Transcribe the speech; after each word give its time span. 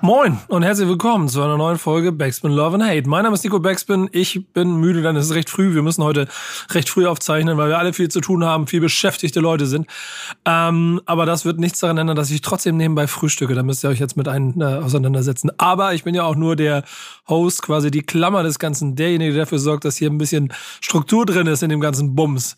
Moin 0.00 0.38
und 0.46 0.62
herzlich 0.62 0.86
willkommen 0.86 1.28
zu 1.28 1.42
einer 1.42 1.56
neuen 1.56 1.76
Folge 1.76 2.12
Backspin 2.12 2.52
Love 2.52 2.76
and 2.76 2.84
Hate. 2.84 3.08
Mein 3.08 3.24
Name 3.24 3.34
ist 3.34 3.42
Nico 3.42 3.58
Backspin. 3.58 4.08
Ich 4.12 4.46
bin 4.52 4.76
müde, 4.76 5.02
denn 5.02 5.16
es 5.16 5.26
ist 5.26 5.34
recht 5.34 5.50
früh. 5.50 5.74
Wir 5.74 5.82
müssen 5.82 6.04
heute 6.04 6.28
recht 6.70 6.88
früh 6.88 7.04
aufzeichnen, 7.04 7.58
weil 7.58 7.68
wir 7.68 7.78
alle 7.78 7.92
viel 7.92 8.08
zu 8.08 8.20
tun 8.20 8.44
haben, 8.44 8.68
viel 8.68 8.80
beschäftigte 8.80 9.40
Leute 9.40 9.66
sind. 9.66 9.88
Ähm, 10.44 11.00
aber 11.04 11.26
das 11.26 11.44
wird 11.44 11.58
nichts 11.58 11.80
daran 11.80 11.98
ändern, 11.98 12.14
dass 12.14 12.30
ich 12.30 12.42
trotzdem 12.42 12.76
nebenbei 12.76 13.08
frühstücke. 13.08 13.54
Da 13.54 13.64
müsst 13.64 13.82
ihr 13.84 13.90
euch 13.90 13.98
jetzt 13.98 14.16
mit 14.16 14.28
ein, 14.28 14.60
äh, 14.60 14.64
auseinandersetzen. 14.64 15.50
Aber 15.58 15.94
ich 15.94 16.04
bin 16.04 16.14
ja 16.14 16.22
auch 16.22 16.36
nur 16.36 16.54
der 16.54 16.84
Host, 17.28 17.62
quasi 17.62 17.90
die 17.90 18.02
Klammer 18.02 18.44
des 18.44 18.60
Ganzen. 18.60 18.94
Derjenige, 18.94 19.32
der 19.32 19.42
dafür 19.42 19.58
sorgt, 19.58 19.84
dass 19.84 19.96
hier 19.96 20.10
ein 20.10 20.18
bisschen 20.18 20.52
Struktur 20.80 21.26
drin 21.26 21.48
ist 21.48 21.64
in 21.64 21.70
dem 21.70 21.80
ganzen 21.80 22.14
Bums. 22.14 22.54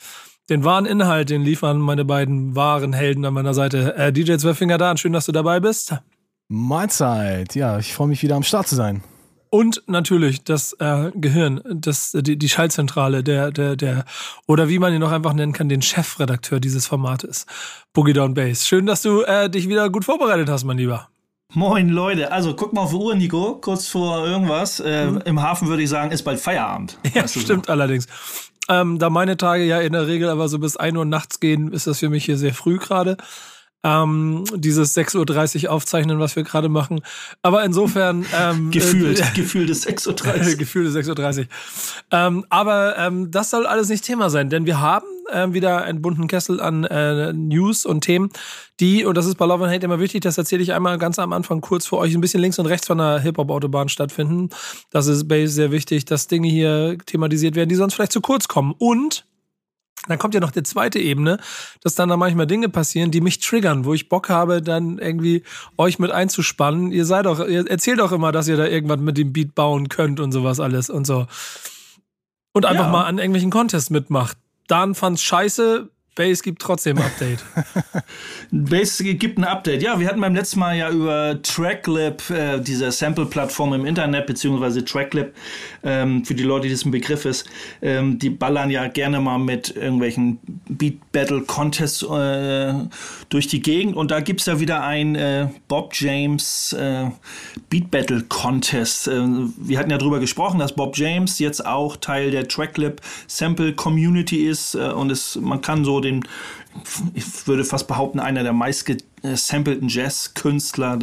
Den 0.50 0.62
wahren 0.62 0.84
Inhalt, 0.84 1.30
den 1.30 1.42
liefern 1.42 1.78
meine 1.78 2.05
beiden 2.05 2.55
wahren 2.55 2.92
Helden 2.92 3.25
an 3.25 3.33
meiner 3.33 3.55
Seite. 3.55 3.97
Äh, 3.97 4.12
DJ 4.12 4.36
Zwölffinger 4.36 4.77
da, 4.77 4.95
schön, 4.98 5.14
dass 5.14 5.25
du 5.25 5.33
dabei 5.33 5.59
bist. 5.59 5.95
Mahlzeit. 6.52 7.54
Ja, 7.54 7.78
ich 7.78 7.95
freue 7.95 8.09
mich 8.09 8.24
wieder 8.24 8.34
am 8.34 8.42
Start 8.42 8.66
zu 8.66 8.74
sein. 8.74 9.04
Und 9.50 9.84
natürlich 9.86 10.42
das 10.42 10.72
äh, 10.80 11.12
Gehirn, 11.14 11.60
das, 11.64 12.10
die, 12.12 12.36
die 12.36 12.48
Schaltzentrale, 12.48 13.22
der, 13.22 13.52
der, 13.52 13.77
der, 13.77 14.04
oder 14.48 14.68
wie 14.68 14.80
man 14.80 14.92
ihn 14.92 14.98
noch 14.98 15.12
einfach 15.12 15.32
nennen 15.32 15.52
kann, 15.52 15.68
den 15.68 15.80
Chefredakteur 15.80 16.58
dieses 16.58 16.88
Formates, 16.88 17.46
Boogie 17.92 18.12
Down 18.12 18.34
Bass. 18.34 18.66
Schön, 18.66 18.86
dass 18.86 19.02
du 19.02 19.22
äh, 19.22 19.48
dich 19.48 19.68
wieder 19.68 19.91
gut 19.91 20.05
vorbereitet 20.05 20.48
hast, 20.48 20.64
mein 20.64 20.78
Lieber. 20.78 21.08
Moin 21.52 21.88
Leute, 21.88 22.32
also 22.32 22.55
guck 22.55 22.72
mal 22.72 22.82
auf 22.82 22.91
die 22.91 22.96
Uhr, 22.96 23.14
Nico, 23.14 23.56
kurz 23.60 23.86
vor 23.86 24.27
irgendwas. 24.27 24.80
Äh, 24.80 25.06
mhm. 25.06 25.22
Im 25.24 25.42
Hafen 25.42 25.69
würde 25.69 25.84
ich 25.84 25.88
sagen, 25.88 26.10
ist 26.10 26.22
bald 26.22 26.41
Feierabend. 26.41 26.98
Ja, 27.14 27.28
stimmt 27.28 27.66
so. 27.66 27.72
allerdings. 27.72 28.06
Ähm, 28.69 28.98
da 28.98 29.08
meine 29.08 29.36
Tage 29.36 29.64
ja 29.64 29.80
in 29.80 29.92
der 29.92 30.08
Regel 30.08 30.28
aber 30.28 30.48
so 30.48 30.58
bis 30.58 30.77
1 30.77 30.97
Uhr 30.97 31.05
nachts 31.05 31.38
gehen, 31.38 31.72
ist 31.72 31.86
das 31.86 32.00
für 32.00 32.08
mich 32.08 32.25
hier 32.25 32.36
sehr 32.36 32.55
früh 32.55 32.78
gerade 32.78 33.16
ähm, 33.83 34.45
dieses 34.55 34.97
6.30 34.97 35.64
Uhr 35.64 35.73
aufzeichnen, 35.73 36.19
was 36.19 36.36
wir 36.36 36.42
gerade 36.42 36.69
machen. 36.69 37.00
Aber 37.42 37.64
insofern. 37.64 38.27
Ähm, 38.39 38.70
gefühlt, 38.70 39.20
äh, 39.20 39.25
gefühlt 39.34 39.70
ist 39.70 39.89
6.30 39.89 40.50
Uhr. 40.53 40.56
gefühlt 40.59 40.89
ist 40.89 40.97
6.30 40.97 41.39
Uhr. 41.39 41.47
Ähm, 42.11 42.45
aber 42.50 42.98
ähm, 42.98 43.31
das 43.31 43.50
soll 43.50 43.67
alles 43.67 43.89
nicht 43.89 44.05
Thema 44.05 44.31
sein, 44.31 44.50
denn 44.50 44.67
wir 44.67 44.81
haben 44.81 45.06
äh, 45.31 45.53
wieder 45.53 45.83
einen 45.83 46.03
bunten 46.03 46.27
Kessel 46.27 46.61
an 46.61 46.84
äh, 46.84 47.33
News 47.33 47.87
und 47.87 48.03
Themen, 48.03 48.31
die, 48.81 49.05
und 49.05 49.17
das 49.17 49.27
ist 49.27 49.37
bei 49.37 49.47
Love 49.47 49.64
and 49.64 49.75
Hate 49.75 49.84
immer 49.84 50.00
wichtig, 50.00 50.22
das 50.22 50.39
erzähle 50.39 50.62
ich 50.62 50.72
einmal 50.72 50.98
ganz 50.98 51.19
am 51.19 51.33
Anfang 51.33 51.61
kurz 51.61 51.87
für 51.87 51.98
euch, 51.98 52.15
ein 52.15 52.20
bisschen 52.20 52.41
links 52.41 52.59
und 52.59 52.67
rechts 52.67 52.87
von 52.87 52.98
der 52.98 53.20
Hip-Hop-Autobahn 53.20 53.89
stattfinden. 53.89 54.48
Das 54.91 55.06
ist 55.06 55.28
Base 55.28 55.53
sehr 55.53 55.70
wichtig, 55.70 56.06
dass 56.06 56.28
Dinge 56.28 56.48
hier 56.48 56.97
thematisiert 57.05 57.55
werden, 57.56 57.69
die 57.69 57.75
sonst 57.75 57.94
vielleicht 57.94 58.12
zu 58.12 58.20
kurz 58.20 58.48
kommen. 58.48 58.75
Und 58.78 59.27
dann 60.09 60.19
kommt 60.19 60.34
ja 60.34 60.41
noch 60.41 60.51
die 60.51 60.62
zweite 60.62 60.98
Ebene, 60.98 61.39
dass 61.83 61.95
dann 61.95 62.09
da 62.09 62.17
manchmal 62.17 62.47
Dinge 62.47 62.69
passieren, 62.69 63.11
die 63.11 63.20
mich 63.20 63.39
triggern, 63.39 63.84
wo 63.84 63.93
ich 63.93 64.09
Bock 64.09 64.29
habe, 64.29 64.62
dann 64.62 64.98
irgendwie 64.98 65.43
euch 65.77 65.98
mit 65.98 66.11
einzuspannen. 66.11 66.91
Ihr 66.91 67.05
seid 67.05 67.27
doch, 67.27 67.47
ihr 67.47 67.69
erzählt 67.69 68.01
auch 68.01 68.12
immer, 68.12 68.33
dass 68.33 68.48
ihr 68.48 68.56
da 68.56 68.67
irgendwas 68.67 68.98
mit 68.98 69.19
dem 69.19 69.33
Beat 69.33 69.55
bauen 69.55 69.89
könnt 69.89 70.19
und 70.19 70.33
sowas 70.33 70.59
alles 70.59 70.89
und 70.89 71.06
so. 71.06 71.27
Und 72.53 72.65
einfach 72.65 72.87
ja. 72.87 72.91
mal 72.91 73.05
an 73.05 73.19
irgendwelchen 73.19 73.51
Contests 73.51 73.91
mitmacht. 73.91 74.37
Dan 74.67 74.95
fand's 74.95 75.23
scheiße, 75.23 75.91
Base 76.14 76.42
gibt 76.42 76.61
trotzdem 76.61 76.98
ein 76.98 77.05
Update. 77.05 77.44
Base 78.50 79.03
gibt 79.05 79.39
ein 79.39 79.44
Update. 79.44 79.83
Ja, 79.83 79.98
wir 79.98 80.08
hatten 80.08 80.20
beim 80.20 80.34
letzten 80.34 80.61
Mal 80.61 80.77
ja 80.77 80.91
über 80.91 81.41
Tracklib, 81.42 82.28
äh, 82.30 82.61
diese 82.61 82.91
Sample-Plattform 82.91 83.75
im 83.75 83.86
Internet, 83.86 84.27
beziehungsweise 84.27 84.84
Tracklib, 84.84 85.33
ähm, 85.83 86.25
für 86.25 86.34
die 86.34 86.42
Leute, 86.42 86.66
die 86.66 86.72
das 86.72 86.84
ein 86.84 86.91
Begriff 86.91 87.25
ist, 87.25 87.48
ähm, 87.81 88.19
die 88.19 88.31
ballern 88.31 88.70
ja 88.70 88.88
gerne 88.88 89.20
mal 89.20 89.38
mit 89.38 89.75
irgendwelchen 89.77 90.38
Beat-Battle-Contests 90.69 92.03
äh, 92.03 92.75
durch 93.30 93.46
die 93.46 93.62
Gegend. 93.62 93.96
Und 93.96 94.10
da 94.10 94.20
gibt 94.20 94.41
es 94.41 94.46
ja 94.46 94.60
wieder 94.60 94.82
ein 94.82 95.14
äh, 95.14 95.48
Bob 95.68 95.94
James 95.94 96.72
äh, 96.74 97.06
Beat-Battle-Contest. 97.70 99.08
Äh, 99.08 99.22
wir 99.56 99.78
hatten 99.78 99.91
ja 99.91 99.98
drüber 99.98 100.18
gesprochen, 100.18 100.58
dass 100.58 100.74
Bob 100.74 100.98
James 100.98 101.38
jetzt 101.38 101.64
auch 101.64 101.96
Teil 101.96 102.32
der 102.32 102.48
Tracklib 102.48 103.00
Sample-Community 103.28 104.46
ist 104.46 104.74
äh, 104.74 104.91
und 104.91 105.10
es, 105.10 105.36
man 105.36 105.60
kann 105.62 105.84
so 105.84 106.00
den, 106.00 106.24
ich 107.14 107.46
würde 107.46 107.64
fast 107.64 107.86
behaupten, 107.86 108.18
einer 108.18 108.42
der 108.42 108.52
meistgesampelten 108.52 109.88
Jazz-Künstler 109.88 110.98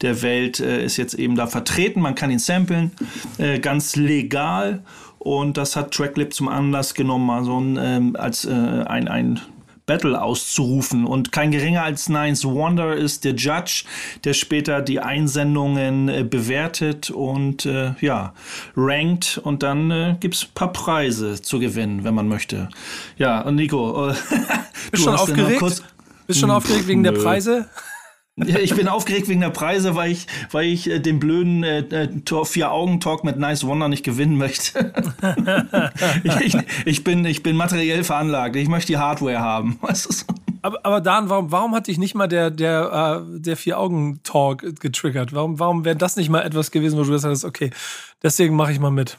der 0.00 0.22
Welt 0.22 0.60
äh, 0.60 0.84
ist 0.84 0.96
jetzt 0.96 1.14
eben 1.14 1.34
da 1.34 1.48
vertreten. 1.48 2.00
Man 2.00 2.14
kann 2.14 2.30
ihn 2.30 2.38
samplen, 2.38 2.92
äh, 3.38 3.58
ganz 3.58 3.96
legal. 3.96 4.84
Und 5.18 5.56
das 5.56 5.76
hat 5.76 5.94
Tracklip 5.94 6.34
zum 6.34 6.48
Anlass 6.48 6.94
genommen, 6.94 7.26
mal 7.26 7.44
so 7.44 7.60
ein, 7.60 7.78
ähm, 7.80 8.16
als 8.16 8.44
äh, 8.44 8.50
ein, 8.50 9.06
ein 9.06 9.40
Battle 9.86 10.20
auszurufen. 10.20 11.04
Und 11.04 11.32
kein 11.32 11.50
geringer 11.50 11.82
als 11.82 12.08
Nines 12.08 12.44
Wonder 12.44 12.94
ist 12.94 13.24
der 13.24 13.34
Judge, 13.34 13.84
der 14.24 14.34
später 14.34 14.80
die 14.80 15.00
Einsendungen 15.00 16.08
äh, 16.08 16.24
bewertet 16.24 17.10
und 17.10 17.66
äh, 17.66 17.94
ja, 18.00 18.34
rankt. 18.76 19.40
Und 19.42 19.62
dann 19.62 19.90
äh, 19.90 20.16
gibt 20.20 20.34
es 20.34 20.44
ein 20.44 20.54
paar 20.54 20.72
Preise 20.72 21.40
zu 21.40 21.58
gewinnen, 21.58 22.04
wenn 22.04 22.14
man 22.14 22.28
möchte. 22.28 22.68
Ja, 23.16 23.40
und 23.42 23.56
Nico, 23.56 24.10
äh, 24.10 24.14
bist 24.90 25.04
schon 25.04 25.14
aufgeregt? 25.14 25.58
Kurz, 25.58 25.82
bist 26.26 26.40
schon 26.40 26.50
aufgeregt 26.50 26.86
wegen 26.86 27.02
der 27.02 27.12
Preise? 27.12 27.68
Ja, 28.36 28.58
ich 28.58 28.74
bin 28.74 28.88
aufgeregt 28.88 29.28
wegen 29.28 29.42
der 29.42 29.50
Preise, 29.50 29.94
weil 29.94 30.10
ich, 30.10 30.26
weil 30.50 30.66
ich 30.66 30.88
äh, 30.88 31.00
den 31.00 31.18
blöden 31.18 31.62
äh, 31.64 31.80
äh 31.80 32.44
Vier-Augen-Talk 32.44 33.24
mit 33.24 33.38
Nice 33.38 33.66
Wonder 33.66 33.88
nicht 33.88 34.04
gewinnen 34.04 34.38
möchte. 34.38 34.92
ich, 36.24 36.36
ich, 36.40 36.56
ich, 36.86 37.04
bin, 37.04 37.26
ich 37.26 37.42
bin 37.42 37.56
materiell 37.56 38.04
veranlagt. 38.04 38.56
Ich 38.56 38.68
möchte 38.68 38.92
die 38.92 38.98
Hardware 38.98 39.40
haben. 39.40 39.78
Weißt 39.82 40.06
du? 40.06 40.34
aber, 40.62 40.80
aber 40.82 41.00
Dan, 41.02 41.28
warum, 41.28 41.52
warum 41.52 41.74
hat 41.74 41.88
dich 41.88 41.98
nicht 41.98 42.14
mal 42.14 42.26
der, 42.26 42.50
der, 42.50 43.22
äh, 43.22 43.40
der 43.40 43.56
Vier-Augen-Talk 43.58 44.80
getriggert? 44.80 45.34
Warum, 45.34 45.58
warum 45.58 45.84
wäre 45.84 45.96
das 45.96 46.16
nicht 46.16 46.30
mal 46.30 46.40
etwas 46.40 46.70
gewesen, 46.70 46.98
wo 46.98 47.04
du 47.04 47.10
gesagt 47.10 47.32
hast, 47.32 47.44
okay, 47.44 47.70
deswegen 48.22 48.56
mache 48.56 48.72
ich 48.72 48.80
mal 48.80 48.90
mit? 48.90 49.18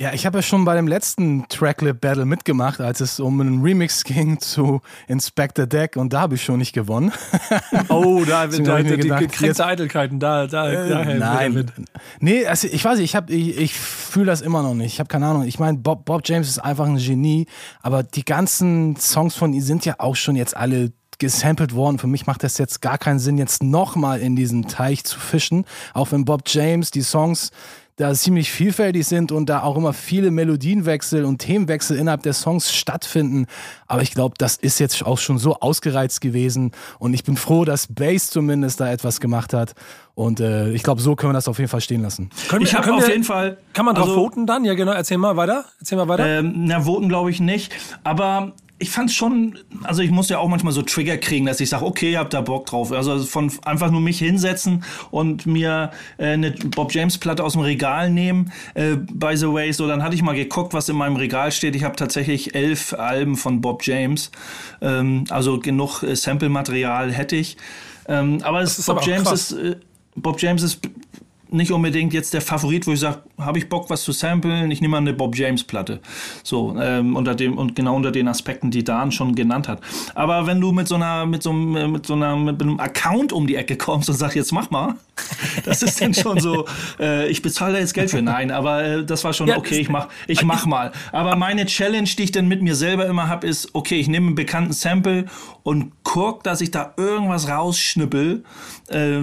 Ja, 0.00 0.14
ich 0.14 0.24
habe 0.24 0.38
ja 0.38 0.42
schon 0.42 0.64
bei 0.64 0.74
dem 0.76 0.88
letzten 0.88 1.46
Tracklip 1.48 2.00
Battle 2.00 2.24
mitgemacht, 2.24 2.80
als 2.80 3.00
es 3.00 3.20
um 3.20 3.38
einen 3.38 3.60
Remix 3.60 4.02
ging 4.02 4.40
zu 4.40 4.80
Inspector 5.08 5.66
Deck 5.66 5.96
und 5.96 6.14
da 6.14 6.22
habe 6.22 6.36
ich 6.36 6.42
schon 6.42 6.56
nicht 6.56 6.72
gewonnen. 6.72 7.12
oh, 7.90 8.24
da, 8.26 8.46
da, 8.46 8.56
da 8.56 8.82
die 8.82 8.96
gekränkte 8.96 9.66
Eitelkeiten, 9.66 10.18
da, 10.18 10.46
da, 10.46 10.70
äh, 10.70 10.88
da 10.88 11.04
Nein. 11.04 11.52
Mit. 11.52 11.72
Nee, 12.18 12.46
also 12.46 12.66
ich 12.66 12.82
weiß 12.82 12.98
nicht, 12.98 13.14
ich, 13.14 13.28
ich, 13.28 13.58
ich 13.58 13.74
fühle 13.74 14.24
das 14.24 14.40
immer 14.40 14.62
noch 14.62 14.72
nicht. 14.72 14.94
Ich 14.94 15.00
habe 15.00 15.08
keine 15.08 15.26
Ahnung. 15.26 15.42
Ich 15.42 15.58
meine, 15.58 15.76
Bob, 15.76 16.06
Bob 16.06 16.22
James 16.24 16.48
ist 16.48 16.60
einfach 16.60 16.86
ein 16.86 16.96
Genie, 16.96 17.44
aber 17.82 18.02
die 18.02 18.24
ganzen 18.24 18.96
Songs 18.96 19.36
von 19.36 19.52
ihm 19.52 19.60
sind 19.60 19.84
ja 19.84 19.96
auch 19.98 20.16
schon 20.16 20.34
jetzt 20.34 20.56
alle 20.56 20.92
gesampelt 21.18 21.74
worden. 21.74 21.98
Für 21.98 22.06
mich 22.06 22.26
macht 22.26 22.42
das 22.42 22.56
jetzt 22.56 22.80
gar 22.80 22.96
keinen 22.96 23.18
Sinn, 23.18 23.36
jetzt 23.36 23.62
nochmal 23.62 24.20
in 24.20 24.34
diesen 24.34 24.66
Teich 24.66 25.04
zu 25.04 25.20
fischen. 25.20 25.66
Auch 25.92 26.10
wenn 26.10 26.24
Bob 26.24 26.44
James 26.46 26.90
die 26.90 27.02
Songs 27.02 27.50
da 27.96 28.14
ziemlich 28.14 28.50
vielfältig 28.50 29.06
sind 29.06 29.30
und 29.30 29.46
da 29.50 29.62
auch 29.62 29.76
immer 29.76 29.92
viele 29.92 30.30
Melodienwechsel 30.30 31.24
und 31.24 31.38
Themenwechsel 31.38 31.98
innerhalb 31.98 32.22
der 32.22 32.32
Songs 32.32 32.72
stattfinden. 32.72 33.46
Aber 33.86 34.02
ich 34.02 34.12
glaube, 34.12 34.34
das 34.38 34.56
ist 34.56 34.78
jetzt 34.78 35.04
auch 35.04 35.18
schon 35.18 35.38
so 35.38 35.56
ausgereizt 35.56 36.20
gewesen 36.20 36.72
und 36.98 37.14
ich 37.14 37.24
bin 37.24 37.36
froh, 37.36 37.64
dass 37.64 37.86
Bass 37.86 38.28
zumindest 38.30 38.80
da 38.80 38.90
etwas 38.90 39.20
gemacht 39.20 39.52
hat. 39.52 39.74
Und 40.14 40.40
äh, 40.40 40.70
ich 40.72 40.82
glaube, 40.82 41.00
so 41.00 41.16
können 41.16 41.30
wir 41.30 41.34
das 41.34 41.48
auf 41.48 41.58
jeden 41.58 41.70
Fall 41.70 41.80
stehen 41.80 42.02
lassen. 42.02 42.30
Können 42.48 42.64
ich 42.64 42.74
habe 42.74 42.92
auf 42.92 43.08
jeden 43.08 43.24
Fall. 43.24 43.58
Kann 43.72 43.84
man 43.84 43.94
drauf 43.94 44.08
also, 44.08 44.20
voten 44.20 44.46
dann? 44.46 44.64
Ja, 44.64 44.74
genau. 44.74 44.92
Erzähl 44.92 45.18
mal 45.18 45.36
weiter. 45.36 45.64
Erzähl 45.78 45.96
mal 45.96 46.08
weiter. 46.08 46.26
Ähm, 46.26 46.52
na, 46.56 46.84
voten 46.84 47.08
glaube 47.08 47.30
ich 47.30 47.40
nicht. 47.40 47.72
Aber 48.04 48.52
ich 48.80 48.90
fand 48.90 49.12
schon, 49.12 49.58
also 49.82 50.00
ich 50.00 50.10
muss 50.10 50.30
ja 50.30 50.38
auch 50.38 50.48
manchmal 50.48 50.72
so 50.72 50.80
Trigger 50.80 51.18
kriegen, 51.18 51.44
dass 51.44 51.60
ich 51.60 51.68
sage, 51.68 51.84
okay, 51.84 52.12
ihr 52.12 52.18
habt 52.18 52.32
da 52.32 52.40
Bock 52.40 52.64
drauf. 52.64 52.90
Also 52.92 53.18
von 53.24 53.52
einfach 53.66 53.90
nur 53.90 54.00
mich 54.00 54.18
hinsetzen 54.18 54.84
und 55.10 55.44
mir 55.44 55.90
äh, 56.16 56.28
eine 56.28 56.50
Bob 56.50 56.92
James 56.94 57.18
Platte 57.18 57.44
aus 57.44 57.52
dem 57.52 57.60
Regal 57.60 58.10
nehmen. 58.10 58.52
Äh, 58.72 58.96
by 58.96 59.36
the 59.36 59.52
way, 59.52 59.70
so 59.72 59.86
dann 59.86 60.02
hatte 60.02 60.14
ich 60.14 60.22
mal 60.22 60.34
geguckt, 60.34 60.72
was 60.72 60.88
in 60.88 60.96
meinem 60.96 61.16
Regal 61.16 61.52
steht. 61.52 61.76
Ich 61.76 61.84
habe 61.84 61.94
tatsächlich 61.94 62.54
elf 62.54 62.94
Alben 62.94 63.36
von 63.36 63.60
Bob 63.60 63.84
James. 63.84 64.30
Ähm, 64.80 65.24
also 65.28 65.60
genug 65.60 66.02
äh, 66.02 66.16
Sample-Material 66.16 67.12
hätte 67.12 67.36
ich. 67.36 67.58
Ähm, 68.08 68.38
aber 68.42 68.62
es, 68.62 68.82
Bob 68.86 69.06
James 69.06 69.30
ist 69.30 69.52
äh, 69.52 69.76
Bob 70.16 70.40
James 70.40 70.62
ist 70.62 70.80
nicht 71.52 71.72
unbedingt 71.72 72.12
jetzt 72.12 72.34
der 72.34 72.40
Favorit, 72.40 72.86
wo 72.86 72.92
ich 72.92 73.00
sage, 73.00 73.18
habe 73.38 73.58
ich 73.58 73.68
Bock, 73.68 73.90
was 73.90 74.02
zu 74.02 74.12
samplen? 74.12 74.70
Ich 74.70 74.80
nehme 74.80 74.92
mal 74.92 74.98
eine 74.98 75.12
Bob 75.12 75.36
James 75.36 75.64
Platte. 75.64 76.00
So, 76.42 76.76
ähm, 76.80 77.16
unter 77.16 77.34
dem, 77.34 77.58
und 77.58 77.74
genau 77.74 77.96
unter 77.96 78.10
den 78.10 78.28
Aspekten, 78.28 78.70
die 78.70 78.84
Dan 78.84 79.12
schon 79.12 79.34
genannt 79.34 79.68
hat. 79.68 79.80
Aber 80.14 80.46
wenn 80.46 80.60
du 80.60 80.72
mit 80.72 80.88
so 80.88 80.94
einer, 80.94 81.26
mit 81.26 81.42
so 81.42 81.50
einem, 81.50 81.92
mit 81.92 82.06
so 82.06 82.14
einer, 82.14 82.36
mit 82.36 82.60
einem 82.60 82.80
Account 82.80 83.32
um 83.32 83.46
die 83.46 83.56
Ecke 83.56 83.76
kommst 83.76 84.08
und 84.08 84.16
sagst, 84.16 84.36
jetzt 84.36 84.52
mach 84.52 84.70
mal, 84.70 84.96
das 85.64 85.82
ist 85.82 86.00
dann 86.00 86.14
schon 86.14 86.40
so, 86.40 86.66
äh, 86.98 87.28
ich 87.28 87.42
bezahle 87.42 87.74
da 87.74 87.78
jetzt 87.80 87.94
Geld 87.94 88.10
für. 88.10 88.22
Nein, 88.22 88.50
aber 88.50 88.84
äh, 88.84 89.04
das 89.04 89.24
war 89.24 89.32
schon, 89.32 89.48
ja, 89.48 89.56
okay, 89.56 89.78
ich 89.78 89.88
mach, 89.88 90.08
ich 90.26 90.42
mach 90.44 90.66
mal. 90.66 90.92
Aber 91.12 91.36
meine 91.36 91.66
Challenge, 91.66 92.08
die 92.18 92.24
ich 92.24 92.32
dann 92.32 92.48
mit 92.48 92.62
mir 92.62 92.74
selber 92.74 93.06
immer 93.06 93.28
habe, 93.28 93.46
ist, 93.46 93.74
okay, 93.74 93.98
ich 93.98 94.08
nehme 94.08 94.28
einen 94.28 94.34
bekannten 94.34 94.72
Sample 94.72 95.26
und 95.62 95.92
guck, 96.04 96.42
dass 96.44 96.60
ich 96.60 96.70
da 96.70 96.94
irgendwas 96.96 97.48
rausschnippel 97.48 98.44
äh, 98.88 99.18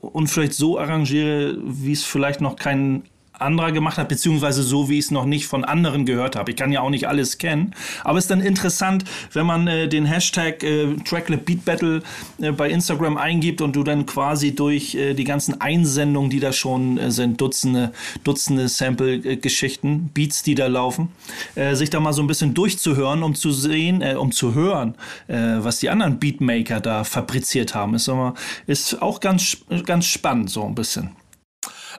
und 0.00 0.28
vielleicht 0.28 0.54
so 0.54 0.78
arrangiere, 0.78 1.56
wie 1.72 1.92
es 1.92 2.04
vielleicht 2.04 2.40
noch 2.40 2.56
kein 2.56 3.02
anderer 3.40 3.72
gemacht 3.72 3.98
hat, 3.98 4.08
beziehungsweise 4.08 4.62
so, 4.62 4.88
wie 4.88 4.98
ich 4.98 5.06
es 5.06 5.10
noch 5.10 5.24
nicht 5.24 5.46
von 5.46 5.64
anderen 5.64 6.04
gehört 6.04 6.36
habe. 6.36 6.50
Ich 6.50 6.56
kann 6.56 6.72
ja 6.72 6.80
auch 6.80 6.90
nicht 6.90 7.08
alles 7.08 7.38
kennen. 7.38 7.74
Aber 8.04 8.18
es 8.18 8.24
ist 8.24 8.30
dann 8.30 8.40
interessant, 8.40 9.04
wenn 9.32 9.46
man 9.46 9.66
äh, 9.66 9.88
den 9.88 10.04
Hashtag 10.04 10.62
äh, 10.62 10.94
Tracklab 11.04 11.44
Beat 11.44 11.64
Battle 11.64 12.02
äh, 12.40 12.52
bei 12.52 12.70
Instagram 12.70 13.16
eingibt 13.16 13.60
und 13.62 13.74
du 13.74 13.82
dann 13.82 14.06
quasi 14.06 14.54
durch 14.54 14.94
äh, 14.94 15.14
die 15.14 15.24
ganzen 15.24 15.60
Einsendungen, 15.60 16.30
die 16.30 16.40
da 16.40 16.52
schon 16.52 16.98
äh, 16.98 17.10
sind, 17.10 17.40
Dutzende, 17.40 17.92
Dutzende 18.24 18.68
Sample-Geschichten, 18.68 20.10
Beats, 20.12 20.42
die 20.42 20.54
da 20.54 20.66
laufen, 20.66 21.08
äh, 21.54 21.74
sich 21.74 21.90
da 21.90 22.00
mal 22.00 22.12
so 22.12 22.22
ein 22.22 22.26
bisschen 22.26 22.54
durchzuhören, 22.54 23.22
um 23.22 23.34
zu 23.34 23.52
sehen, 23.52 24.02
äh, 24.02 24.14
um 24.14 24.32
zu 24.32 24.54
hören, 24.54 24.94
was 25.28 25.78
die 25.78 25.88
anderen 25.88 26.18
Beatmaker 26.18 26.80
da 26.80 27.04
fabriziert 27.04 27.74
haben. 27.74 27.94
Ist, 27.94 28.08
immer, 28.08 28.34
ist 28.66 29.00
auch 29.00 29.20
ganz, 29.20 29.58
ganz 29.86 30.06
spannend, 30.06 30.50
so 30.50 30.64
ein 30.64 30.74
bisschen. 30.74 31.10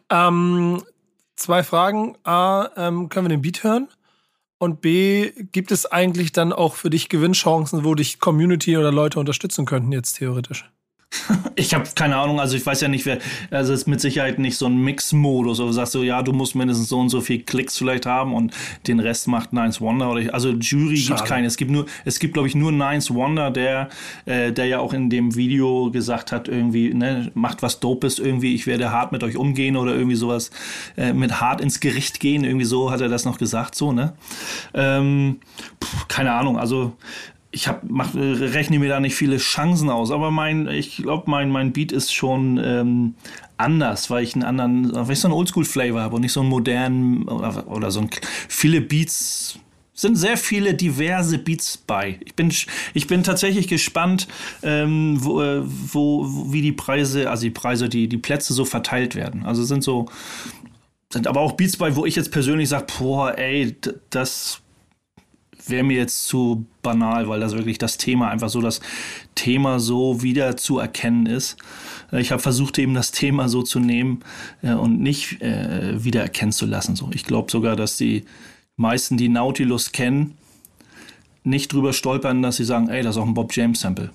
Ähm, 0.10 0.84
zwei 1.36 1.64
Fragen. 1.64 2.18
A, 2.24 2.70
ähm, 2.76 3.10
können 3.10 3.26
wir 3.26 3.30
den 3.30 3.42
Beat 3.42 3.64
hören? 3.64 3.88
Und 4.58 4.82
B, 4.82 5.32
gibt 5.52 5.72
es 5.72 5.88
eigentlich 5.88 6.32
dann 6.32 6.54
auch 6.54 6.76
für 6.76 6.92
dich 6.92 7.10
Gewinnchancen, 7.10 7.84
wo 7.84 7.96
dich 7.96 8.20
Community 8.20 8.78
oder 8.78 8.92
Leute 8.92 9.20
unterstützen 9.20 9.66
könnten, 9.66 9.92
jetzt 9.92 10.14
theoretisch? 10.14 10.70
Ich 11.56 11.74
habe 11.74 11.88
keine 11.94 12.16
Ahnung, 12.16 12.40
also 12.40 12.56
ich 12.56 12.66
weiß 12.66 12.82
ja 12.82 12.88
nicht, 12.88 13.06
wer, 13.06 13.20
also 13.50 13.74
es 13.74 13.82
ist 13.82 13.88
mit 13.88 14.00
Sicherheit 14.00 14.40
nicht 14.40 14.58
so 14.58 14.66
ein 14.66 14.78
Mix-Modus, 14.78 15.60
wo 15.60 15.66
du 15.66 15.72
sagst 15.72 15.92
so, 15.92 16.04
ja, 16.04 16.22
du 16.24 16.32
musst 16.32 16.56
mindestens 16.56 16.90
so 16.90 17.00
und 17.00 17.10
so 17.10 17.20
viel 17.22 17.42
Klicks 17.44 17.78
vielleicht 17.78 18.06
haben 18.06 18.34
und 18.34 18.54
den 18.88 19.00
Rest 19.00 19.28
macht 19.28 19.52
Nines 19.52 19.82
Wonder 19.82 20.10
oder 20.10 20.22
ich, 20.22 20.34
also 20.34 20.52
Jury 20.52 20.98
Schade. 20.98 21.18
gibt's 21.18 21.30
keine. 21.30 21.48
Es 21.48 21.58
gibt 21.58 21.70
nur, 21.70 21.86
es 22.06 22.20
gibt 22.20 22.34
glaube 22.34 22.48
ich 22.48 22.56
nur 22.56 22.72
Nines 22.72 23.14
Wonder, 23.14 23.52
der, 23.52 23.90
äh, 24.26 24.52
der 24.52 24.66
ja 24.66 24.80
auch 24.80 24.94
in 24.94 25.10
dem 25.10 25.36
Video 25.36 25.92
gesagt 25.92 26.32
hat, 26.32 26.48
irgendwie, 26.48 26.94
ne, 26.94 27.32
macht 27.34 27.62
was 27.62 27.80
Dopes 27.80 28.18
irgendwie, 28.18 28.56
ich 28.56 28.66
werde 28.66 28.92
hart 28.92 29.12
mit 29.12 29.24
euch 29.24 29.36
umgehen 29.36 29.76
oder 29.76 29.94
irgendwie 29.94 30.16
sowas, 30.16 30.52
äh, 30.98 31.14
mit 31.14 31.42
hart 31.42 31.62
ins 31.62 31.80
Gericht 31.80 32.20
gehen, 32.20 32.44
irgendwie 32.44 32.66
so 32.66 32.90
hat 32.90 33.02
er 33.02 33.10
das 33.10 33.26
noch 33.26 33.38
gesagt, 33.38 33.76
so, 33.76 33.92
ne? 33.92 34.14
Ähm, 34.74 35.40
pff, 35.84 36.08
keine 36.08 36.32
Ahnung, 36.32 36.58
also 36.58 36.94
ich 37.52 37.68
hab, 37.68 37.84
mach, 37.84 38.14
rechne 38.16 38.80
mir 38.80 38.90
da 38.90 39.00
nicht 39.00 39.16
viele 39.16 39.38
Chancen 39.38 39.90
aus, 39.90 40.10
aber 40.12 40.32
mein, 40.32 40.68
ich 40.68 40.98
glaube, 40.98 41.30
mein, 41.30 41.50
mein 41.50 41.74
Beat 41.74 41.92
ist 41.92 42.14
schon 42.14 42.60
ähm, 42.64 43.16
anders, 43.58 44.10
weil 44.10 44.24
ich 44.24 44.36
einen 44.36 44.44
anderen, 44.44 44.94
weil 44.94 45.12
ich 45.12 45.20
so 45.20 45.28
einen 45.28 45.36
Oldschool-Flavor 45.36 46.02
habe 46.02 46.16
und 46.16 46.22
nicht 46.22 46.32
so 46.32 46.40
einen 46.40 46.50
modernen 46.50 47.28
oder, 47.28 47.68
oder 47.68 47.92
so 47.92 48.02
ein, 48.02 48.10
viele 48.48 48.80
Beats 48.80 49.60
sind 49.94 50.16
sehr 50.16 50.38
viele 50.38 50.74
diverse 50.74 51.38
Beats 51.38 51.78
bei. 51.78 52.20
Ich 52.26 52.36
bin, 52.36 52.52
ich 52.94 53.08
bin 53.08 53.24
tatsächlich 53.24 53.68
gespannt, 53.68 54.28
ähm, 54.64 55.18
wo, 55.20 55.42
äh, 55.42 55.62
wo, 55.64 56.26
wie 56.52 56.62
die 56.62 56.72
Preise, 56.72 57.30
also 57.30 57.44
die 57.44 57.52
Preise, 57.52 57.88
die, 57.88 58.08
die 58.08 58.18
Plätze 58.18 58.54
so 58.54 58.66
verteilt 58.66 59.14
werden. 59.16 59.46
Also 59.46 59.64
sind 59.64 59.84
so, 59.84 60.08
sind 61.12 61.28
aber 61.28 61.42
auch 61.42 61.52
Beats 61.52 61.78
bei, 61.78 61.96
wo 61.96 62.06
ich 62.06 62.16
jetzt 62.16 62.32
persönlich 62.32 62.70
sage, 62.70 62.88
boah, 62.98 63.38
ey, 63.38 63.76
das 64.10 64.62
wäre 65.68 65.84
mir 65.84 65.98
jetzt 65.98 66.28
zu 66.28 66.66
banal, 66.82 67.28
weil 67.28 67.40
das 67.40 67.54
wirklich 67.54 67.78
das 67.78 67.98
Thema 67.98 68.30
einfach 68.30 68.50
so 68.50 68.62
das 68.62 68.82
Thema 69.36 69.80
so 69.80 70.22
wieder 70.22 70.58
zu 70.58 70.80
erkennen 70.80 71.26
ist. 71.26 71.58
Äh, 72.12 72.22
Ich 72.22 72.32
habe 72.32 72.42
versucht 72.42 72.78
eben 72.80 72.94
das 72.94 73.12
Thema 73.12 73.50
so 73.50 73.62
zu 73.64 73.80
nehmen 73.80 74.22
äh, 74.62 74.74
und 74.74 75.02
nicht 75.02 75.42
äh, 75.42 76.04
wieder 76.04 76.22
erkennen 76.22 76.52
zu 76.52 76.66
lassen. 76.66 76.96
So, 76.96 77.10
ich 77.14 77.26
glaube 77.26 77.52
sogar, 77.52 77.76
dass 77.76 77.98
die 77.98 78.26
meisten, 78.76 79.18
die 79.18 79.30
Nautilus 79.30 79.92
kennen, 79.92 80.38
nicht 81.44 81.74
drüber 81.74 81.94
stolpern, 81.94 82.42
dass 82.42 82.58
sie 82.58 82.66
sagen, 82.66 82.90
ey, 82.90 83.04
das 83.04 83.16
ist 83.16 83.22
auch 83.22 83.28
ein 83.28 83.34
Bob 83.34 83.56
James 83.56 83.80
Sample. 83.80 84.12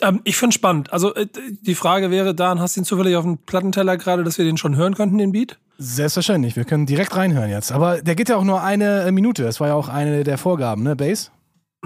Ähm, 0.00 0.20
ich 0.24 0.36
finde 0.36 0.54
spannend. 0.54 0.92
Also 0.92 1.14
äh, 1.14 1.26
die 1.62 1.74
Frage 1.74 2.10
wäre, 2.10 2.34
Dan, 2.34 2.60
hast 2.60 2.76
du 2.76 2.80
ihn 2.80 2.84
zufällig 2.84 3.16
auf 3.16 3.24
dem 3.24 3.38
Plattenteller 3.38 3.96
gerade, 3.96 4.24
dass 4.24 4.38
wir 4.38 4.44
den 4.44 4.56
schon 4.56 4.76
hören 4.76 4.94
könnten, 4.94 5.18
den 5.18 5.32
Beat? 5.32 5.58
Selbstverständlich, 5.78 6.56
wir 6.56 6.64
können 6.64 6.86
direkt 6.86 7.16
reinhören 7.16 7.50
jetzt. 7.50 7.72
Aber 7.72 8.00
der 8.00 8.14
geht 8.14 8.28
ja 8.28 8.36
auch 8.36 8.44
nur 8.44 8.62
eine 8.62 9.02
äh, 9.02 9.10
Minute. 9.10 9.42
Das 9.42 9.60
war 9.60 9.68
ja 9.68 9.74
auch 9.74 9.88
eine 9.88 10.22
der 10.22 10.38
Vorgaben, 10.38 10.82
ne, 10.82 10.94
Bass? 10.94 11.32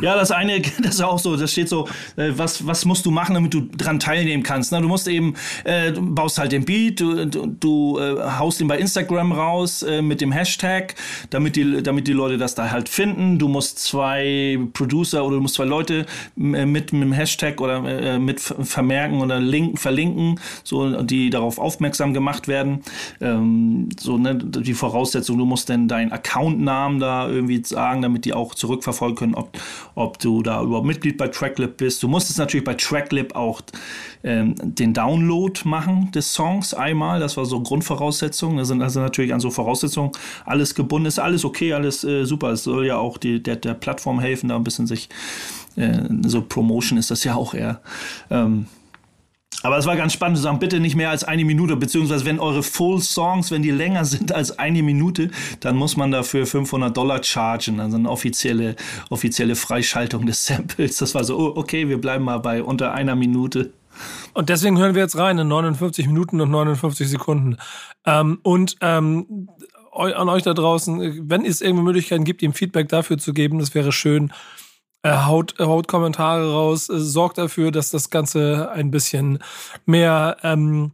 Ja, 0.01 0.15
das 0.15 0.31
eine, 0.31 0.61
das 0.83 0.95
ist 0.97 1.01
auch 1.03 1.19
so, 1.19 1.37
das 1.37 1.53
steht 1.53 1.69
so, 1.69 1.89
äh, 2.17 2.31
was, 2.37 2.67
was 2.67 2.85
musst 2.85 3.05
du 3.07 3.11
machen, 3.11 3.35
damit 3.35 3.53
du 3.55 3.63
dran 3.63 3.99
teilnehmen 3.99 4.43
kannst. 4.43 4.71
Ne? 4.73 4.81
Du 4.81 4.89
musst 4.89 5.09
eben, 5.09 5.35
äh, 5.65 5.93
du 5.93 6.03
baust 6.15 6.39
halt 6.39 6.53
den 6.53 6.65
Beat, 6.65 7.01
du, 7.01 7.27
du, 7.27 7.47
du 7.47 7.99
äh, 7.99 8.23
haust 8.39 8.61
ihn 8.61 8.69
bei 8.69 8.79
Instagram 8.79 9.33
raus 9.33 9.83
äh, 9.83 10.03
mit 10.03 10.21
dem 10.21 10.33
Hashtag, 10.33 10.95
damit 11.31 11.57
die, 11.57 11.83
damit 11.83 12.07
die 12.07 12.13
Leute 12.13 12.39
das 12.39 12.55
da 12.55 12.71
halt 12.71 12.89
finden. 12.89 13.39
Du 13.39 13.49
musst 13.49 13.79
zwei 13.81 14.59
Producer 14.73 15.25
oder 15.25 15.37
du 15.37 15.43
musst 15.43 15.57
zwei 15.57 15.65
Leute 15.65 16.07
äh, 16.37 16.65
mit, 16.67 16.93
mit 16.93 17.03
dem 17.03 17.13
Hashtag 17.13 17.61
oder 17.61 17.85
äh, 17.85 18.19
mit 18.19 18.41
ver- 18.41 18.65
vermerken 18.65 19.21
oder 19.21 19.41
link, 19.41 19.79
verlinken, 19.79 20.39
so, 20.65 21.03
die 21.03 21.31
darauf 21.31 21.59
aufmerksam 21.59 22.15
gemacht 22.15 22.47
werden. 22.49 22.83
Ähm, 23.21 23.89
so, 23.99 24.17
ne, 24.17 24.37
die 24.37 24.75
Voraussetzung, 24.75 25.39
du 25.39 25.45
musst 25.45 25.69
dann 25.71 25.89
deinen 25.89 26.13
Accountnamen 26.13 27.01
da 27.01 27.29
irgendwie 27.29 27.63
sagen, 27.65 28.03
damit 28.03 28.25
die 28.25 28.33
auch 28.35 28.55
zurückverfolgen 28.55 29.17
können, 29.17 29.35
ob, 29.35 29.51
ob 29.99 30.19
du 30.19 30.43
da 30.43 30.63
überhaupt 30.63 30.87
Mitglied 30.87 31.17
bei 31.19 31.29
Tracklip 31.29 31.77
bist. 31.77 32.03
Du 32.03 32.09
musstest 32.09 32.39
natürlich 32.39 32.65
bei 32.65 32.75
Tracklip 32.75 33.35
auch 33.35 33.61
ähm, 34.23 34.55
den 34.63 34.95
Download 34.95 35.61
machen 35.65 36.11
des 36.13 36.33
Songs 36.33 36.73
einmal. 36.73 37.19
Das 37.19 37.37
war 37.37 37.45
so 37.45 37.61
Grundvoraussetzung. 37.61 38.57
Das 38.57 38.69
sind 38.69 38.81
also 38.81 39.01
natürlich 39.01 39.35
an 39.35 39.41
so 39.41 39.51
Voraussetzungen 39.51 40.13
alles 40.45 40.75
gebunden. 40.75 41.07
Ist 41.07 41.19
alles 41.19 41.45
okay, 41.45 41.73
alles 41.73 42.05
äh, 42.05 42.25
super. 42.25 42.51
Es 42.51 42.63
soll 42.63 42.87
ja 42.87 42.97
auch 42.97 43.19
die, 43.19 43.43
der, 43.43 43.57
der 43.57 43.75
Plattform 43.75 44.21
helfen, 44.21 44.49
da 44.49 44.57
ein 44.57 44.65
bisschen 44.65 44.87
sich 44.87 45.09
äh, 45.77 45.99
so 46.27 46.43
Promotion 46.43 46.99
ist 46.99 47.11
das 47.11 47.25
ja 47.25 47.35
auch 47.35 47.55
eher. 47.55 47.81
Ähm, 48.31 48.67
aber 49.63 49.77
es 49.77 49.87
war 49.87 49.97
ganz 49.97 50.13
spannend 50.13 50.37
zu 50.37 50.43
sagen, 50.43 50.59
bitte 50.59 50.79
nicht 50.79 50.95
mehr 50.95 51.11
als 51.11 51.25
eine 51.25 51.45
Minute, 51.45 51.77
beziehungsweise 51.77 52.25
wenn 52.25 52.39
eure 52.39 52.63
Full 52.63 53.01
Songs, 53.01 53.51
wenn 53.51 53.63
die 53.63 53.71
länger 53.71 54.05
sind 54.05 54.33
als 54.33 54.59
eine 54.59 54.83
Minute, 54.83 55.31
dann 55.61 55.77
muss 55.77 55.97
man 55.97 56.11
dafür 56.11 56.47
500 56.47 56.97
Dollar 56.97 57.23
chargen. 57.23 57.81
Also 57.81 57.97
eine 57.97 58.11
offizielle, 58.11 58.77
offizielle 59.11 59.57
Freischaltung 59.57 60.27
des 60.27 60.45
Samples. 60.47 60.99
Das 60.99 61.15
war 61.15 61.25
so, 61.25 61.39
oh, 61.39 61.53
okay, 61.57 61.89
wir 61.89 62.01
bleiben 62.01 62.25
mal 62.25 62.39
bei 62.39 62.63
unter 62.63 62.93
einer 62.93 63.17
Minute. 63.17 63.73
Und 64.33 64.49
deswegen 64.49 64.79
hören 64.79 64.95
wir 64.95 65.03
jetzt 65.03 65.19
rein 65.19 65.39
in 65.39 65.49
59 65.49 66.07
Minuten 66.07 66.41
und 66.41 66.51
59 66.51 67.09
Sekunden. 67.09 67.57
Ähm, 68.07 68.39
und 68.43 68.77
ähm, 68.81 69.49
an 69.93 70.29
euch 70.29 70.45
da 70.45 70.55
draußen, 70.55 71.29
wenn 71.29 71.45
es 71.45 71.61
irgendwo 71.61 71.83
Möglichkeiten 71.83 72.23
gibt, 72.23 72.43
ihm 72.43 72.53
Feedback 72.53 72.89
dafür 72.89 73.19
zu 73.19 73.33
geben, 73.33 73.59
das 73.59 73.75
wäre 73.75 73.91
schön. 73.91 74.33
Äh, 75.09 75.27
haut, 75.27 75.55
äh, 75.59 75.65
haut 75.65 75.89
Kommentare 75.89 76.53
raus, 76.53 76.89
äh, 76.89 76.99
sorgt 76.99 77.39
dafür, 77.39 77.71
dass 77.71 77.91
das 77.91 78.11
Ganze 78.11 78.71
ein 78.73 78.91
bisschen 78.91 79.39
mehr 79.87 80.37
ähm, 80.43 80.93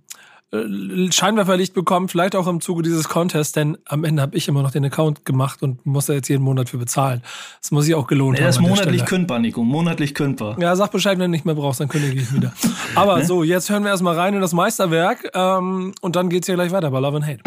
äh, 0.53 1.11
Scheinwerferlicht 1.11 1.75
bekommt, 1.75 2.11
vielleicht 2.13 2.37
auch 2.37 2.47
im 2.47 2.61
Zuge 2.61 2.83
dieses 2.83 3.09
Contests, 3.09 3.53
denn 3.53 3.77
am 3.87 4.05
Ende 4.05 4.23
habe 4.23 4.37
ich 4.37 4.47
immer 4.47 4.63
noch 4.63 4.71
den 4.71 4.85
Account 4.85 5.25
gemacht 5.25 5.63
und 5.63 5.85
muss 5.85 6.07
da 6.07 6.13
jetzt 6.13 6.29
jeden 6.29 6.45
Monat 6.45 6.69
für 6.69 6.79
bezahlen. 6.79 7.23
Das 7.61 7.73
muss 7.73 7.89
ich 7.89 7.95
auch 7.95 8.07
gelohnt 8.07 8.39
Er 8.39 8.49
ist 8.49 8.57
haben. 8.59 8.67
an 8.67 8.75
der 8.75 8.85
monatlich 8.85 9.05
kündbar, 9.05 9.39
Nico. 9.41 9.65
Monatlich 9.65 10.15
kündbar. 10.15 10.57
Ja, 10.61 10.77
sag 10.77 10.93
Bescheid, 10.93 11.19
wenn 11.19 11.25
du 11.25 11.29
nicht 11.31 11.45
mehr 11.45 11.57
brauchst, 11.57 11.81
dann 11.81 11.89
kündige 11.89 12.21
ich 12.21 12.33
wieder. 12.33 12.53
Aber 12.95 13.25
so, 13.25 13.43
jetzt 13.43 13.69
hören 13.71 13.83
wir 13.83 13.91
erstmal 13.91 14.17
rein 14.17 14.35
in 14.35 14.41
das 14.41 14.53
Meisterwerk 14.53 15.31
ähm, 15.35 15.93
und 16.01 16.15
dann 16.15 16.29
geht's 16.29 16.47
hier 16.47 16.55
gleich 16.55 16.71
weiter 16.71 16.91
bei 16.91 17.01
Love 17.01 17.17
and 17.17 17.27
Hate. 17.27 17.41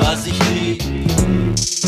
Was 0.00 0.26
ich 0.26 0.38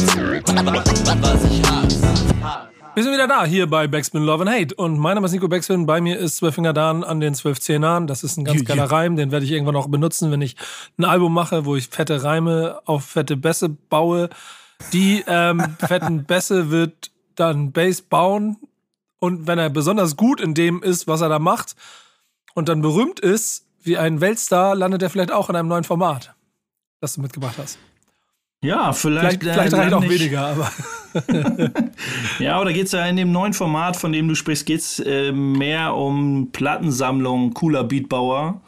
was 0.06 1.44
ich 1.44 1.62
hasse. 1.62 2.70
Wir 2.94 3.04
sind 3.04 3.12
wieder 3.12 3.28
da, 3.28 3.44
hier 3.44 3.68
bei 3.68 3.86
Backspin 3.86 4.24
Love 4.24 4.42
and 4.42 4.50
Hate. 4.50 4.74
Und 4.74 4.98
mein 4.98 5.14
Name 5.14 5.26
ist 5.26 5.32
Nico 5.32 5.46
Backspin, 5.46 5.86
bei 5.86 6.00
mir 6.00 6.18
ist 6.18 6.36
Zwölfinger 6.38 6.72
Dan 6.72 7.04
an 7.04 7.20
den 7.20 7.34
zwölf 7.34 7.60
Zehnern. 7.60 8.06
Das 8.06 8.24
ist 8.24 8.36
ein 8.36 8.44
ganz 8.44 8.64
geiler. 8.64 8.90
Reim, 8.90 9.16
den 9.16 9.30
werde 9.30 9.46
ich 9.46 9.52
irgendwann 9.52 9.76
auch 9.76 9.88
benutzen, 9.88 10.30
wenn 10.30 10.42
ich 10.42 10.56
ein 10.98 11.04
Album 11.04 11.32
mache, 11.32 11.64
wo 11.64 11.76
ich 11.76 11.88
fette 11.88 12.24
Reime 12.24 12.80
auf 12.86 13.04
fette 13.04 13.36
Bässe 13.36 13.68
baue. 13.68 14.28
Die 14.92 15.22
ähm, 15.26 15.62
fetten 15.78 16.24
Bässe 16.24 16.70
wird 16.70 17.10
dann 17.36 17.72
Bass 17.72 18.02
bauen. 18.02 18.56
Und 19.18 19.46
wenn 19.46 19.58
er 19.58 19.70
besonders 19.70 20.16
gut 20.16 20.40
in 20.40 20.54
dem 20.54 20.82
ist, 20.82 21.06
was 21.06 21.20
er 21.20 21.28
da 21.28 21.38
macht, 21.38 21.76
und 22.54 22.68
dann 22.68 22.82
berühmt 22.82 23.20
ist, 23.20 23.66
wie 23.82 23.96
ein 23.96 24.20
Weltstar, 24.20 24.74
landet 24.74 25.02
er 25.02 25.10
vielleicht 25.10 25.32
auch 25.32 25.48
in 25.48 25.56
einem 25.56 25.68
neuen 25.68 25.84
Format, 25.84 26.34
das 27.00 27.14
du 27.14 27.20
mitgebracht 27.20 27.56
hast. 27.58 27.78
Ja, 28.62 28.92
vielleicht. 28.92 29.40
Vielleicht, 29.40 29.54
vielleicht 29.54 29.72
äh, 29.72 29.76
reicht 29.76 29.94
auch 29.94 30.00
nicht- 30.00 30.20
weniger, 30.20 30.46
aber 30.48 30.70
Ja, 32.38 32.60
oder 32.60 32.72
geht's 32.72 32.92
ja 32.92 33.04
in 33.06 33.16
dem 33.16 33.32
neuen 33.32 33.52
Format, 33.52 33.96
von 33.96 34.12
dem 34.12 34.28
du 34.28 34.34
sprichst, 34.34 34.66
geht's 34.66 34.98
äh, 35.00 35.32
mehr 35.32 35.94
um 35.94 36.50
Plattensammlung, 36.52 37.54
cooler 37.54 37.84
Beatbauer. 37.84 38.60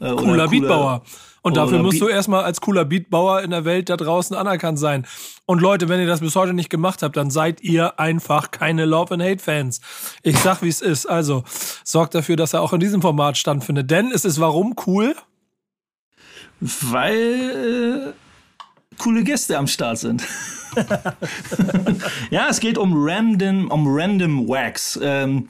Äh, 0.00 0.06
oder 0.06 0.16
cooler 0.16 0.48
Beatbauer. 0.48 1.02
Und 1.42 1.58
dafür 1.58 1.82
musst 1.82 2.00
du 2.00 2.08
erstmal 2.08 2.42
als 2.42 2.62
cooler 2.62 2.86
Beatbauer 2.86 3.42
in 3.42 3.50
der 3.50 3.66
Welt 3.66 3.90
da 3.90 3.98
draußen 3.98 4.34
anerkannt 4.34 4.78
sein. 4.78 5.06
Und 5.44 5.60
Leute, 5.60 5.90
wenn 5.90 6.00
ihr 6.00 6.06
das 6.06 6.20
bis 6.20 6.36
heute 6.36 6.54
nicht 6.54 6.70
gemacht 6.70 7.02
habt, 7.02 7.18
dann 7.18 7.30
seid 7.30 7.60
ihr 7.60 8.00
einfach 8.00 8.50
keine 8.50 8.86
Love 8.86 9.12
and 9.12 9.22
Hate 9.22 9.42
Fans. 9.42 9.82
Ich 10.22 10.38
sag, 10.38 10.62
wie 10.62 10.68
es 10.70 10.80
ist. 10.80 11.04
Also, 11.04 11.44
sorgt 11.84 12.14
dafür, 12.14 12.36
dass 12.36 12.54
er 12.54 12.62
auch 12.62 12.72
in 12.72 12.80
diesem 12.80 13.02
Format 13.02 13.36
standfindet. 13.36 13.90
Denn 13.90 14.10
es 14.10 14.24
ist 14.24 14.40
warum 14.40 14.74
cool? 14.86 15.14
Weil 16.60 18.14
äh, 18.14 18.23
coole 18.98 19.24
Gäste 19.24 19.58
am 19.58 19.66
Start 19.66 19.98
sind. 19.98 20.22
ja, 22.30 22.48
es 22.48 22.60
geht 22.60 22.78
um 22.78 22.92
Random, 22.94 23.68
um 23.70 23.86
Random 23.86 24.48
Wax. 24.48 24.98
Ähm, 25.02 25.48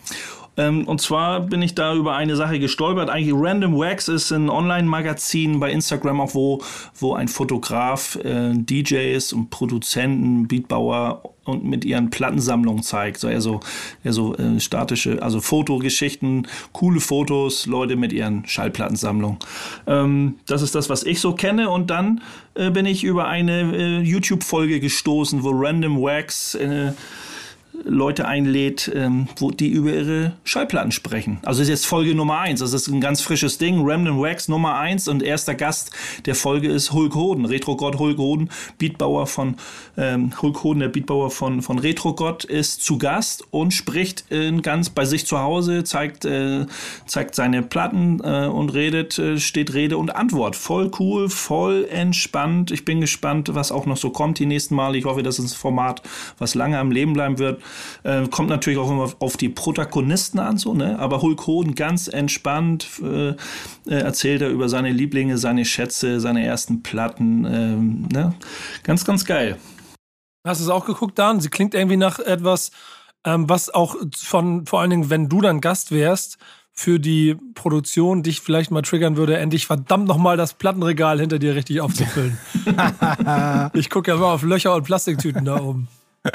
Ähm, 0.56 0.86
und 0.86 1.00
zwar 1.00 1.40
bin 1.40 1.62
ich 1.62 1.74
da 1.74 1.94
über 1.94 2.14
eine 2.14 2.36
Sache 2.36 2.58
gestolpert. 2.58 3.10
Eigentlich 3.10 3.34
Random 3.36 3.76
Wax 3.76 4.08
ist 4.08 4.30
ein 4.32 4.48
Online-Magazin 4.48 5.60
bei 5.60 5.70
Instagram, 5.70 6.20
auch 6.20 6.34
wo, 6.34 6.62
wo 6.98 7.14
ein 7.14 7.28
Fotograf 7.28 8.16
äh, 8.16 8.52
DJs 8.54 9.32
und 9.32 9.50
Produzenten, 9.50 10.46
Beatbauer 10.48 11.22
und 11.44 11.64
mit 11.64 11.84
ihren 11.84 12.10
Plattensammlungen 12.10 12.82
zeigt. 12.82 13.18
So 13.18 13.28
eher 13.28 13.40
so, 13.40 13.60
eher 14.02 14.12
so 14.12 14.34
äh, 14.36 14.60
statische, 14.60 15.22
also 15.22 15.40
Fotogeschichten, 15.40 16.46
coole 16.72 17.00
Fotos, 17.00 17.66
Leute 17.66 17.96
mit 17.96 18.12
ihren 18.12 18.46
Schallplattensammlungen. 18.46 19.38
Ähm, 19.86 20.36
das 20.46 20.62
ist 20.62 20.74
das, 20.74 20.88
was 20.88 21.02
ich 21.04 21.20
so 21.20 21.34
kenne. 21.34 21.70
Und 21.70 21.90
dann 21.90 22.22
äh, 22.54 22.70
bin 22.70 22.86
ich 22.86 23.04
über 23.04 23.26
eine 23.26 23.76
äh, 23.76 24.00
YouTube-Folge 24.00 24.80
gestoßen, 24.80 25.42
wo 25.42 25.50
Random 25.50 26.00
Wax 26.00 26.54
äh, 26.54 26.92
Leute 27.82 28.26
einlädt, 28.26 28.90
ähm, 28.94 29.28
wo 29.36 29.50
die 29.50 29.68
über 29.68 29.92
ihre 29.92 30.32
Schallplatten 30.44 30.92
sprechen. 30.92 31.38
Also 31.42 31.60
das 31.60 31.68
ist 31.68 31.70
jetzt 31.70 31.86
Folge 31.86 32.14
Nummer 32.14 32.38
eins. 32.38 32.60
Das 32.60 32.72
ist 32.72 32.88
ein 32.88 33.00
ganz 33.00 33.20
frisches 33.20 33.58
Ding. 33.58 33.84
Remnant 33.84 34.20
Wax 34.20 34.48
Nummer 34.48 34.76
eins 34.76 35.08
und 35.08 35.22
erster 35.22 35.54
Gast 35.54 35.90
der 36.24 36.34
Folge 36.34 36.70
ist 36.70 36.92
Hulk 36.92 37.14
Hoden, 37.14 37.44
Retro-Gott 37.44 37.98
Hulk 37.98 38.18
Hoden, 38.18 38.50
Beatbauer 38.78 39.26
von 39.26 39.56
ähm, 39.96 40.32
Hulk 40.40 40.62
Hoden, 40.62 40.80
der 40.80 40.88
Beatbauer 40.88 41.30
von, 41.30 41.62
von 41.62 41.78
Retro-Gott, 41.78 42.44
ist 42.44 42.82
zu 42.84 42.98
Gast 42.98 43.44
und 43.50 43.72
spricht 43.72 44.30
äh, 44.30 44.52
ganz 44.60 44.90
bei 44.90 45.04
sich 45.04 45.26
zu 45.26 45.38
Hause, 45.38 45.84
zeigt, 45.84 46.24
äh, 46.24 46.66
zeigt 47.06 47.34
seine 47.34 47.62
Platten 47.62 48.20
äh, 48.22 48.46
und 48.46 48.70
redet, 48.70 49.18
äh, 49.18 49.38
steht 49.38 49.74
Rede 49.74 49.98
und 49.98 50.14
Antwort. 50.14 50.54
Voll 50.56 50.90
cool, 50.98 51.28
voll 51.28 51.86
entspannt. 51.90 52.70
Ich 52.70 52.84
bin 52.84 53.00
gespannt, 53.00 53.54
was 53.54 53.72
auch 53.72 53.86
noch 53.86 53.96
so 53.96 54.10
kommt 54.10 54.38
die 54.38 54.46
nächsten 54.46 54.74
Male. 54.74 54.96
Ich 54.96 55.04
hoffe, 55.04 55.22
das 55.22 55.38
ist 55.38 55.52
ein 55.52 55.56
Format, 55.56 56.02
was 56.38 56.54
lange 56.54 56.78
am 56.78 56.90
Leben 56.90 57.12
bleiben 57.12 57.38
wird. 57.38 57.63
Äh, 58.02 58.26
kommt 58.28 58.48
natürlich 58.48 58.78
auch 58.78 58.90
immer 58.90 59.12
auf 59.18 59.36
die 59.36 59.48
Protagonisten 59.48 60.38
an, 60.38 60.58
so, 60.58 60.74
ne? 60.74 60.98
Aber 60.98 61.22
Hulk 61.22 61.46
Hogan 61.46 61.74
ganz 61.74 62.08
entspannt 62.08 62.88
äh, 63.02 63.30
äh, 63.30 63.34
erzählt 63.86 64.42
er 64.42 64.50
über 64.50 64.68
seine 64.68 64.90
Lieblinge, 64.90 65.38
seine 65.38 65.64
Schätze, 65.64 66.20
seine 66.20 66.44
ersten 66.44 66.82
Platten. 66.82 67.44
Ähm, 67.44 68.08
ne? 68.12 68.34
Ganz, 68.82 69.04
ganz 69.04 69.24
geil. 69.24 69.58
Hast 70.46 70.60
du 70.60 70.64
es 70.64 70.70
auch 70.70 70.84
geguckt, 70.84 71.18
Dan? 71.18 71.40
Sie 71.40 71.48
klingt 71.48 71.74
irgendwie 71.74 71.96
nach 71.96 72.18
etwas, 72.18 72.70
ähm, 73.24 73.48
was 73.48 73.72
auch 73.72 73.96
von, 74.16 74.66
vor 74.66 74.80
allen 74.80 74.90
Dingen, 74.90 75.10
wenn 75.10 75.28
du 75.28 75.40
dann 75.40 75.60
Gast 75.60 75.90
wärst, 75.90 76.38
für 76.76 76.98
die 76.98 77.36
Produktion 77.54 78.24
dich 78.24 78.40
vielleicht 78.40 78.72
mal 78.72 78.82
triggern 78.82 79.16
würde, 79.16 79.38
endlich 79.38 79.66
verdammt 79.66 80.08
nochmal 80.08 80.36
das 80.36 80.54
Plattenregal 80.54 81.20
hinter 81.20 81.38
dir 81.38 81.54
richtig 81.54 81.80
aufzufüllen. 81.80 82.36
ich 83.74 83.90
gucke 83.90 84.10
ja 84.10 84.16
mal 84.16 84.34
auf 84.34 84.42
Löcher 84.42 84.74
und 84.74 84.82
Plastiktüten 84.82 85.44
da 85.44 85.60
oben. 85.60 85.88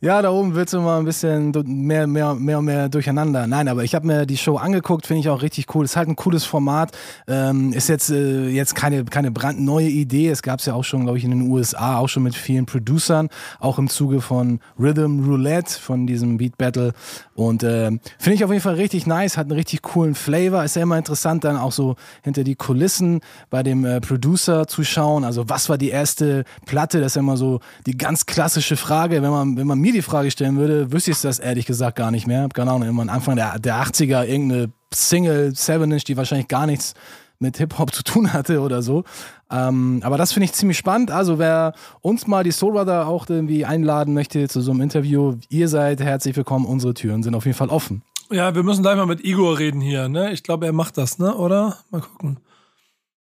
Ja, 0.00 0.22
da 0.22 0.30
oben 0.30 0.54
wird 0.54 0.68
es 0.68 0.74
immer 0.74 0.96
ein 0.96 1.04
bisschen 1.04 1.50
mehr, 1.66 2.06
mehr, 2.06 2.32
mehr 2.34 2.60
und 2.60 2.66
mehr 2.66 2.88
durcheinander. 2.88 3.48
Nein, 3.48 3.66
aber 3.66 3.82
ich 3.82 3.96
habe 3.96 4.06
mir 4.06 4.26
die 4.26 4.36
Show 4.36 4.54
angeguckt, 4.56 5.08
finde 5.08 5.22
ich 5.22 5.28
auch 5.28 5.42
richtig 5.42 5.74
cool. 5.74 5.84
Ist 5.84 5.96
halt 5.96 6.08
ein 6.08 6.14
cooles 6.14 6.44
Format. 6.44 6.96
Ähm, 7.26 7.72
ist 7.72 7.88
jetzt, 7.88 8.08
äh, 8.08 8.46
jetzt 8.46 8.76
keine, 8.76 9.04
keine 9.06 9.32
brandneue 9.32 9.88
Idee. 9.88 10.28
Es 10.28 10.42
gab 10.42 10.60
es 10.60 10.66
ja 10.66 10.74
auch 10.74 10.84
schon, 10.84 11.02
glaube 11.02 11.18
ich, 11.18 11.24
in 11.24 11.32
den 11.32 11.50
USA, 11.50 11.98
auch 11.98 12.08
schon 12.08 12.22
mit 12.22 12.36
vielen 12.36 12.64
Producern, 12.64 13.28
auch 13.58 13.76
im 13.80 13.88
Zuge 13.88 14.20
von 14.20 14.60
Rhythm 14.78 15.24
Roulette, 15.24 15.80
von 15.80 16.06
diesem 16.06 16.36
Beat 16.36 16.56
Battle. 16.56 16.92
Und 17.34 17.64
äh, 17.64 17.90
finde 18.20 18.34
ich 18.34 18.44
auf 18.44 18.50
jeden 18.52 18.62
Fall 18.62 18.74
richtig 18.74 19.04
nice, 19.04 19.36
hat 19.36 19.46
einen 19.46 19.58
richtig 19.58 19.82
coolen 19.82 20.14
Flavor. 20.14 20.62
Ist 20.62 20.76
ja 20.76 20.82
immer 20.82 20.98
interessant, 20.98 21.42
dann 21.42 21.56
auch 21.56 21.72
so 21.72 21.96
hinter 22.22 22.44
die 22.44 22.54
Kulissen 22.54 23.18
bei 23.50 23.64
dem 23.64 23.84
äh, 23.84 24.00
Producer 24.00 24.68
zu 24.68 24.84
schauen. 24.84 25.24
Also, 25.24 25.48
was 25.48 25.68
war 25.68 25.76
die 25.76 25.90
erste 25.90 26.44
Platte? 26.66 27.00
Das 27.00 27.08
ist 27.08 27.16
ja 27.16 27.22
immer 27.22 27.36
so 27.36 27.58
die 27.84 27.98
ganz 27.98 28.26
klassische 28.26 28.76
Frage, 28.76 29.22
wenn 29.22 29.30
man, 29.30 29.56
wenn 29.56 29.66
man 29.66 29.87
mir 29.88 29.92
die 29.92 30.02
Frage 30.02 30.30
stellen 30.30 30.58
würde, 30.58 30.92
wüsste 30.92 31.12
ich 31.12 31.20
das 31.20 31.38
ehrlich 31.38 31.66
gesagt 31.66 31.96
gar 31.96 32.10
nicht 32.10 32.26
mehr. 32.26 32.48
Keine 32.52 32.70
Ahnung, 32.70 32.88
immer 32.88 33.10
Anfang 33.10 33.36
der, 33.36 33.58
der 33.58 33.82
80er 33.82 34.24
irgendeine 34.24 34.70
Single, 34.92 35.54
Seven-Inch, 35.54 36.04
die 36.04 36.16
wahrscheinlich 36.16 36.48
gar 36.48 36.66
nichts 36.66 36.94
mit 37.38 37.56
Hip-Hop 37.56 37.94
zu 37.94 38.02
tun 38.02 38.32
hatte 38.32 38.60
oder 38.60 38.82
so. 38.82 39.04
Ähm, 39.50 40.00
aber 40.04 40.18
das 40.18 40.32
finde 40.32 40.44
ich 40.44 40.52
ziemlich 40.52 40.76
spannend. 40.76 41.10
Also 41.10 41.38
wer 41.38 41.72
uns 42.00 42.26
mal 42.26 42.44
die 42.44 42.50
Soul 42.50 42.72
Brother 42.72 43.06
auch 43.06 43.28
irgendwie 43.28 43.64
einladen 43.64 44.12
möchte 44.12 44.48
zu 44.48 44.60
so 44.60 44.72
einem 44.72 44.82
Interview, 44.82 45.36
ihr 45.48 45.68
seid 45.68 46.00
herzlich 46.00 46.36
willkommen. 46.36 46.66
Unsere 46.66 46.94
Türen 46.94 47.22
sind 47.22 47.34
auf 47.34 47.46
jeden 47.46 47.56
Fall 47.56 47.70
offen. 47.70 48.02
Ja, 48.30 48.54
wir 48.54 48.62
müssen 48.62 48.82
gleich 48.82 48.96
mal 48.96 49.06
mit 49.06 49.24
Igor 49.24 49.58
reden 49.58 49.80
hier, 49.80 50.08
ne? 50.08 50.32
Ich 50.32 50.42
glaube, 50.42 50.66
er 50.66 50.72
macht 50.72 50.98
das, 50.98 51.18
ne? 51.18 51.34
Oder? 51.34 51.78
Mal 51.90 52.02
gucken. 52.02 52.40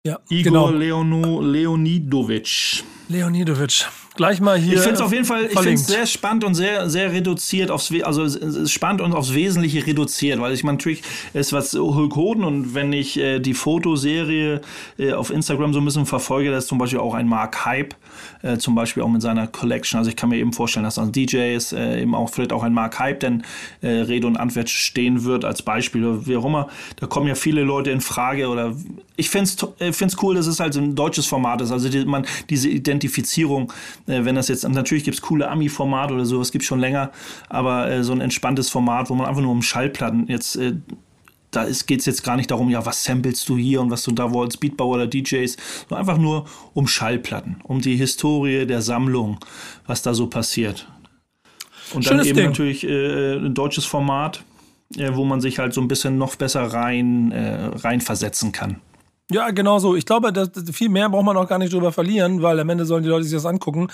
Ja, 0.07 0.21
Igor 0.29 0.69
genau. 0.69 0.71
Leonu, 0.71 1.41
Leonidovic. 1.41 2.85
Leonidovic. 3.15 3.87
Gleich 4.17 4.41
mal 4.41 4.57
hier. 4.57 4.75
Ich 4.75 4.81
finde 4.81 4.95
es 4.95 5.01
auf 5.01 5.13
jeden 5.13 5.25
Fall, 5.25 5.47
ich 5.47 5.59
finde 5.59 5.77
sehr 5.77 6.07
spannend 6.07 6.45
und 6.45 6.55
sehr, 6.55 6.89
sehr 6.89 7.13
reduziert 7.13 7.73
aufs, 7.73 7.93
also 8.05 8.67
spannend 8.67 9.01
und 9.01 9.13
aufs 9.13 9.35
Wesentliche 9.35 9.85
reduziert, 9.85 10.41
weil 10.41 10.53
ich 10.53 10.63
meine, 10.63 10.79
natürlich 10.79 11.03
ist 11.33 11.53
was 11.53 11.73
Hulk 11.73 12.15
Hoden 12.15 12.45
und 12.45 12.75
wenn 12.75 12.93
ich 12.93 13.19
äh, 13.19 13.41
die 13.41 13.55
Fotoserie 13.55 14.61
äh, 14.99 15.13
auf 15.15 15.31
Instagram 15.31 15.73
so 15.73 15.81
ein 15.81 15.85
bisschen 15.85 16.07
verfolge, 16.07 16.53
da 16.53 16.59
ist 16.59 16.69
zum 16.69 16.79
Beispiel 16.79 17.01
auch 17.01 17.15
ein 17.15 17.27
Mark 17.27 17.65
Hype, 17.65 17.97
äh, 18.43 18.57
zum 18.57 18.77
Beispiel 18.77 19.03
auch 19.03 19.09
mit 19.09 19.21
seiner 19.21 19.49
Collection. 19.49 19.99
Also 19.99 20.11
ich 20.11 20.17
kann 20.17 20.29
mir 20.29 20.39
eben 20.39 20.53
vorstellen, 20.53 20.85
dass 20.85 20.97
an 20.97 21.11
DJs 21.11 21.73
äh, 21.73 22.03
eben 22.03 22.15
auch 22.15 22.31
vielleicht 22.31 22.53
auch 22.53 22.63
ein 22.63 22.73
Mark 22.73 23.01
Hype, 23.01 23.19
denn 23.19 23.43
äh, 23.81 23.89
Rede 23.89 24.29
und 24.29 24.37
Antwort 24.37 24.71
stehen 24.71 25.25
wird 25.25 25.45
als 25.45 25.63
Beispiel, 25.63 26.25
wie 26.25 26.37
auch 26.37 26.45
immer. 26.45 26.69
Da 27.01 27.09
kommen 27.09 27.27
ja 27.27 27.35
viele 27.35 27.63
Leute 27.65 27.91
in 27.91 28.01
Frage 28.01 28.49
oder 28.49 28.77
ich 29.17 29.29
finde 29.29 29.51
es 29.81 30.05
äh, 30.05 30.17
cool, 30.23 30.37
dass 30.37 30.47
es 30.47 30.61
halt 30.61 30.77
ein 30.77 30.95
deutsches 30.95 31.27
Format 31.27 31.61
ist, 31.63 31.73
also 31.73 31.89
die, 31.89 32.05
man 32.05 32.27
diese 32.49 32.69
Identifizierung 33.05 33.73
äh, 34.07 34.25
wenn 34.25 34.35
das 34.35 34.49
jetzt, 34.49 34.69
natürlich 34.69 35.05
gibt 35.05 35.17
es 35.17 35.23
coole 35.23 35.49
Ami-Formate 35.49 36.15
oder 36.15 36.25
sowas, 36.25 36.53
gibt 36.53 36.63
es 36.63 36.69
schon 36.69 36.81
länger, 36.81 37.11
aber 37.49 37.91
äh, 37.91 38.05
so 38.05 38.13
ein 38.13 38.21
entspanntes 38.21 38.71
Format, 38.71 39.11
wo 39.11 39.15
man 39.15 39.27
einfach 39.27 39.43
nur 39.43 39.53
um 39.53 39.63
Schallplatten 39.63 40.27
jetzt 40.29 40.57
äh, 40.57 40.75
da 41.51 41.67
geht 41.87 42.01
es 42.01 42.07
jetzt 42.07 42.25
gar 42.25 42.37
nicht 42.37 42.51
darum, 42.51 42.69
ja, 42.69 42.85
was 42.85 43.05
samplest 43.05 43.49
du 43.49 43.57
hier 43.57 43.81
und 43.81 43.89
was 43.89 44.03
du 44.03 44.11
da 44.11 44.33
wo 44.33 44.43
als 44.43 44.57
Beatbauer 44.57 44.97
oder 44.97 45.07
DJs, 45.07 45.57
sondern 45.89 46.01
einfach 46.01 46.21
nur 46.21 46.47
um 46.73 46.89
Schallplatten, 46.89 47.61
um 47.63 47.81
die 47.81 47.95
Historie 47.95 48.67
der 48.67 48.83
Sammlung, 48.83 49.39
was 49.87 50.03
da 50.03 50.15
so 50.15 50.27
passiert. 50.27 50.89
Und 51.93 52.05
Schönes 52.05 52.23
dann 52.23 52.27
eben 52.27 52.37
Ding. 52.39 52.47
natürlich 52.47 52.83
äh, 52.83 53.37
ein 53.37 53.55
deutsches 53.55 53.85
Format, 53.85 54.43
äh, 54.97 55.15
wo 55.15 55.25
man 55.25 55.41
sich 55.41 55.61
halt 55.61 55.75
so 55.75 55.81
ein 55.81 55.87
bisschen 55.87 56.19
noch 56.19 56.35
besser 56.35 56.65
rein, 56.65 57.31
äh, 57.31 57.67
reinversetzen 57.67 58.51
kann. 58.51 58.81
Ja, 59.31 59.51
genau 59.51 59.79
so. 59.79 59.97
Ich 59.97 60.05
glaube, 60.05 60.33
das, 60.33 60.51
viel 60.73 60.91
mehr 60.91 61.09
braucht 61.09 61.25
man 61.25 61.37
auch 61.37 61.49
gar 61.49 61.59
nicht 61.59 61.73
drüber 61.73 61.93
verlieren, 61.93 62.43
weil 62.43 62.61
am 62.61 62.69
Ende 62.69 62.85
sollen 62.85 63.03
die 63.03 63.09
Leute 63.09 63.25
sich 63.25 63.33
das 63.33 63.47
angucken. 63.47 63.89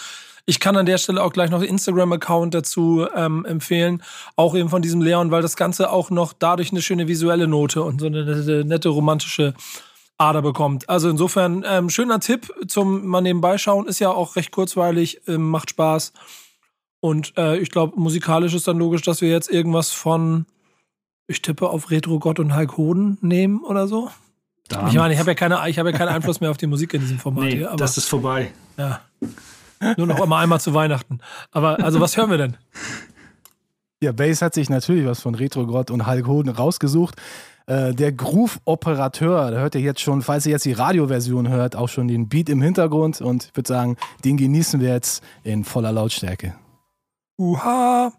Ich 0.44 0.58
kann 0.58 0.76
an 0.76 0.86
der 0.86 0.98
Stelle 0.98 1.22
auch 1.22 1.32
gleich 1.32 1.50
noch 1.50 1.62
Instagram-Account 1.62 2.54
dazu 2.54 3.06
ähm, 3.14 3.44
empfehlen, 3.44 4.02
auch 4.34 4.56
eben 4.56 4.68
von 4.68 4.82
diesem 4.82 5.00
Leon, 5.00 5.30
weil 5.30 5.42
das 5.42 5.56
Ganze 5.56 5.92
auch 5.92 6.10
noch 6.10 6.32
dadurch 6.32 6.72
eine 6.72 6.82
schöne 6.82 7.06
visuelle 7.06 7.46
Note 7.46 7.82
und 7.82 8.00
so 8.00 8.06
eine 8.06 8.24
nette, 8.24 8.64
nette 8.64 8.88
romantische 8.88 9.54
Ader 10.18 10.42
bekommt. 10.42 10.88
Also 10.88 11.08
insofern 11.08 11.64
ähm, 11.66 11.88
schöner 11.90 12.18
Tipp 12.18 12.52
zum 12.66 13.06
mal 13.06 13.20
nebenbei 13.20 13.56
schauen, 13.58 13.86
ist 13.86 14.00
ja 14.00 14.10
auch 14.10 14.34
recht 14.36 14.50
kurzweilig, 14.50 15.22
ähm, 15.28 15.48
macht 15.48 15.70
Spaß. 15.70 16.12
Und 17.00 17.32
äh, 17.38 17.56
ich 17.58 17.70
glaube, 17.70 17.98
musikalisch 17.98 18.54
ist 18.54 18.66
dann 18.68 18.78
logisch, 18.78 19.02
dass 19.02 19.20
wir 19.20 19.30
jetzt 19.30 19.50
irgendwas 19.50 19.90
von, 19.92 20.46
ich 21.28 21.40
tippe 21.40 21.70
auf 21.70 21.90
Retro 21.90 22.18
Gott 22.18 22.38
und 22.40 22.56
Hulk 22.56 22.76
Hoden 22.76 23.18
nehmen 23.20 23.60
oder 23.62 23.86
so. 23.86 24.10
Darm. 24.70 24.88
Ich 24.88 24.94
meine, 24.94 25.12
ich 25.12 25.20
habe 25.20 25.30
ja, 25.30 25.34
keine, 25.34 25.56
hab 25.56 25.68
ja 25.68 25.92
keinen 25.92 26.08
Einfluss 26.08 26.40
mehr 26.40 26.50
auf 26.50 26.56
die 26.56 26.66
Musik 26.66 26.94
in 26.94 27.00
diesem 27.00 27.18
Format 27.18 27.44
nee, 27.44 27.56
hier. 27.56 27.68
Aber, 27.68 27.76
das 27.76 27.96
ist 27.96 28.08
vorbei. 28.08 28.52
Ja. 28.78 29.00
Nur 29.96 30.06
noch 30.06 30.22
immer 30.22 30.38
einmal 30.38 30.60
zu 30.60 30.74
Weihnachten. 30.74 31.18
Aber 31.50 31.82
also, 31.82 32.00
was 32.00 32.16
hören 32.16 32.30
wir 32.30 32.38
denn? 32.38 32.56
Ja, 34.02 34.12
Bass 34.12 34.42
hat 34.42 34.54
sich 34.54 34.70
natürlich 34.70 35.06
was 35.06 35.20
von 35.20 35.34
Retro 35.34 35.66
Grott 35.66 35.90
und 35.90 36.06
Hulk 36.06 36.26
Hoden 36.26 36.50
rausgesucht. 36.50 37.16
Äh, 37.66 37.94
der 37.94 38.12
Groove-Operateur, 38.12 39.50
da 39.50 39.58
hört 39.58 39.74
ihr 39.74 39.80
jetzt 39.80 40.00
schon, 40.00 40.22
falls 40.22 40.46
ihr 40.46 40.52
jetzt 40.52 40.64
die 40.64 40.72
Radioversion 40.72 41.48
hört, 41.48 41.76
auch 41.76 41.88
schon 41.88 42.08
den 42.08 42.28
Beat 42.28 42.48
im 42.48 42.62
Hintergrund 42.62 43.20
und 43.20 43.44
ich 43.44 43.56
würde 43.56 43.68
sagen, 43.68 43.96
den 44.24 44.36
genießen 44.36 44.80
wir 44.80 44.88
jetzt 44.90 45.22
in 45.42 45.64
voller 45.64 45.92
Lautstärke. 45.92 46.54
Uha! 47.38 48.12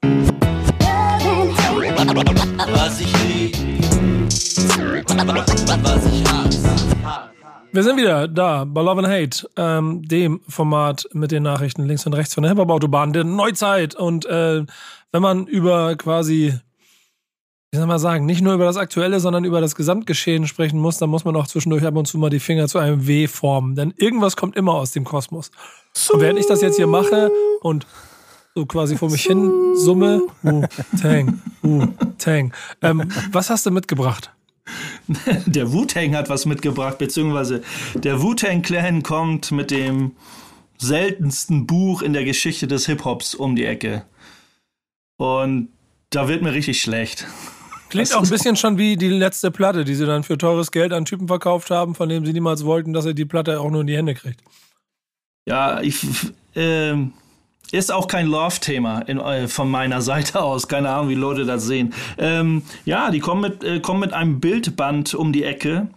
Was 2.73 3.01
ich 3.01 3.13
lieb 3.27 3.70
wir 7.73 7.83
sind 7.83 7.97
wieder 7.97 8.27
da 8.27 8.65
bei 8.65 8.81
Love 8.81 9.05
and 9.05 9.07
Hate, 9.07 9.49
ähm, 9.55 10.01
dem 10.07 10.41
Format 10.47 11.07
mit 11.13 11.31
den 11.31 11.43
Nachrichten 11.43 11.85
links 11.85 12.05
und 12.05 12.13
rechts 12.13 12.33
von 12.33 12.43
der 12.43 12.51
Hip-Hop-Autobahn, 12.51 13.13
der 13.13 13.23
Neuzeit. 13.23 13.95
Und 13.95 14.25
äh, 14.25 14.65
wenn 15.11 15.21
man 15.21 15.47
über 15.47 15.95
quasi, 15.95 16.53
wie 17.71 17.77
soll 17.77 17.87
man 17.87 17.99
sagen, 17.99 18.25
nicht 18.25 18.41
nur 18.41 18.53
über 18.53 18.65
das 18.65 18.77
Aktuelle, 18.77 19.19
sondern 19.19 19.45
über 19.45 19.61
das 19.61 19.75
Gesamtgeschehen 19.75 20.47
sprechen 20.47 20.79
muss, 20.79 20.97
dann 20.97 21.09
muss 21.09 21.23
man 21.23 21.35
auch 21.35 21.47
zwischendurch 21.47 21.85
ab 21.85 21.95
und 21.95 22.07
zu 22.07 22.17
mal 22.17 22.29
die 22.29 22.39
Finger 22.39 22.67
zu 22.67 22.79
einem 22.79 23.07
W 23.07 23.27
formen. 23.27 23.75
Denn 23.75 23.93
irgendwas 23.95 24.35
kommt 24.35 24.57
immer 24.57 24.73
aus 24.73 24.91
dem 24.91 25.05
Kosmos. 25.05 25.51
Und 26.11 26.19
während 26.19 26.39
ich 26.39 26.47
das 26.47 26.61
jetzt 26.61 26.75
hier 26.75 26.87
mache 26.87 27.31
und 27.61 27.87
so 28.53 28.65
quasi 28.65 28.97
vor 28.97 29.09
mich 29.09 29.23
hin 29.23 29.75
summe, 29.75 30.23
uh, 30.43 30.63
Tang, 31.01 31.41
uh, 31.63 31.87
Tang. 32.17 32.53
Ähm, 32.81 33.09
was 33.31 33.49
hast 33.49 33.65
du 33.65 33.71
mitgebracht? 33.71 34.31
Der 35.45 35.73
Wu-Tang 35.73 36.15
hat 36.15 36.29
was 36.29 36.45
mitgebracht, 36.45 36.97
beziehungsweise 36.97 37.63
der 37.95 38.21
Wu-Tang 38.21 38.61
Clan 38.61 39.03
kommt 39.03 39.51
mit 39.51 39.71
dem 39.71 40.11
seltensten 40.77 41.67
Buch 41.67 42.01
in 42.01 42.13
der 42.13 42.23
Geschichte 42.23 42.67
des 42.67 42.85
Hip-Hops 42.85 43.35
um 43.35 43.55
die 43.55 43.65
Ecke. 43.65 44.05
Und 45.17 45.69
da 46.09 46.27
wird 46.27 46.41
mir 46.41 46.53
richtig 46.53 46.81
schlecht. 46.81 47.27
Klingt 47.89 48.13
auch 48.15 48.23
ein 48.23 48.29
bisschen 48.29 48.55
schon 48.55 48.77
wie 48.77 48.95
die 48.95 49.09
letzte 49.09 49.51
Platte, 49.51 49.83
die 49.83 49.95
sie 49.95 50.05
dann 50.05 50.23
für 50.23 50.37
teures 50.37 50.71
Geld 50.71 50.93
an 50.93 51.05
Typen 51.05 51.27
verkauft 51.27 51.69
haben, 51.71 51.93
von 51.93 52.07
dem 52.07 52.25
sie 52.25 52.33
niemals 52.33 52.63
wollten, 52.63 52.93
dass 52.93 53.05
er 53.05 53.13
die 53.13 53.25
Platte 53.25 53.59
auch 53.59 53.69
nur 53.69 53.81
in 53.81 53.87
die 53.87 53.97
Hände 53.97 54.15
kriegt. 54.15 54.41
Ja, 55.45 55.81
ich, 55.81 56.05
äh, 56.55 56.95
ist 57.71 57.91
auch 57.91 58.07
kein 58.07 58.27
Love-Thema 58.27 59.07
äh, 59.07 59.47
von 59.47 59.69
meiner 59.69 60.01
Seite 60.01 60.41
aus. 60.41 60.67
Keine 60.67 60.89
Ahnung, 60.89 61.09
wie 61.09 61.15
Leute 61.15 61.45
das 61.45 61.65
sehen. 61.65 61.93
Ähm, 62.17 62.63
ja, 62.85 63.11
die 63.11 63.19
kommen 63.19 63.41
mit, 63.41 63.63
äh, 63.63 63.79
kommen 63.79 64.01
mit 64.01 64.13
einem 64.13 64.39
Bildband 64.39 65.13
um 65.13 65.31
die 65.31 65.43
Ecke 65.43 65.87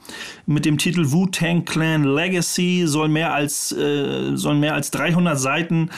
mit 0.47 0.65
dem 0.65 0.79
Titel 0.79 1.11
Wu-Tang 1.11 1.65
Clan 1.65 2.05
Legacy. 2.05 2.85
Soll 2.87 3.09
mehr 3.09 3.35
als, 3.35 3.73
äh, 3.73 4.37
sollen 4.37 4.61
mehr 4.61 4.75
als 4.75 4.91
300 4.93 5.39
Seiten 5.39 5.91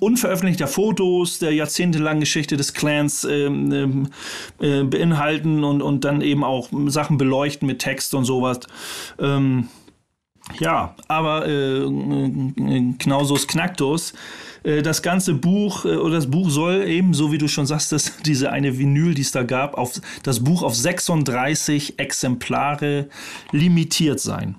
unveröffentlichter 0.00 0.66
Fotos 0.66 1.38
der 1.38 1.54
jahrzehntelangen 1.54 2.20
Geschichte 2.20 2.56
des 2.56 2.74
Clans 2.74 3.24
ähm, 3.24 3.72
ähm, 3.72 4.08
äh, 4.60 4.82
beinhalten 4.82 5.64
und, 5.64 5.82
und 5.82 6.04
dann 6.04 6.20
eben 6.20 6.44
auch 6.44 6.68
Sachen 6.86 7.16
beleuchten 7.16 7.66
mit 7.66 7.78
Text 7.78 8.14
und 8.14 8.24
sowas. 8.24 8.60
Ähm, 9.18 9.68
ja, 10.58 10.94
aber 11.08 11.46
äh, 11.46 11.86
Knausus 12.98 13.46
Knacktus 13.46 14.12
äh, 14.12 14.16
das 14.82 15.02
ganze 15.02 15.34
Buch 15.34 15.84
äh, 15.84 15.96
oder 15.96 16.16
das 16.16 16.30
Buch 16.30 16.50
soll 16.50 16.82
eben, 16.86 17.14
so 17.14 17.32
wie 17.32 17.38
du 17.38 17.48
schon 17.48 17.66
sagst, 17.66 17.92
dass 17.92 18.16
diese 18.26 18.50
eine 18.50 18.78
Vinyl, 18.78 19.14
die 19.14 19.22
es 19.22 19.32
da 19.32 19.42
gab, 19.42 19.74
auf 19.74 20.00
das 20.22 20.40
Buch 20.40 20.62
auf 20.62 20.74
36 20.74 21.98
Exemplare 21.98 23.08
limitiert 23.52 24.20
sein 24.20 24.56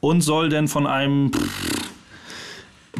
und 0.00 0.20
soll 0.20 0.48
dann 0.48 0.68
von 0.68 0.86
einem 0.86 1.30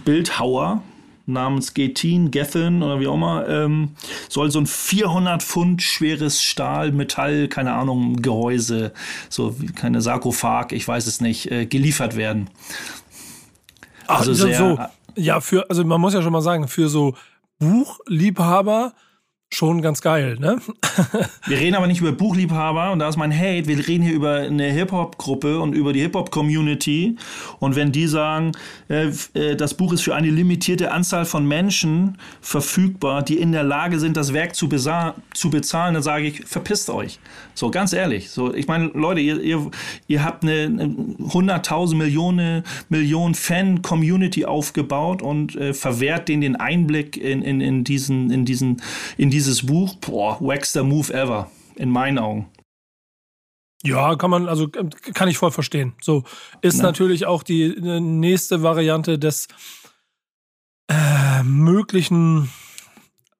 Bildhauer 0.04 0.82
namens 1.26 1.74
Getin, 1.74 2.30
Gethin 2.30 2.82
oder 2.82 3.00
wie 3.00 3.08
auch 3.08 3.14
immer, 3.14 3.48
ähm, 3.48 3.90
soll 4.28 4.50
so 4.52 4.60
ein 4.60 4.66
400 4.66 5.42
Pfund 5.42 5.82
schweres 5.82 6.40
Stahl, 6.40 6.92
Metall, 6.92 7.48
keine 7.48 7.72
Ahnung, 7.72 8.22
Gehäuse, 8.22 8.92
so 9.28 9.60
wie 9.60 9.66
keine 9.66 10.00
Sarkophag, 10.00 10.70
ich 10.70 10.86
weiß 10.86 11.08
es 11.08 11.20
nicht, 11.20 11.50
äh, 11.50 11.66
geliefert 11.66 12.16
werden. 12.16 12.48
Also 14.06 14.30
Ach, 14.30 14.36
sehr, 14.36 14.56
so, 14.56 14.78
ja, 15.16 15.40
für, 15.40 15.68
also 15.68 15.84
man 15.84 16.00
muss 16.00 16.14
ja 16.14 16.22
schon 16.22 16.32
mal 16.32 16.42
sagen, 16.42 16.68
für 16.68 16.88
so 16.88 17.14
Buchliebhaber 17.58 18.92
schon 19.56 19.80
ganz 19.80 20.02
geil, 20.02 20.36
ne? 20.38 20.58
wir 21.46 21.58
reden 21.58 21.76
aber 21.76 21.86
nicht 21.86 22.02
über 22.02 22.12
Buchliebhaber 22.12 22.92
und 22.92 22.98
da 22.98 23.08
ist 23.08 23.16
mein 23.16 23.32
Hate. 23.32 23.66
Wir 23.66 23.88
reden 23.88 24.04
hier 24.04 24.12
über 24.12 24.40
eine 24.40 24.64
Hip-Hop-Gruppe 24.64 25.60
und 25.60 25.72
über 25.72 25.94
die 25.94 26.00
Hip-Hop-Community. 26.00 27.16
Und 27.58 27.74
wenn 27.74 27.90
die 27.90 28.06
sagen, 28.06 28.52
äh, 28.90 29.12
äh, 29.32 29.56
das 29.56 29.72
Buch 29.72 29.94
ist 29.94 30.02
für 30.02 30.14
eine 30.14 30.28
limitierte 30.28 30.92
Anzahl 30.92 31.24
von 31.24 31.48
Menschen 31.48 32.18
verfügbar, 32.42 33.22
die 33.22 33.38
in 33.38 33.52
der 33.52 33.62
Lage 33.62 33.98
sind, 33.98 34.18
das 34.18 34.34
Werk 34.34 34.54
zu, 34.54 34.68
zu 34.68 35.50
bezahlen, 35.50 35.94
dann 35.94 36.02
sage 36.02 36.26
ich, 36.26 36.44
verpisst 36.44 36.90
euch. 36.90 37.18
So, 37.54 37.70
ganz 37.70 37.94
ehrlich. 37.94 38.28
So, 38.28 38.52
ich 38.52 38.66
meine, 38.66 38.88
Leute, 38.88 39.20
ihr, 39.20 39.40
ihr, 39.40 39.70
ihr 40.06 40.22
habt 40.22 40.42
eine 40.42 40.94
hunderttausend 41.32 41.98
Millionen, 41.98 42.62
Millionen 42.90 43.34
Fan-Community 43.34 44.44
aufgebaut 44.44 45.22
und 45.22 45.56
äh, 45.56 45.72
verwehrt 45.72 46.28
denen 46.28 46.42
den 46.42 46.56
Einblick 46.56 47.16
in, 47.16 47.40
in, 47.40 47.62
in 47.62 47.84
diesen, 47.84 48.30
in 48.30 48.44
diesen, 48.44 48.82
in 49.16 49.30
diesen 49.30 49.45
dieses 49.46 49.64
Buch, 49.64 49.94
boah, 49.96 50.38
wackster 50.40 50.82
Move 50.82 51.12
ever, 51.12 51.50
in 51.76 51.90
meinen 51.90 52.18
Augen. 52.18 52.50
Ja, 53.84 54.16
kann 54.16 54.30
man, 54.30 54.48
also 54.48 54.68
kann 54.68 55.28
ich 55.28 55.38
voll 55.38 55.52
verstehen. 55.52 55.94
So 56.00 56.24
ist 56.60 56.78
ja. 56.78 56.82
natürlich 56.82 57.26
auch 57.26 57.42
die 57.42 57.64
äh, 57.64 58.00
nächste 58.00 58.62
Variante 58.62 59.18
des 59.18 59.48
äh, 60.88 61.42
möglichen 61.44 62.50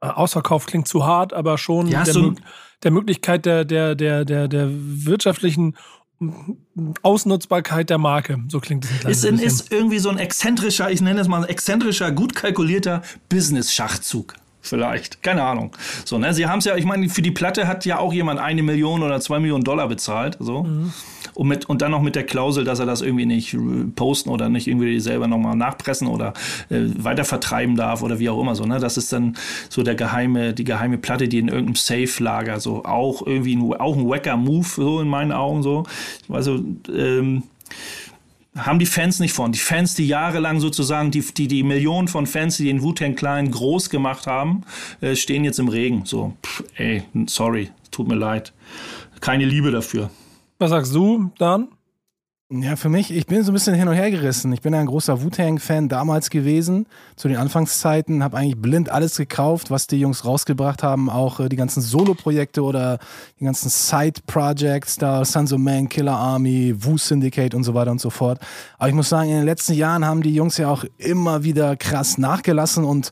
äh, 0.01 0.07
Ausverkauf 0.07 0.67
klingt 0.67 0.87
zu 0.87 1.05
hart, 1.05 1.33
aber 1.33 1.59
schon 1.59 1.89
ja, 1.89 2.05
der, 2.05 2.15
so 2.15 2.35
der, 2.85 2.91
Möglichkeit 2.93 3.45
der, 3.45 3.65
der, 3.65 3.95
der, 3.95 4.25
der, 4.25 4.47
der 4.47 4.69
wirtschaftlichen 4.71 5.77
Ausnutzbarkeit 7.03 7.91
der 7.91 7.99
Marke. 7.99 8.39
So 8.49 8.61
klingt 8.61 8.87
es 9.05 9.25
ist, 9.25 9.43
ist 9.43 9.73
irgendwie 9.73 9.99
so 9.99 10.11
ein 10.11 10.19
exzentrischer, 10.19 10.91
ich 10.91 11.01
nenne 11.01 11.21
es 11.21 11.29
mal 11.29 11.43
ein 11.43 11.49
exzentrischer, 11.49 12.13
gut 12.13 12.35
kalkulierter 12.35 13.03
Business-Schachzug. 13.29 14.35
Vielleicht, 14.67 15.23
keine 15.23 15.45
Ahnung. 15.45 15.77
So, 16.05 16.19
ne? 16.19 16.35
Sie 16.35 16.47
haben 16.47 16.59
es 16.59 16.65
ja, 16.65 16.77
ich 16.77 16.85
meine, 16.85 17.09
für 17.09 17.23
die 17.23 17.31
Platte 17.31 17.69
hat 17.69 17.85
ja 17.85 17.99
auch 17.99 18.13
jemand 18.13 18.41
eine 18.41 18.65
Million 18.65 19.03
oder 19.03 19.21
zwei 19.21 19.39
Millionen 19.39 19.63
Dollar 19.63 19.87
bezahlt. 19.87 20.37
So. 20.41 20.65
Mhm. 20.65 20.93
Und, 21.35 21.49
mit, 21.49 21.67
und 21.67 21.83
dann 21.83 21.93
noch 21.93 22.03
mit 22.03 22.17
der 22.17 22.25
Klausel, 22.25 22.65
dass 22.65 22.81
er 22.81 22.87
das 22.87 23.01
irgendwie 23.01 23.27
nicht 23.27 23.57
posten 23.95 24.31
oder 24.31 24.49
nicht 24.49 24.67
irgendwie 24.67 24.99
selber 24.99 25.29
nochmal 25.29 25.55
nachpressen 25.55 26.09
oder 26.09 26.33
äh, 26.69 26.81
weiter 26.99 27.25
vertreiben 27.25 27.77
darf 27.77 28.03
oder 28.03 28.19
wie 28.19 28.29
auch 28.29 28.41
immer 28.41 28.57
so. 28.57 28.65
Ne? 28.65 28.81
Das 28.81 28.97
ist 28.97 29.13
dann 29.13 29.37
so 29.69 29.85
der 29.85 29.95
geheime, 29.95 30.53
die 30.53 30.65
geheime 30.65 30.99
Platte, 30.99 31.29
die 31.29 31.39
in 31.39 31.49
irgendeinem 31.49 31.77
Safe-Lager 31.77 32.59
so 32.59 32.85
auch 32.85 33.25
irgendwie 33.25 33.55
ein, 33.55 33.73
auch 33.75 33.97
ein 33.97 34.09
wacker 34.09 34.37
Move, 34.37 34.67
so 34.67 35.01
in 35.01 35.09
meinen 35.09 35.31
Augen 35.31 35.63
so. 35.63 35.85
Also, 36.29 36.65
ähm, 36.93 37.45
haben 38.57 38.79
die 38.79 38.87
Fans 38.87 39.21
nicht 39.21 39.33
von. 39.33 39.53
Die 39.53 39.59
Fans, 39.59 39.95
die 39.95 40.07
jahrelang 40.07 40.61
sozusagen, 40.61 41.11
die, 41.11 41.21
die, 41.21 41.49
die 41.49 41.63
Millionen 41.63 42.09
von 42.09 42.27
Fans, 42.27 42.57
die 42.57 42.65
den 42.65 42.83
Wu-Tang 42.83 43.15
Clan 43.15 43.51
groß 43.51 43.91
gemacht 43.91 44.27
haben, 44.27 44.63
äh, 45.01 45.15
stehen 45.15 45.45
jetzt 45.45 45.59
im 45.59 45.69
Regen. 45.69 46.05
So, 46.05 46.35
pff, 46.45 46.65
ey, 46.77 47.03
sorry, 47.27 47.71
tut 47.91 48.09
mir 48.09 48.17
leid. 48.17 48.53
Keine 49.21 49.45
Liebe 49.45 49.71
dafür. 49.71 50.11
Was 50.59 50.71
sagst 50.71 50.95
du, 50.95 51.31
Dan? 51.39 51.69
Ja, 52.49 52.77
für 52.77 52.89
mich, 52.89 53.11
ich 53.11 53.27
bin 53.27 53.43
so 53.43 53.51
ein 53.51 53.55
bisschen 53.55 53.75
hin 53.75 53.89
und 53.89 53.95
her 53.95 54.09
gerissen. 54.09 54.53
Ich 54.53 54.61
bin 54.61 54.73
ein 54.73 54.87
großer 54.87 55.21
Wu-Tang-Fan 55.21 55.89
damals 55.89 56.31
gewesen, 56.31 56.87
zu 57.17 57.27
den 57.27 57.39
Anfangszeiten, 57.39 58.23
habe 58.23 58.37
eigentlich 58.37 58.57
blind 58.57 58.89
alles 58.89 59.17
gekauft, 59.17 59.73
was 59.73 59.89
die 59.89 59.99
Jungs 59.99 60.25
rausgebracht 60.25 60.85
haben, 60.85 61.11
auch 61.11 61.41
äh, 61.41 61.49
die 61.49 61.57
ganzen 61.57 61.83
Solo-Projekte 61.83 62.63
oder 62.63 63.01
die 63.41 63.45
ganzen 63.47 63.69
Side-Projects, 63.69 64.95
da 64.95 65.25
Sons 65.25 65.53
of 65.53 65.59
Man, 65.59 65.89
Killer 65.89 66.15
Army, 66.15 66.73
Wu 66.79 66.97
Syndicate 66.97 67.53
und 67.53 67.65
so 67.65 67.75
weiter 67.75 67.91
und 67.91 68.01
so 68.01 68.11
fort. 68.11 68.39
Aber 68.79 68.91
ich 68.91 68.95
muss 68.95 69.09
sagen, 69.09 69.29
in 69.29 69.39
den 69.39 69.45
letzten 69.45 69.75
Jahren 69.75 70.05
haben 70.05 70.23
die 70.23 70.33
Jungs 70.33 70.57
ja 70.57 70.69
auch 70.69 70.85
immer 70.99 71.43
wieder 71.43 71.75
krass 71.75 72.17
nachgelassen 72.17 72.85
und 72.85 73.11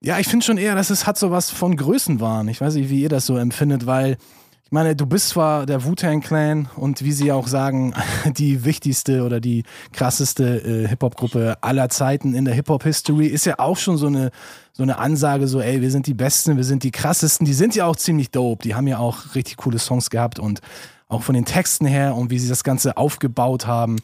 ja, 0.00 0.20
ich 0.20 0.28
finde 0.28 0.46
schon 0.46 0.58
eher, 0.58 0.76
dass 0.76 0.90
es 0.90 1.04
hat 1.04 1.18
sowas 1.18 1.50
von 1.50 1.76
Größenwahn. 1.76 2.46
Ich 2.46 2.60
weiß 2.60 2.76
nicht, 2.76 2.90
wie 2.90 3.02
ihr 3.02 3.08
das 3.08 3.26
so 3.26 3.36
empfindet, 3.38 3.86
weil 3.86 4.18
ich 4.66 4.72
meine, 4.72 4.96
du 4.96 5.06
bist 5.06 5.28
zwar 5.28 5.64
der 5.64 5.84
Wu-Tang 5.84 6.22
Clan 6.22 6.68
und 6.74 7.04
wie 7.04 7.12
sie 7.12 7.30
auch 7.30 7.46
sagen, 7.46 7.94
die 8.36 8.64
wichtigste 8.64 9.22
oder 9.22 9.38
die 9.38 9.62
krasseste 9.92 10.58
äh, 10.58 10.88
Hip-Hop-Gruppe 10.88 11.58
aller 11.60 11.88
Zeiten 11.88 12.34
in 12.34 12.44
der 12.44 12.54
Hip-Hop-History, 12.54 13.28
ist 13.28 13.46
ja 13.46 13.60
auch 13.60 13.76
schon 13.76 13.96
so 13.96 14.08
eine, 14.08 14.32
so 14.72 14.82
eine 14.82 14.98
Ansage, 14.98 15.46
so, 15.46 15.60
ey, 15.60 15.82
wir 15.82 15.92
sind 15.92 16.08
die 16.08 16.14
Besten, 16.14 16.56
wir 16.56 16.64
sind 16.64 16.82
die 16.82 16.90
krassesten. 16.90 17.46
Die 17.46 17.54
sind 17.54 17.76
ja 17.76 17.86
auch 17.86 17.94
ziemlich 17.94 18.32
dope. 18.32 18.64
Die 18.64 18.74
haben 18.74 18.88
ja 18.88 18.98
auch 18.98 19.36
richtig 19.36 19.56
coole 19.58 19.78
Songs 19.78 20.10
gehabt 20.10 20.40
und 20.40 20.60
auch 21.08 21.22
von 21.22 21.36
den 21.36 21.44
Texten 21.44 21.86
her 21.86 22.16
und 22.16 22.30
wie 22.30 22.40
sie 22.40 22.48
das 22.48 22.64
Ganze 22.64 22.96
aufgebaut 22.96 23.68
haben. 23.68 23.98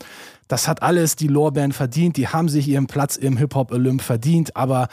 Das 0.47 0.69
hat 0.69 0.81
alles 0.81 1.17
die 1.17 1.27
Lore-Band 1.27 1.75
verdient. 1.75 2.17
Die 2.17 2.29
haben 2.29 2.49
sich 2.49 2.69
ihren 2.69 2.87
Platz 2.87 3.17
im 3.17 3.37
Hip-Hop-Olymp 3.37 4.01
verdient. 4.01 4.55
Aber 4.55 4.87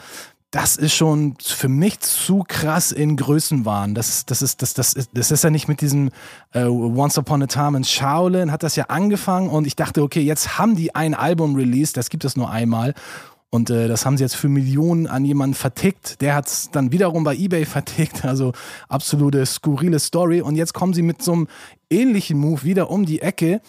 das 0.50 0.76
ist 0.76 0.94
schon 0.94 1.36
für 1.40 1.68
mich 1.68 2.00
zu 2.00 2.44
krass 2.46 2.90
in 2.90 3.16
Größenwahn. 3.16 3.94
Das, 3.94 4.26
das, 4.26 4.42
ist, 4.42 4.62
das, 4.62 4.74
das, 4.74 4.94
ist, 4.94 5.10
das 5.14 5.30
ist 5.30 5.44
ja 5.44 5.50
nicht 5.50 5.68
mit 5.68 5.80
diesem 5.80 6.10
äh, 6.52 6.64
Once 6.64 7.16
Upon 7.18 7.42
a 7.44 7.46
Time 7.46 7.76
in 7.76 7.84
Shaolin, 7.84 8.50
hat 8.50 8.64
das 8.64 8.74
ja 8.74 8.86
angefangen 8.86 9.48
und 9.48 9.66
ich 9.66 9.76
dachte, 9.76 10.02
okay, 10.02 10.20
jetzt 10.20 10.58
haben 10.58 10.74
die 10.74 10.94
ein 10.94 11.14
Album 11.14 11.54
released, 11.54 11.96
das 11.96 12.10
gibt 12.10 12.24
es 12.24 12.36
nur 12.36 12.50
einmal. 12.50 12.94
Und 13.52 13.68
äh, 13.70 13.88
das 13.88 14.06
haben 14.06 14.16
sie 14.16 14.22
jetzt 14.22 14.36
für 14.36 14.48
Millionen 14.48 15.08
an 15.08 15.24
jemanden 15.24 15.54
vertickt. 15.54 16.20
Der 16.20 16.36
hat 16.36 16.46
es 16.46 16.70
dann 16.70 16.92
wiederum 16.92 17.24
bei 17.24 17.34
eBay 17.34 17.64
vertickt. 17.64 18.24
Also 18.30 18.52
absolute 18.88 19.44
skurrile 19.44 19.98
Story. 19.98 20.40
Und 20.40 20.54
jetzt 20.54 20.72
kommen 20.72 20.94
sie 20.94 21.02
mit 21.02 21.20
so 21.20 21.32
einem 21.32 21.48
ähnlichen 21.90 22.38
Move 22.38 22.62
wieder 22.62 22.90
um 22.90 23.04
die 23.06 23.20
Ecke 23.20 23.60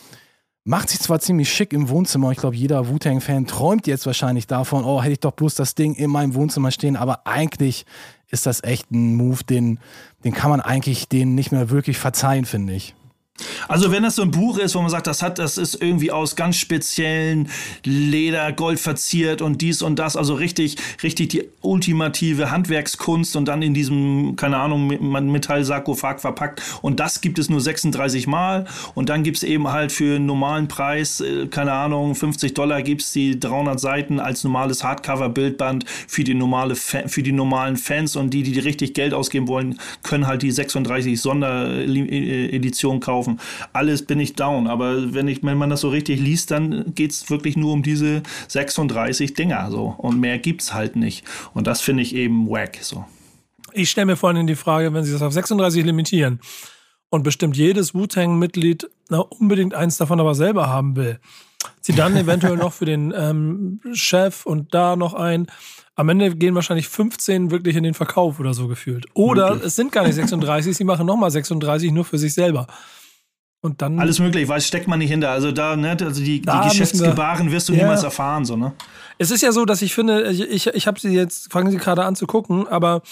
macht 0.64 0.90
sich 0.90 1.00
zwar 1.00 1.20
ziemlich 1.20 1.52
schick 1.52 1.74
im 1.74 1.90
Wohnzimmer. 1.90 2.32
Ich 2.32 2.38
glaube, 2.38 2.56
jeder 2.56 2.88
Wu-Tang-Fan 2.88 3.48
träumt 3.48 3.88
jetzt 3.88 4.06
wahrscheinlich 4.06 4.48
davon, 4.48 4.86
oh, 4.86 5.02
hätte 5.02 5.14
ich 5.14 5.20
doch 5.20 5.32
bloß 5.32 5.56
das 5.56 5.76
Ding 5.76 5.96
in 5.96 6.12
meinem 6.12 6.36
Wohnzimmer 6.36 6.72
stehen. 6.72 6.96
Aber 6.96 7.26
eigentlich 7.26 7.86
ist 8.30 8.46
das 8.46 8.64
echt 8.64 8.92
ein 8.92 9.16
Move, 9.16 9.44
den, 9.44 9.80
den 10.24 10.34
kann 10.34 10.52
man 10.52 10.62
eigentlich 10.62 11.08
den 11.08 11.36
nicht 11.36 11.52
mehr 11.52 11.70
wirklich 11.70 11.98
verzeihen, 11.98 12.46
finde 12.46 12.74
ich. 12.74 12.96
Also 13.68 13.92
wenn 13.92 14.04
das 14.04 14.16
so 14.16 14.22
ein 14.22 14.32
Buch 14.32 14.58
ist, 14.58 14.76
wo 14.76 14.82
man 14.82 14.90
sagt, 14.90 15.08
das 15.08 15.22
hat, 15.22 15.40
das 15.40 15.58
ist 15.58 15.82
irgendwie 15.82 16.12
aus 16.12 16.36
ganz 16.36 16.58
speziellen 16.58 17.50
Leder, 17.84 18.52
Gold 18.52 18.80
verziert 18.80 19.42
und 19.42 19.62
dies 19.62 19.82
und 19.82 19.98
das, 19.98 20.16
also 20.16 20.34
richtig, 20.34 20.78
richtig 21.04 21.30
die 21.30 21.44
ultimative 21.62 22.52
Handwerkskunst 22.52 23.36
und 23.36 23.46
dann 23.46 23.62
in 23.62 23.74
diesem, 23.74 24.36
keine 24.36 24.58
Ahnung, 24.58 24.88
Metallsarkophag 25.32 26.20
verpackt 26.20 26.62
und 26.82 27.00
das 27.00 27.22
gibt 27.22 27.40
es 27.40 27.50
nur 27.50 27.62
36 27.62 28.28
Mal 28.28 28.66
und 28.96 29.10
dann 29.10 29.24
gibt 29.24 29.38
es 29.38 29.44
eben 29.44 29.68
halt 29.68 29.92
für 29.92 30.16
einen 30.16 30.26
normalen 30.26 30.68
Preis, 30.68 31.22
äh, 31.22 31.48
keine 31.48 31.74
Ahnung, 31.74 32.16
50 32.16 32.54
Dollar 32.54 32.82
gibt 32.82 33.02
es 33.02 33.12
die 33.12 33.40
300 33.40 33.80
Seiten 33.80 34.20
als 34.20 34.44
normales 34.44 34.84
Hardcover-Bildband 34.84 35.86
für 36.08 36.24
die 36.24 36.34
normale, 36.34 36.76
für 36.76 37.24
die 37.24 37.32
normalen 37.32 37.78
Fans 37.78 38.16
und 38.16 38.32
die, 38.32 38.44
die 38.44 38.60
richtig 38.60 38.94
Geld 38.94 39.14
ausgeben 39.14 39.48
wollen, 39.48 39.80
können 40.04 40.28
halt 40.28 40.42
die 40.42 40.52
36 40.52 41.20
Sondereditionen 41.20 43.00
kaufen 43.00 43.31
kaufen. 43.38 43.70
Alles 43.74 44.06
bin 44.06 44.20
ich 44.20 44.36
down. 44.36 44.68
Aber 44.68 45.14
wenn, 45.14 45.28
ich, 45.28 45.44
wenn 45.44 45.58
man 45.58 45.70
das 45.70 45.82
so 45.82 45.90
richtig 45.90 46.20
liest, 46.20 46.52
dann 46.52 46.94
geht 46.96 47.12
es 47.12 47.30
wirklich 47.30 47.58
nur 47.58 47.74
um 47.74 47.84
diese 47.84 48.24
36 48.48 49.34
Dinger. 49.34 49.70
So. 49.72 49.96
Und 49.98 50.20
mehr 50.20 50.40
gibt 50.40 50.62
es 50.62 50.74
halt 50.74 50.96
nicht. 50.96 51.26
Und 51.54 51.68
das 51.68 51.82
finde 51.82 52.04
ich 52.04 52.16
eben 52.16 52.50
wack. 52.50 52.78
So. 52.82 53.06
Ich 53.74 53.90
stelle 53.90 54.06
mir 54.06 54.16
vorhin 54.16 54.48
die 54.48 54.56
Frage, 54.56 54.94
wenn 54.94 55.04
Sie 55.04 55.14
das 55.14 55.22
auf 55.22 55.34
36 55.34 55.84
limitieren 55.86 56.40
und 57.10 57.24
bestimmt 57.24 57.58
jedes 57.58 57.94
Wu-Tang-Mitglied 57.94 58.90
unbedingt 59.40 59.74
eins 59.74 59.98
davon 59.98 60.20
aber 60.20 60.36
selber 60.36 60.68
haben 60.68 60.96
will. 60.96 61.20
Sie 61.82 61.94
dann 61.94 62.16
eventuell 62.18 62.58
noch 62.58 62.74
für 62.74 62.86
den 62.86 63.14
ähm, 63.16 63.80
Chef 63.94 64.46
und 64.46 64.74
da 64.74 64.96
noch 64.96 65.14
ein. 65.14 65.48
Am 65.96 66.10
Ende 66.10 66.36
gehen 66.36 66.56
wahrscheinlich 66.56 66.88
15 66.88 67.52
wirklich 67.52 67.76
in 67.76 67.84
den 67.84 67.94
Verkauf 67.94 68.40
oder 68.40 68.54
so 68.54 68.68
gefühlt. 68.68 69.06
Oder 69.14 69.52
Möglich. 69.52 69.68
es 69.68 69.76
sind 69.76 69.92
gar 69.92 70.06
nicht 70.06 70.16
36, 70.16 70.76
sie 70.76 70.84
machen 70.84 71.06
nochmal 71.06 71.32
36 71.32 71.92
nur 71.92 72.06
für 72.06 72.18
sich 72.18 72.34
selber. 72.34 72.68
Und 73.62 73.82
dann. 73.82 74.00
Alles 74.00 74.20
möglich, 74.20 74.48
weil 74.48 74.60
steckt 74.60 74.88
man 74.88 75.00
nicht 75.00 75.12
hinter. 75.12 75.30
Also 75.30 75.52
da, 75.52 75.76
ne, 75.76 75.92
also 75.92 76.22
die, 76.22 76.42
die 76.42 76.60
Geschäftsgebaren 76.64 77.52
wirst 77.52 77.70
du 77.70 77.74
ja. 77.74 77.84
niemals 77.84 78.04
erfahren, 78.04 78.44
so, 78.44 78.56
ne? 78.56 78.74
Es 79.20 79.30
ist 79.30 79.42
ja 79.42 79.52
so, 79.52 79.66
dass 79.66 79.84
ich 79.84 79.94
finde, 79.94 80.32
ich, 80.32 80.42
ich, 80.42 80.68
ich 80.68 80.88
habe 80.88 81.00
sie 81.00 81.10
jetzt, 81.10 81.52
fangen 81.52 81.70
sie 81.70 81.78
gerade 81.78 82.04
an 82.04 82.16
zu 82.16 82.26
gucken, 82.26 82.68
aber 82.68 83.04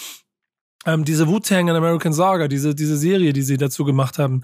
ähm, 0.87 1.05
diese 1.05 1.27
Wu-Tang 1.27 1.69
and 1.69 1.77
American 1.77 2.13
Saga, 2.13 2.47
diese, 2.47 2.73
diese 2.73 2.97
Serie, 2.97 3.31
die 3.31 3.43
sie 3.43 3.57
dazu 3.57 3.85
gemacht 3.85 4.17
haben, 4.17 4.41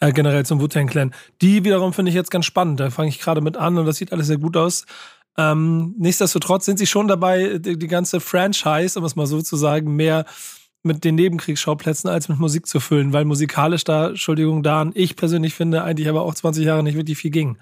äh, 0.00 0.12
generell 0.12 0.44
zum 0.44 0.60
Wu-Tang 0.60 0.88
Clan, 0.88 1.14
die 1.40 1.64
wiederum 1.64 1.92
finde 1.92 2.08
ich 2.08 2.16
jetzt 2.16 2.32
ganz 2.32 2.46
spannend. 2.46 2.80
Da 2.80 2.90
fange 2.90 3.10
ich 3.10 3.20
gerade 3.20 3.40
mit 3.40 3.56
an 3.56 3.78
und 3.78 3.86
das 3.86 3.96
sieht 3.96 4.12
alles 4.12 4.26
sehr 4.26 4.38
gut 4.38 4.56
aus. 4.56 4.86
Ähm, 5.36 5.94
nichtsdestotrotz 5.98 6.64
sind 6.64 6.78
sie 6.78 6.86
schon 6.86 7.06
dabei, 7.06 7.58
die, 7.58 7.78
die 7.78 7.86
ganze 7.86 8.18
Franchise, 8.18 8.98
um 8.98 9.04
es 9.04 9.14
mal 9.14 9.26
so 9.26 9.40
zu 9.40 9.56
sagen, 9.56 9.94
mehr 9.94 10.24
mit 10.84 11.04
den 11.04 11.14
Nebenkriegsschauplätzen 11.14 12.08
als 12.10 12.28
mit 12.28 12.38
Musik 12.38 12.66
zu 12.66 12.80
füllen, 12.80 13.12
weil 13.12 13.24
musikalisch 13.24 13.84
da, 13.84 14.08
Entschuldigung, 14.08 14.62
da 14.62 14.90
ich 14.94 15.16
persönlich 15.16 15.54
finde, 15.54 15.82
eigentlich 15.82 16.08
aber 16.08 16.22
auch 16.22 16.34
20 16.34 16.64
Jahre 16.64 16.82
nicht 16.82 16.96
wirklich 16.96 17.18
viel 17.18 17.30
ging. 17.30 17.56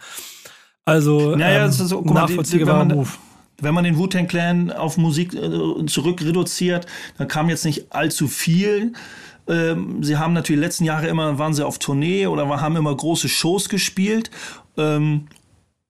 Also 0.84 1.36
naja, 1.36 1.66
ähm, 1.66 1.70
so, 1.70 2.00
nachvollziehbarer 2.00 2.84
Move 2.84 3.10
wenn 3.62 3.74
man 3.74 3.84
den 3.84 3.96
Wu-Tang 3.96 4.26
Clan 4.26 4.72
auf 4.72 4.96
Musik 4.96 5.34
äh, 5.34 5.86
zurück 5.86 6.20
reduziert, 6.20 6.86
dann 7.16 7.28
kam 7.28 7.48
jetzt 7.48 7.64
nicht 7.64 7.92
allzu 7.92 8.26
viel. 8.26 8.92
Ähm, 9.48 10.02
sie 10.02 10.16
haben 10.16 10.32
natürlich 10.32 10.60
letzten 10.60 10.84
Jahre 10.84 11.06
immer, 11.06 11.38
waren 11.38 11.54
sie 11.54 11.64
auf 11.64 11.78
Tournee 11.78 12.26
oder 12.26 12.48
haben 12.60 12.76
immer 12.76 12.94
große 12.94 13.28
Shows 13.28 13.68
gespielt. 13.68 14.30
Ähm, 14.76 15.28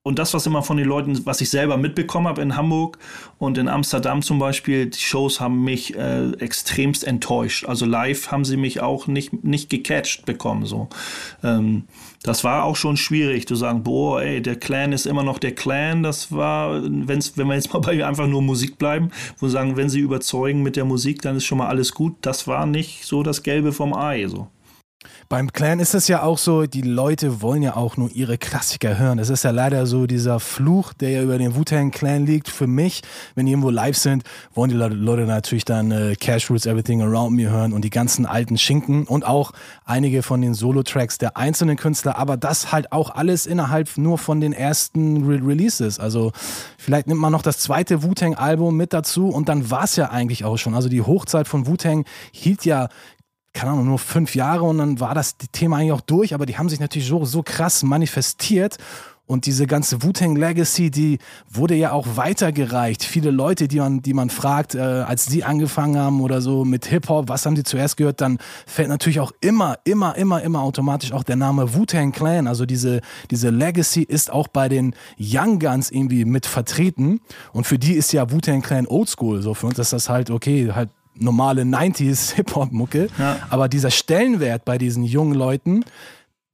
und 0.05 0.19
das, 0.19 0.35
was 0.35 0.47
immer 0.47 0.65
von 0.65 0.77
den 0.77 0.89
Leuten, 0.89 1.25
was 1.27 1.41
ich 1.41 1.49
selber 1.49 1.77
mitbekommen 1.77 2.27
habe 2.27 2.43
in 2.43 2.57
Hamburg 2.57 2.99
und 3.39 3.57
in 3.57 3.69
Amsterdam 3.69 4.21
zum 4.23 4.41
Beispiel, 4.41 4.87
die 4.87 4.99
Shows 4.99 5.39
haben 5.39 5.63
mich 5.63 5.95
äh, 5.97 6.33
extremst 6.41 7.05
enttäuscht. 7.05 7.67
Also 7.67 7.87
live 7.87 8.33
haben 8.33 8.45
sie 8.45 8.57
mich 8.57 8.81
auch 8.81 9.07
nicht, 9.07 9.45
nicht 9.45 9.71
gecatcht 9.71 10.27
bekommen. 10.27 10.67
So. 10.67 10.89
Ähm, 11.45 11.85
das 12.25 12.43
war 12.43 12.65
auch 12.65 12.75
schon 12.75 12.97
schwierig 12.97 13.47
zu 13.47 13.55
sagen, 13.55 13.85
boah, 13.85 14.23
ey, 14.23 14.43
der 14.43 14.57
Clan 14.57 14.93
ist 14.93 15.07
immer 15.07 15.23
noch 15.23 15.39
der 15.39 15.55
Clan. 15.55 16.03
Das 16.03 16.33
war, 16.33 16.83
wenn's, 16.83 17.37
wenn 17.37 17.47
wir 17.47 17.55
jetzt 17.55 17.73
mal 17.73 17.79
bei 17.81 18.05
einfach 18.05 18.27
nur 18.27 18.43
Musik 18.43 18.79
bleiben, 18.79 19.13
wo 19.39 19.47
sagen, 19.47 19.77
wenn 19.77 19.89
sie 19.89 20.01
überzeugen 20.01 20.65
mit 20.65 20.75
der 20.75 20.85
Musik, 20.85 21.23
dann 21.23 21.37
ist 21.37 21.45
schon 21.45 21.59
mal 21.59 21.69
alles 21.69 21.93
gut. 21.95 22.17
Das 22.23 22.49
war 22.49 22.67
nicht 22.67 23.05
so 23.05 23.23
das 23.23 23.45
Gelbe 23.45 23.71
vom 23.71 23.95
Ei. 23.95 24.27
So. 24.27 24.49
Beim 25.33 25.51
Clan 25.51 25.81
ist 25.81 25.95
es 25.95 26.09
ja 26.09 26.25
auch 26.25 26.37
so, 26.37 26.67
die 26.67 26.83
Leute 26.83 27.41
wollen 27.41 27.63
ja 27.63 27.75
auch 27.75 27.97
nur 27.97 28.11
ihre 28.11 28.37
Klassiker 28.37 28.99
hören. 28.99 29.19
Es 29.19 29.31
ist 29.31 29.45
ja 29.45 29.51
leider 29.51 29.87
so 29.87 30.07
dieser 30.07 30.41
Fluch, 30.41 30.93
der 30.93 31.09
ja 31.09 31.23
über 31.23 31.39
den 31.39 31.57
Wu-Tang 31.57 31.91
Clan 31.91 32.27
liegt. 32.27 32.51
Für 32.51 32.67
mich, 32.67 33.01
wenn 33.35 33.47
die 33.47 33.53
irgendwo 33.53 33.71
live 33.71 33.97
sind, 33.97 34.25
wollen 34.53 34.69
die 34.69 34.77
Leute 34.77 35.23
natürlich 35.23 35.65
dann 35.65 35.91
äh, 35.91 36.17
Cash 36.17 36.51
Roots 36.51 36.67
Everything 36.67 37.01
Around 37.01 37.35
Me 37.35 37.49
hören 37.49 37.73
und 37.73 37.83
die 37.83 37.89
ganzen 37.89 38.27
alten 38.27 38.59
Schinken 38.59 39.05
und 39.05 39.25
auch 39.25 39.53
einige 39.87 40.23
von 40.23 40.43
den 40.43 40.53
Solo-Tracks 40.53 41.17
der 41.17 41.35
einzelnen 41.39 41.79
Künstler, 41.79 42.19
aber 42.19 42.37
das 42.37 42.71
halt 42.71 42.93
auch 42.93 43.09
alles 43.09 43.47
innerhalb 43.47 43.97
nur 43.97 44.19
von 44.19 44.39
den 44.43 44.53
ersten 44.53 45.25
Re 45.25 45.41
Releases. 45.43 45.99
Also 45.99 46.33
vielleicht 46.77 47.07
nimmt 47.07 47.23
man 47.23 47.33
noch 47.33 47.41
das 47.41 47.57
zweite 47.57 48.03
Wu-Tang 48.03 48.35
Album 48.35 48.77
mit 48.77 48.93
dazu 48.93 49.31
und 49.31 49.49
dann 49.49 49.71
war 49.71 49.85
es 49.85 49.97
ja 49.97 50.11
eigentlich 50.11 50.45
auch 50.45 50.59
schon. 50.59 50.75
Also 50.75 50.91
die 50.91 51.01
Hochzeit 51.01 51.49
von 51.49 51.67
Wu-Tang 51.67 52.05
hielt 52.33 52.67
ja 52.67 52.91
keine 53.53 53.73
Ahnung, 53.73 53.87
nur 53.87 53.99
fünf 53.99 54.35
Jahre 54.35 54.65
und 54.65 54.79
dann 54.79 55.01
war 55.01 55.15
das 55.15 55.37
Thema 55.53 55.77
eigentlich 55.77 55.93
auch 55.93 56.01
durch, 56.01 56.35
aber 56.35 56.47
die 56.47 56.57
haben 56.59 56.69
sich 56.69 56.81
natürlich 56.81 57.09
so, 57.09 57.25
so 57.25 57.43
krass 57.43 57.83
manifestiert 57.83 58.79
und 59.33 59.47
diese 59.47 59.67
ganze 59.67 60.03
Wu-Tang 60.03 60.37
Legacy, 60.37 60.91
die 60.91 61.19
wurde 61.49 61.75
ja 61.75 61.93
auch 61.93 62.17
weitergereicht. 62.17 63.05
Viele 63.05 63.31
Leute, 63.31 63.69
die 63.69 63.79
man, 63.79 64.03
die 64.03 64.15
man 64.15 64.31
fragt, 64.31 64.75
äh, 64.75 64.81
als 64.81 65.27
sie 65.27 65.43
angefangen 65.43 65.97
haben 65.97 66.21
oder 66.21 66.43
so 66.43 66.65
mit 66.65 66.87
Hip-Hop, 66.87 67.29
was 67.29 67.47
haben 67.47 67.57
sie 67.57 67.63
zuerst 67.63 67.97
gehört, 67.97 68.21
dann 68.21 68.39
fällt 68.67 68.89
natürlich 68.89 69.21
auch 69.21 69.33
immer, 69.41 69.79
immer, 69.85 70.17
immer, 70.17 70.43
immer 70.43 70.61
automatisch 70.61 71.13
auch 71.13 71.23
der 71.23 71.37
Name 71.37 71.73
Wu-Tang 71.73 72.13
Clan. 72.13 72.47
Also 72.47 72.67
diese, 72.67 73.01
diese 73.31 73.51
Legacy 73.51 74.03
ist 74.03 74.31
auch 74.31 74.49
bei 74.49 74.69
den 74.69 74.95
Young 75.19 75.61
Guns 75.61 75.91
irgendwie 75.91 76.25
mit 76.25 76.45
vertreten. 76.45 77.21
Und 77.53 77.67
für 77.67 77.79
die 77.79 77.95
ist 77.95 78.13
ja 78.13 78.31
Wu-Tang 78.31 78.61
Clan 78.61 78.87
Oldschool. 78.87 79.41
So 79.41 79.55
für 79.55 79.69
uns 79.69 79.79
ist 79.79 79.93
das 79.93 80.09
halt, 80.09 80.31
okay, 80.31 80.73
halt 80.75 80.91
normale 81.15 81.63
90s 81.63 82.35
Hip-Hop-Mucke. 82.35 83.09
Ja. 83.19 83.39
Aber 83.51 83.69
dieser 83.69 83.91
Stellenwert 83.91 84.65
bei 84.65 84.79
diesen 84.79 85.05
jungen 85.05 85.35
Leuten, 85.35 85.85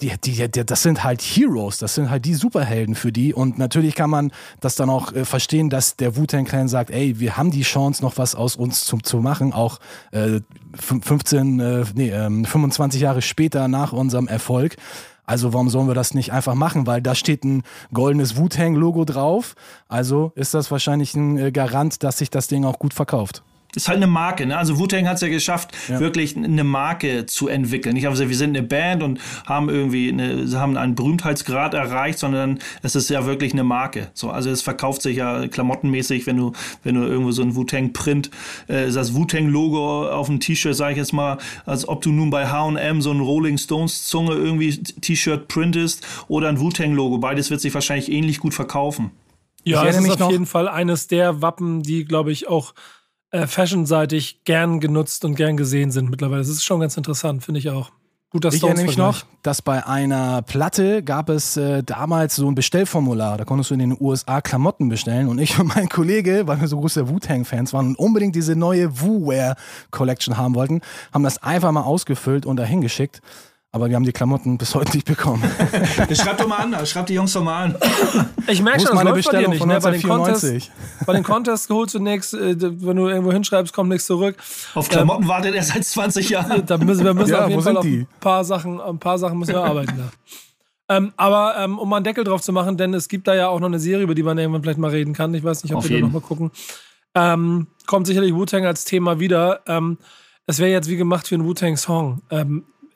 die, 0.00 0.12
die, 0.22 0.48
die, 0.48 0.64
das 0.64 0.82
sind 0.82 1.02
halt 1.02 1.20
Heroes, 1.20 1.78
das 1.78 1.96
sind 1.96 2.08
halt 2.08 2.24
die 2.24 2.34
Superhelden 2.34 2.94
für 2.94 3.10
die. 3.10 3.34
Und 3.34 3.58
natürlich 3.58 3.94
kann 3.94 4.10
man 4.10 4.30
das 4.60 4.76
dann 4.76 4.90
auch 4.90 5.12
äh, 5.12 5.24
verstehen, 5.24 5.70
dass 5.70 5.96
der 5.96 6.16
Wu-Tang 6.16 6.44
Clan 6.44 6.68
sagt, 6.68 6.90
ey, 6.90 7.18
wir 7.18 7.36
haben 7.36 7.50
die 7.50 7.62
Chance, 7.62 8.02
noch 8.02 8.16
was 8.16 8.34
aus 8.34 8.54
uns 8.54 8.84
zu, 8.84 8.98
zu 8.98 9.18
machen, 9.18 9.52
auch 9.52 9.80
äh, 10.12 10.40
15, 10.76 11.60
äh, 11.60 11.84
nee, 11.94 12.10
äh, 12.10 12.44
25 12.44 13.00
Jahre 13.00 13.22
später 13.22 13.66
nach 13.66 13.92
unserem 13.92 14.28
Erfolg. 14.28 14.76
Also 15.24 15.52
warum 15.52 15.68
sollen 15.68 15.88
wir 15.88 15.94
das 15.94 16.14
nicht 16.14 16.32
einfach 16.32 16.54
machen? 16.54 16.86
Weil 16.86 17.02
da 17.02 17.14
steht 17.14 17.44
ein 17.44 17.62
goldenes 17.92 18.36
Wu-Tang-Logo 18.36 19.04
drauf. 19.04 19.56
Also 19.88 20.32
ist 20.36 20.54
das 20.54 20.70
wahrscheinlich 20.70 21.14
ein 21.14 21.36
äh, 21.38 21.50
Garant, 21.50 22.02
dass 22.04 22.18
sich 22.18 22.30
das 22.30 22.46
Ding 22.46 22.64
auch 22.64 22.78
gut 22.78 22.94
verkauft 22.94 23.42
ist 23.78 23.88
halt 23.88 23.98
eine 23.98 24.06
Marke. 24.06 24.44
Ne? 24.44 24.58
Also 24.58 24.78
Wu-Tang 24.78 25.06
hat 25.08 25.16
es 25.16 25.20
ja 25.20 25.28
geschafft, 25.28 25.70
ja. 25.88 26.00
wirklich 26.00 26.36
eine 26.36 26.64
Marke 26.64 27.26
zu 27.26 27.48
entwickeln. 27.48 27.94
Nicht 27.94 28.08
also 28.08 28.28
wir 28.28 28.36
sind 28.36 28.56
eine 28.56 28.66
Band 28.66 29.02
und 29.02 29.20
haben 29.46 29.68
irgendwie 29.68 30.10
eine, 30.10 30.48
haben 30.58 30.76
einen 30.76 30.94
Berühmtheitsgrad 30.94 31.74
erreicht, 31.74 32.18
sondern 32.18 32.58
es 32.82 32.96
ist 32.96 33.08
ja 33.08 33.24
wirklich 33.24 33.52
eine 33.52 33.64
Marke. 33.64 34.08
So, 34.14 34.30
also 34.30 34.50
es 34.50 34.62
verkauft 34.62 35.02
sich 35.02 35.16
ja 35.16 35.46
klamottenmäßig, 35.46 36.26
wenn 36.26 36.36
du, 36.36 36.52
wenn 36.82 36.96
du 36.96 37.02
irgendwo 37.02 37.30
so 37.30 37.42
ein 37.42 37.54
Wu-Tang-Print, 37.54 38.30
äh, 38.66 38.90
das 38.90 39.14
Wu-Tang-Logo 39.14 40.08
auf 40.08 40.26
dem 40.26 40.40
T-Shirt, 40.40 40.74
sage 40.74 40.92
ich 40.92 40.98
jetzt 40.98 41.12
mal, 41.12 41.38
als 41.64 41.88
ob 41.88 42.02
du 42.02 42.10
nun 42.10 42.30
bei 42.30 42.48
H&M 42.48 43.00
so 43.00 43.12
ein 43.12 43.20
Rolling 43.20 43.58
Stones-Zunge 43.58 44.32
irgendwie 44.32 44.76
T-Shirt 44.76 45.46
printest 45.46 46.04
oder 46.26 46.48
ein 46.48 46.58
Wu-Tang-Logo. 46.58 47.18
Beides 47.18 47.50
wird 47.50 47.60
sich 47.60 47.72
wahrscheinlich 47.74 48.10
ähnlich 48.10 48.40
gut 48.40 48.54
verkaufen. 48.54 49.12
Ja, 49.64 49.84
es 49.86 49.98
ist 49.98 50.22
auf 50.22 50.30
jeden 50.30 50.46
Fall 50.46 50.66
eines 50.68 51.08
der 51.08 51.42
Wappen, 51.42 51.82
die, 51.82 52.04
glaube 52.04 52.32
ich, 52.32 52.48
auch 52.48 52.74
äh, 53.30 53.46
fashionseitig 53.46 54.44
gern 54.44 54.80
genutzt 54.80 55.24
und 55.24 55.34
gern 55.34 55.56
gesehen 55.56 55.90
sind 55.90 56.10
mittlerweile. 56.10 56.40
Das 56.40 56.48
ist 56.48 56.64
schon 56.64 56.80
ganz 56.80 56.96
interessant, 56.96 57.44
finde 57.44 57.60
ich 57.60 57.70
auch. 57.70 57.90
Guter 58.30 58.52
ich 58.52 58.62
erinnere 58.62 58.84
mich 58.84 58.98
noch, 58.98 59.24
dass 59.42 59.62
bei 59.62 59.86
einer 59.86 60.42
Platte 60.42 61.02
gab 61.02 61.30
es 61.30 61.56
äh, 61.56 61.82
damals 61.82 62.36
so 62.36 62.46
ein 62.46 62.54
Bestellformular. 62.54 63.38
Da 63.38 63.46
konntest 63.46 63.70
du 63.70 63.74
in 63.74 63.80
den 63.80 63.96
USA 63.98 64.42
Klamotten 64.42 64.90
bestellen. 64.90 65.28
Und 65.28 65.38
ich 65.38 65.58
und 65.60 65.74
mein 65.74 65.88
Kollege, 65.88 66.46
weil 66.46 66.60
wir 66.60 66.68
so 66.68 66.78
große 66.78 67.08
Wu-Tang-Fans 67.08 67.72
waren 67.72 67.88
und 67.88 67.98
unbedingt 67.98 68.34
diese 68.34 68.54
neue 68.54 69.00
Wu-Wear 69.00 69.56
Collection 69.90 70.36
haben 70.36 70.54
wollten, 70.54 70.82
haben 71.14 71.22
das 71.22 71.42
einfach 71.42 71.72
mal 71.72 71.84
ausgefüllt 71.84 72.44
und 72.44 72.56
dahin 72.56 72.82
geschickt. 72.82 73.22
Aber 73.70 73.90
wir 73.90 73.96
haben 73.96 74.04
die 74.04 74.12
Klamotten 74.12 74.56
bis 74.56 74.74
heute 74.74 74.92
nicht 74.94 75.06
bekommen. 75.06 75.42
schreib 76.14 76.38
doch 76.38 76.48
mal 76.48 76.56
an, 76.56 76.86
schreib 76.86 77.06
die 77.06 77.14
Jungs 77.14 77.34
doch 77.34 77.42
mal 77.42 77.64
an. 77.64 77.76
Ich 78.46 78.62
merke 78.62 78.80
schon, 78.80 78.94
das 78.94 79.04
läuft 79.04 79.16
Bestellung 79.16 79.50
bei 79.50 79.58
dir 79.58 79.66
nicht. 79.66 79.66
Ne? 79.66 79.80
Bei, 79.80 79.90
den 79.90 80.02
Contests, 80.02 80.70
bei 81.04 81.12
den 81.12 81.22
Contests 81.22 81.68
holst 81.68 81.94
du 81.94 81.98
nichts, 81.98 82.32
äh, 82.32 82.56
wenn 82.58 82.96
du 82.96 83.08
irgendwo 83.08 83.30
hinschreibst, 83.30 83.74
kommt 83.74 83.90
nichts 83.90 84.06
zurück. 84.06 84.36
Auf 84.74 84.88
Klamotten 84.88 85.24
ähm, 85.24 85.28
wartet 85.28 85.54
er 85.54 85.62
seit 85.62 85.84
20 85.84 86.30
Jahren. 86.30 86.64
Da 86.64 86.78
müssen, 86.78 87.04
wir 87.04 87.12
müssen 87.12 87.32
ja, 87.32 87.44
auf 87.44 87.50
jeden 87.50 87.62
Fall 87.62 87.76
auf 87.76 87.84
ein 87.84 88.08
paar 88.20 88.42
Sachen, 88.42 88.80
ein 88.80 88.98
paar 88.98 89.18
Sachen 89.18 89.38
müssen 89.38 89.52
wir 89.52 89.62
arbeiten. 89.62 89.94
Da. 89.98 90.96
Ähm, 90.96 91.12
aber 91.18 91.56
ähm, 91.58 91.78
um 91.78 91.90
mal 91.90 91.96
einen 91.96 92.04
Deckel 92.04 92.24
drauf 92.24 92.40
zu 92.40 92.52
machen, 92.52 92.78
denn 92.78 92.94
es 92.94 93.08
gibt 93.08 93.28
da 93.28 93.34
ja 93.34 93.48
auch 93.48 93.60
noch 93.60 93.68
eine 93.68 93.78
Serie, 93.78 94.04
über 94.04 94.14
die 94.14 94.22
man 94.22 94.38
irgendwann 94.38 94.62
vielleicht 94.62 94.78
mal 94.78 94.90
reden 94.90 95.12
kann. 95.12 95.34
Ich 95.34 95.44
weiß 95.44 95.62
nicht, 95.64 95.74
ob 95.74 95.80
auf 95.80 95.88
wir 95.90 96.00
da 96.00 96.06
noch 96.06 96.12
mal 96.12 96.22
gucken. 96.22 96.50
Ähm, 97.14 97.66
kommt 97.86 98.06
sicherlich 98.06 98.32
Wu-Tang 98.32 98.64
als 98.64 98.86
Thema 98.86 99.20
wieder. 99.20 99.60
Ähm, 99.66 99.98
es 100.46 100.58
wäre 100.58 100.70
jetzt 100.70 100.88
wie 100.88 100.96
gemacht 100.96 101.28
für 101.28 101.34
einen 101.34 101.44
Wu-Tang-Song. 101.44 102.22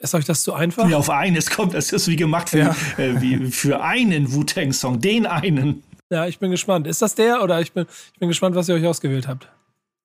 Ist 0.03 0.17
euch 0.17 0.25
das 0.25 0.43
zu 0.43 0.53
einfach? 0.53 0.89
Ja, 0.89 0.97
auf 0.97 1.11
eines 1.11 1.49
kommt, 1.49 1.75
es 1.75 1.93
ist 1.93 2.09
wie 2.09 2.17
gemacht 2.17 2.49
für, 2.49 2.59
ja. 2.59 2.75
äh, 2.99 3.21
wie 3.21 3.53
für 3.53 3.85
einen 3.85 4.33
Wu-Tang-Song, 4.33 5.01
den 5.01 5.27
einen. 5.27 5.85
Ja, 6.11 6.27
ich 6.27 6.41
bin 6.41 6.51
gespannt. 6.51 6.89
Ist 6.89 7.01
das 7.03 7.15
der 7.15 7.41
oder 7.41 7.61
ich 7.61 7.73
bin, 7.73 7.87
ich 8.13 8.19
bin 8.19 8.29
gespannt, 8.29 8.57
was 8.57 8.69
ihr 8.69 8.75
euch 8.75 8.85
ausgewählt 8.85 9.29
habt? 9.29 9.49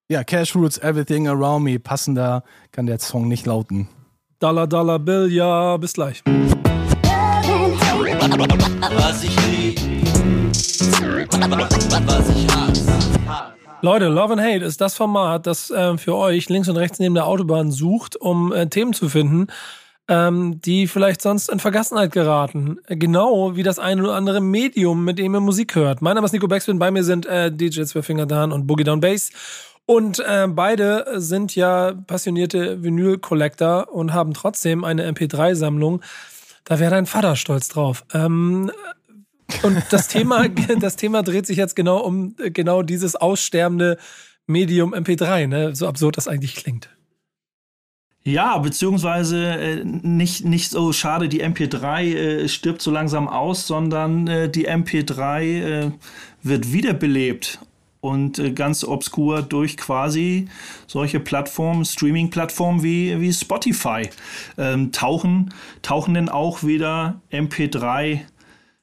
Ja, 0.08 0.24
Cash 0.24 0.56
Roots, 0.56 0.78
Everything 0.78 1.28
Around 1.28 1.64
Me. 1.64 1.80
Passender 1.80 2.44
kann 2.72 2.86
der 2.86 3.00
Song 3.00 3.28
nicht 3.28 3.48
lauten. 3.48 3.90
Dollar, 4.38 4.68
Dollar 4.68 5.00
Bill, 5.00 5.34
ja, 5.34 5.78
bis 5.78 5.94
gleich. 5.94 6.22
Was 9.04 9.24
ich 9.24 9.36
lieb, 9.48 9.80
was 12.06 12.30
ich 12.30 12.48
hasse. 12.56 13.08
Leute, 13.82 14.08
Love 14.08 14.34
and 14.34 14.42
Hate 14.42 14.64
ist 14.64 14.80
das 14.80 14.96
Format, 14.96 15.46
das 15.46 15.70
äh, 15.70 15.98
für 15.98 16.16
euch 16.16 16.50
links 16.50 16.68
und 16.68 16.78
rechts 16.78 17.00
neben 17.00 17.14
der 17.16 17.26
Autobahn 17.28 17.72
sucht, 17.72 18.16
um 18.16 18.52
äh, 18.52 18.68
Themen 18.68 18.94
zu 18.94 19.08
finden, 19.08 19.48
ähm, 20.08 20.62
die 20.62 20.88
vielleicht 20.88 21.22
sonst 21.22 21.50
in 21.50 21.60
Vergessenheit 21.60 22.12
geraten. 22.12 22.80
Genau 22.88 23.56
wie 23.56 23.64
das 23.64 23.80
eine 23.80 24.04
oder 24.04 24.16
andere 24.16 24.42
Medium, 24.42 25.04
mit 25.04 25.20
dem 25.20 25.34
ihr 25.34 25.42
Musik 25.42 25.76
hört. 25.76 26.02
Mein 26.02 26.16
Name 26.16 26.26
ist 26.26 26.32
Nico 26.32 26.48
Backspin, 26.48 26.80
bei 26.80 26.92
mir 26.92 27.04
sind 27.04 27.26
äh, 27.26 27.52
DJ 27.52 27.84
Zwölffinger 27.84 28.26
Dan 28.26 28.52
und 28.52 28.68
Boogie 28.68 28.84
Down 28.84 29.02
Bass. 29.02 29.30
Und 29.86 30.20
äh, 30.20 30.48
beide 30.50 31.06
sind 31.16 31.56
ja 31.56 31.94
passionierte 31.94 32.84
Vinyl-Collector 32.84 33.92
und 33.92 34.14
haben 34.14 34.34
trotzdem 34.34 34.84
eine 34.84 35.10
MP3-Sammlung. 35.10 36.02
Da 36.66 36.80
wäre 36.80 36.92
dein 36.92 37.06
Vater 37.06 37.38
stolz 37.38 37.70
drauf. 37.70 38.04
Ähm, 38.14 38.70
und 39.64 39.82
das 39.90 40.10
Thema, 40.10 40.48
das 40.80 40.98
Thema 40.98 41.24
dreht 41.24 41.48
sich 41.48 41.58
jetzt 41.58 41.76
genau 41.76 42.00
um 42.00 42.36
genau 42.38 42.82
dieses 42.82 43.16
aussterbende 43.16 43.98
Medium 44.46 44.94
MP3, 44.94 45.48
ne? 45.48 45.76
so 45.76 45.88
absurd 45.88 46.18
das 46.18 46.28
eigentlich 46.28 46.56
klingt. 46.56 46.90
Ja, 48.28 48.58
beziehungsweise 48.58 49.42
äh, 49.42 49.86
nicht, 49.86 50.44
nicht 50.44 50.72
so 50.72 50.92
schade, 50.92 51.30
die 51.30 51.46
MP3 51.46 52.04
äh, 52.04 52.50
stirbt 52.50 52.82
so 52.82 52.92
langsam 52.92 53.30
aus, 53.30 53.66
sondern 53.68 54.28
äh, 54.28 54.50
die 54.50 54.68
MP3 54.68 55.42
äh, 55.44 55.92
wird 56.44 56.74
wiederbelebt 56.74 57.60
und 58.02 58.38
äh, 58.38 58.52
ganz 58.52 58.84
obskur 58.84 59.44
durch 59.44 59.78
quasi 59.78 60.50
solche 60.88 61.22
Plattformen, 61.22 61.86
Streaming-Plattformen 61.86 62.84
wie, 62.84 63.18
wie 63.22 63.32
Spotify. 63.32 64.10
Ähm, 64.58 64.92
tauchen, 64.92 65.54
tauchen 65.82 66.14
denn 66.14 66.28
auch 66.28 66.64
wieder 66.64 67.22
MP3 67.32 68.26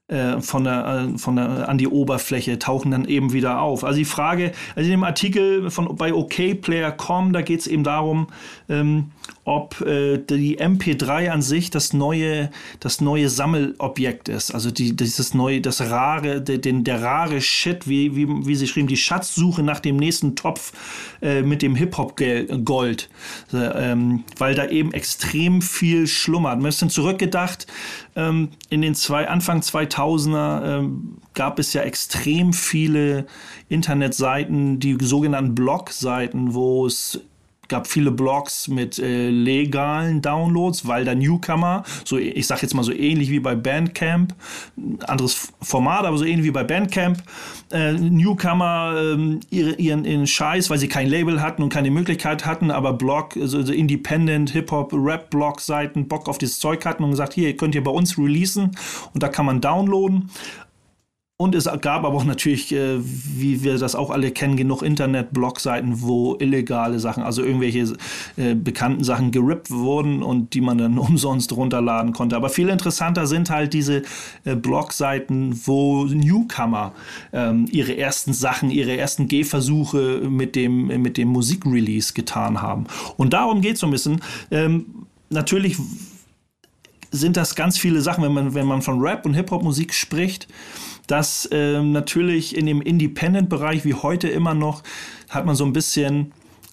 äh, 0.06 0.42
von 0.42 0.64
der, 0.64 1.12
von 1.16 1.36
der, 1.36 1.66
an 1.66 1.78
die 1.78 1.88
Oberfläche, 1.88 2.58
tauchen 2.58 2.90
dann 2.90 3.06
eben 3.06 3.32
wieder 3.32 3.62
auf. 3.62 3.84
Also 3.84 3.96
die 3.96 4.04
Frage, 4.04 4.52
also 4.76 4.84
in 4.84 4.90
dem 4.90 5.04
Artikel 5.04 5.70
von, 5.70 5.96
bei 5.96 6.12
okplayer.com, 6.12 7.32
da 7.32 7.40
geht 7.40 7.60
es 7.60 7.66
eben 7.66 7.84
darum, 7.84 8.26
ähm, 8.68 9.10
ob 9.44 9.80
äh, 9.82 10.18
die 10.18 10.58
MP3 10.58 11.30
an 11.30 11.42
sich 11.42 11.70
das 11.70 11.92
neue, 11.92 12.50
das 12.80 13.00
neue 13.00 13.28
Sammelobjekt 13.28 14.28
ist. 14.28 14.52
Also 14.52 14.70
die, 14.70 14.96
dieses 14.96 15.34
neue, 15.34 15.60
das 15.60 15.82
rare, 15.82 16.40
der, 16.40 16.58
den, 16.58 16.84
der 16.84 17.02
rare 17.02 17.40
Shit, 17.40 17.86
wie, 17.86 18.16
wie, 18.16 18.26
wie 18.28 18.54
sie 18.54 18.66
schrieben, 18.66 18.88
die 18.88 18.96
Schatzsuche 18.96 19.62
nach 19.62 19.80
dem 19.80 19.96
nächsten 19.96 20.34
Topf 20.34 20.72
äh, 21.20 21.42
mit 21.42 21.62
dem 21.62 21.74
Hip-Hop-Gold. 21.74 23.10
Äh, 23.52 23.56
ähm, 23.56 24.24
weil 24.38 24.54
da 24.54 24.66
eben 24.68 24.92
extrem 24.92 25.60
viel 25.60 26.06
schlummert. 26.06 26.54
Ein 26.54 26.62
bisschen 26.62 26.90
zurückgedacht, 26.90 27.66
ähm, 28.16 28.50
in 28.70 28.80
den 28.80 28.94
zwei, 28.94 29.28
Anfang 29.28 29.60
2000er 29.60 30.78
ähm, 30.78 31.18
gab 31.34 31.58
es 31.58 31.72
ja 31.72 31.82
extrem 31.82 32.52
viele 32.52 33.26
Internetseiten, 33.68 34.78
die 34.78 34.96
sogenannten 35.00 35.54
Blog-Seiten, 35.54 36.54
wo 36.54 36.86
es 36.86 37.20
gab 37.68 37.86
viele 37.86 38.10
Blogs 38.10 38.68
mit 38.68 38.98
äh, 38.98 39.30
legalen 39.30 40.22
Downloads, 40.22 40.86
weil 40.86 41.04
der 41.04 41.14
Newcomer, 41.14 41.84
so 42.04 42.18
ich 42.18 42.46
sag 42.46 42.62
jetzt 42.62 42.74
mal 42.74 42.82
so 42.82 42.92
ähnlich 42.92 43.30
wie 43.30 43.40
bei 43.40 43.54
Bandcamp, 43.54 44.34
anderes 45.06 45.52
Format, 45.60 46.04
aber 46.04 46.18
so 46.18 46.24
ähnlich 46.24 46.46
wie 46.46 46.50
bei 46.50 46.64
Bandcamp, 46.64 47.22
äh, 47.72 47.92
Newcomer 47.92 48.94
äh, 48.96 49.38
ihren, 49.50 50.04
ihren 50.04 50.26
Scheiß, 50.26 50.70
weil 50.70 50.78
sie 50.78 50.88
kein 50.88 51.08
Label 51.08 51.40
hatten 51.40 51.62
und 51.62 51.70
keine 51.70 51.90
Möglichkeit 51.90 52.46
hatten, 52.46 52.70
aber 52.70 52.92
Blog, 52.92 53.36
also, 53.36 53.58
also 53.58 53.72
Independent, 53.72 54.50
Hip-Hop, 54.50 54.92
Rap-Blog-Seiten 54.92 56.08
Bock 56.08 56.28
auf 56.28 56.38
dieses 56.38 56.58
Zeug 56.58 56.84
hatten 56.84 57.04
und 57.04 57.10
gesagt, 57.10 57.34
hier, 57.34 57.56
könnt 57.56 57.74
ihr 57.74 57.84
bei 57.84 57.90
uns 57.90 58.18
releasen 58.18 58.76
und 59.12 59.22
da 59.22 59.28
kann 59.28 59.46
man 59.46 59.60
downloaden. 59.60 60.30
Und 61.36 61.56
es 61.56 61.64
gab 61.64 62.04
aber 62.04 62.16
auch 62.16 62.24
natürlich, 62.24 62.70
äh, 62.72 63.00
wie 63.00 63.64
wir 63.64 63.76
das 63.76 63.96
auch 63.96 64.10
alle 64.10 64.30
kennen, 64.30 64.56
genug 64.56 64.82
Internet-Blog-Seiten, 64.82 66.00
wo 66.00 66.36
illegale 66.38 67.00
Sachen, 67.00 67.24
also 67.24 67.42
irgendwelche 67.42 67.92
äh, 68.36 68.54
bekannten 68.54 69.02
Sachen 69.02 69.32
gerippt 69.32 69.72
wurden 69.72 70.22
und 70.22 70.54
die 70.54 70.60
man 70.60 70.78
dann 70.78 70.96
umsonst 70.98 71.50
runterladen 71.56 72.12
konnte. 72.12 72.36
Aber 72.36 72.50
viel 72.50 72.68
interessanter 72.68 73.26
sind 73.26 73.50
halt 73.50 73.72
diese 73.72 74.02
äh, 74.44 74.54
Blog-Seiten, 74.54 75.60
wo 75.64 76.04
Newcomer 76.04 76.92
ähm, 77.32 77.66
ihre 77.68 77.96
ersten 77.96 78.32
Sachen, 78.32 78.70
ihre 78.70 78.96
ersten 78.96 79.26
Gehversuche 79.26 80.20
mit 80.30 80.54
dem, 80.54 80.86
mit 81.02 81.16
dem 81.16 81.30
Musikrelease 81.30 82.14
getan 82.14 82.62
haben. 82.62 82.84
Und 83.16 83.32
darum 83.32 83.60
geht 83.60 83.74
es 83.74 83.80
so 83.80 83.88
ein 83.88 83.92
bisschen. 83.92 84.20
Ähm, 84.52 84.86
natürlich 85.30 85.78
sind 87.10 87.36
das 87.36 87.56
ganz 87.56 87.76
viele 87.76 88.02
Sachen, 88.02 88.22
wenn 88.22 88.32
man, 88.32 88.54
wenn 88.54 88.66
man 88.66 88.82
von 88.82 89.00
Rap 89.00 89.26
und 89.26 89.34
Hip-Hop-Musik 89.34 89.92
spricht 89.94 90.46
dass 91.06 91.48
ähm, 91.52 91.92
natürlich 91.92 92.56
in 92.56 92.66
dem 92.66 92.80
Independent-Bereich 92.80 93.84
wie 93.84 93.94
heute 93.94 94.28
immer 94.28 94.54
noch 94.54 94.82
hat 95.28 95.46
man 95.46 95.56
so 95.56 95.64
ein 95.64 95.72
bisschen 95.72 96.32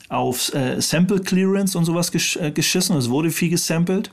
auf 0.10 0.54
äh, 0.54 0.82
Sample 0.82 1.22
Clearance 1.22 1.78
und 1.78 1.86
sowas 1.86 2.12
gesch 2.12 2.36
äh, 2.38 2.52
geschissen. 2.52 2.98
Es 2.98 3.10
wurde 3.10 3.32
viel 3.32 3.50
gesampelt. 3.50 4.12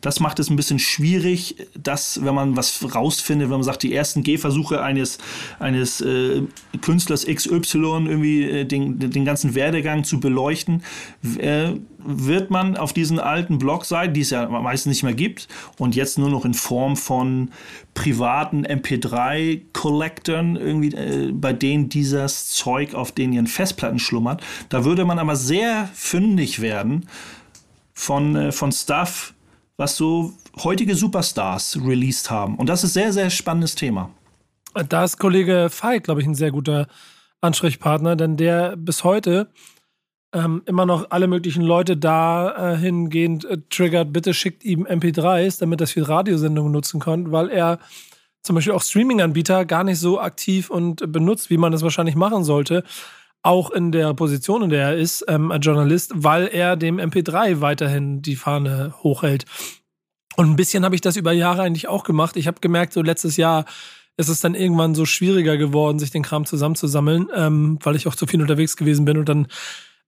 Das 0.00 0.20
macht 0.20 0.38
es 0.38 0.50
ein 0.50 0.56
bisschen 0.56 0.78
schwierig, 0.78 1.56
dass, 1.80 2.24
wenn 2.24 2.34
man 2.34 2.56
was 2.56 2.94
rausfindet, 2.94 3.48
wenn 3.48 3.56
man 3.56 3.62
sagt, 3.62 3.82
die 3.82 3.94
ersten 3.94 4.22
Gehversuche 4.22 4.82
eines, 4.82 5.18
eines 5.58 6.00
äh, 6.00 6.42
Künstlers 6.80 7.26
XY 7.26 8.06
irgendwie 8.06 8.42
äh, 8.44 8.64
den, 8.64 8.98
den 8.98 9.24
ganzen 9.24 9.54
Werdegang 9.54 10.04
zu 10.04 10.20
beleuchten, 10.20 10.82
äh, 11.38 11.72
wird 12.06 12.50
man 12.50 12.76
auf 12.76 12.92
diesen 12.92 13.18
alten 13.18 13.58
Blogseiten, 13.58 14.14
die 14.14 14.20
es 14.20 14.30
ja 14.30 14.48
meistens 14.48 14.90
nicht 14.90 15.02
mehr 15.02 15.14
gibt 15.14 15.48
und 15.78 15.96
jetzt 15.96 16.18
nur 16.18 16.30
noch 16.30 16.44
in 16.44 16.54
Form 16.54 16.96
von 16.96 17.50
privaten 17.94 18.64
MP3-Collectern, 18.64 20.56
irgendwie, 20.56 20.94
äh, 20.94 21.32
bei 21.32 21.52
denen 21.52 21.88
dieses 21.88 22.48
Zeug 22.48 22.94
auf 22.94 23.12
denen 23.12 23.32
ihren 23.32 23.46
Festplatten 23.46 23.98
schlummert, 23.98 24.42
da 24.68 24.84
würde 24.84 25.04
man 25.04 25.18
aber 25.18 25.36
sehr 25.36 25.88
fündig 25.94 26.60
werden 26.60 27.08
von, 27.92 28.36
äh, 28.36 28.52
von 28.52 28.70
Stuff, 28.70 29.34
was 29.76 29.96
so 29.96 30.32
heutige 30.62 30.94
Superstars 30.94 31.78
released 31.84 32.30
haben. 32.30 32.56
Und 32.56 32.68
das 32.68 32.84
ist 32.84 32.94
sehr, 32.94 33.12
sehr 33.12 33.30
spannendes 33.30 33.74
Thema. 33.74 34.10
Da 34.88 35.04
ist 35.04 35.18
Kollege 35.18 35.70
Veit, 35.70 36.04
glaube 36.04 36.20
ich, 36.20 36.26
ein 36.26 36.34
sehr 36.34 36.50
guter 36.50 36.86
Ansprechpartner, 37.40 38.16
denn 38.16 38.36
der 38.36 38.76
bis 38.76 39.04
heute 39.04 39.48
ähm, 40.32 40.62
immer 40.66 40.86
noch 40.86 41.10
alle 41.10 41.28
möglichen 41.28 41.62
Leute 41.62 41.96
dahingehend 41.96 43.44
äh, 43.44 43.58
triggert, 43.70 44.12
bitte 44.12 44.34
schickt 44.34 44.64
ihm 44.64 44.86
MP3s, 44.86 45.60
damit 45.60 45.80
das 45.80 45.92
für 45.92 46.08
Radiosendungen 46.08 46.72
nutzen 46.72 47.00
kann, 47.00 47.32
weil 47.32 47.48
er 47.48 47.78
zum 48.42 48.54
Beispiel 48.54 48.74
auch 48.74 48.82
Streaming-Anbieter 48.82 49.64
gar 49.64 49.84
nicht 49.84 49.98
so 49.98 50.20
aktiv 50.20 50.68
und 50.68 51.10
benutzt, 51.10 51.48
wie 51.50 51.56
man 51.56 51.72
das 51.72 51.82
wahrscheinlich 51.82 52.16
machen 52.16 52.44
sollte 52.44 52.84
auch 53.46 53.70
in 53.70 53.92
der 53.92 54.12
Position, 54.12 54.62
in 54.62 54.70
der 54.70 54.88
er 54.88 54.96
ist, 54.96 55.24
ähm, 55.28 55.52
als 55.52 55.64
Journalist, 55.64 56.12
weil 56.16 56.48
er 56.48 56.76
dem 56.76 56.98
MP3 56.98 57.60
weiterhin 57.60 58.20
die 58.20 58.34
Fahne 58.34 58.94
hochhält. 59.02 59.44
Und 60.36 60.50
ein 60.50 60.56
bisschen 60.56 60.84
habe 60.84 60.96
ich 60.96 61.00
das 61.00 61.16
über 61.16 61.32
Jahre 61.32 61.62
eigentlich 61.62 61.86
auch 61.86 62.02
gemacht. 62.02 62.36
Ich 62.36 62.48
habe 62.48 62.60
gemerkt, 62.60 62.92
so 62.92 63.02
letztes 63.02 63.36
Jahr 63.36 63.64
ist 64.16 64.28
es 64.28 64.40
dann 64.40 64.54
irgendwann 64.54 64.96
so 64.96 65.06
schwieriger 65.06 65.56
geworden, 65.56 65.98
sich 66.00 66.10
den 66.10 66.24
Kram 66.24 66.44
zusammenzusammeln, 66.44 67.28
ähm, 67.34 67.78
weil 67.82 67.94
ich 67.94 68.08
auch 68.08 68.16
zu 68.16 68.26
viel 68.26 68.42
unterwegs 68.42 68.76
gewesen 68.76 69.04
bin 69.04 69.16
und 69.16 69.28
dann 69.28 69.46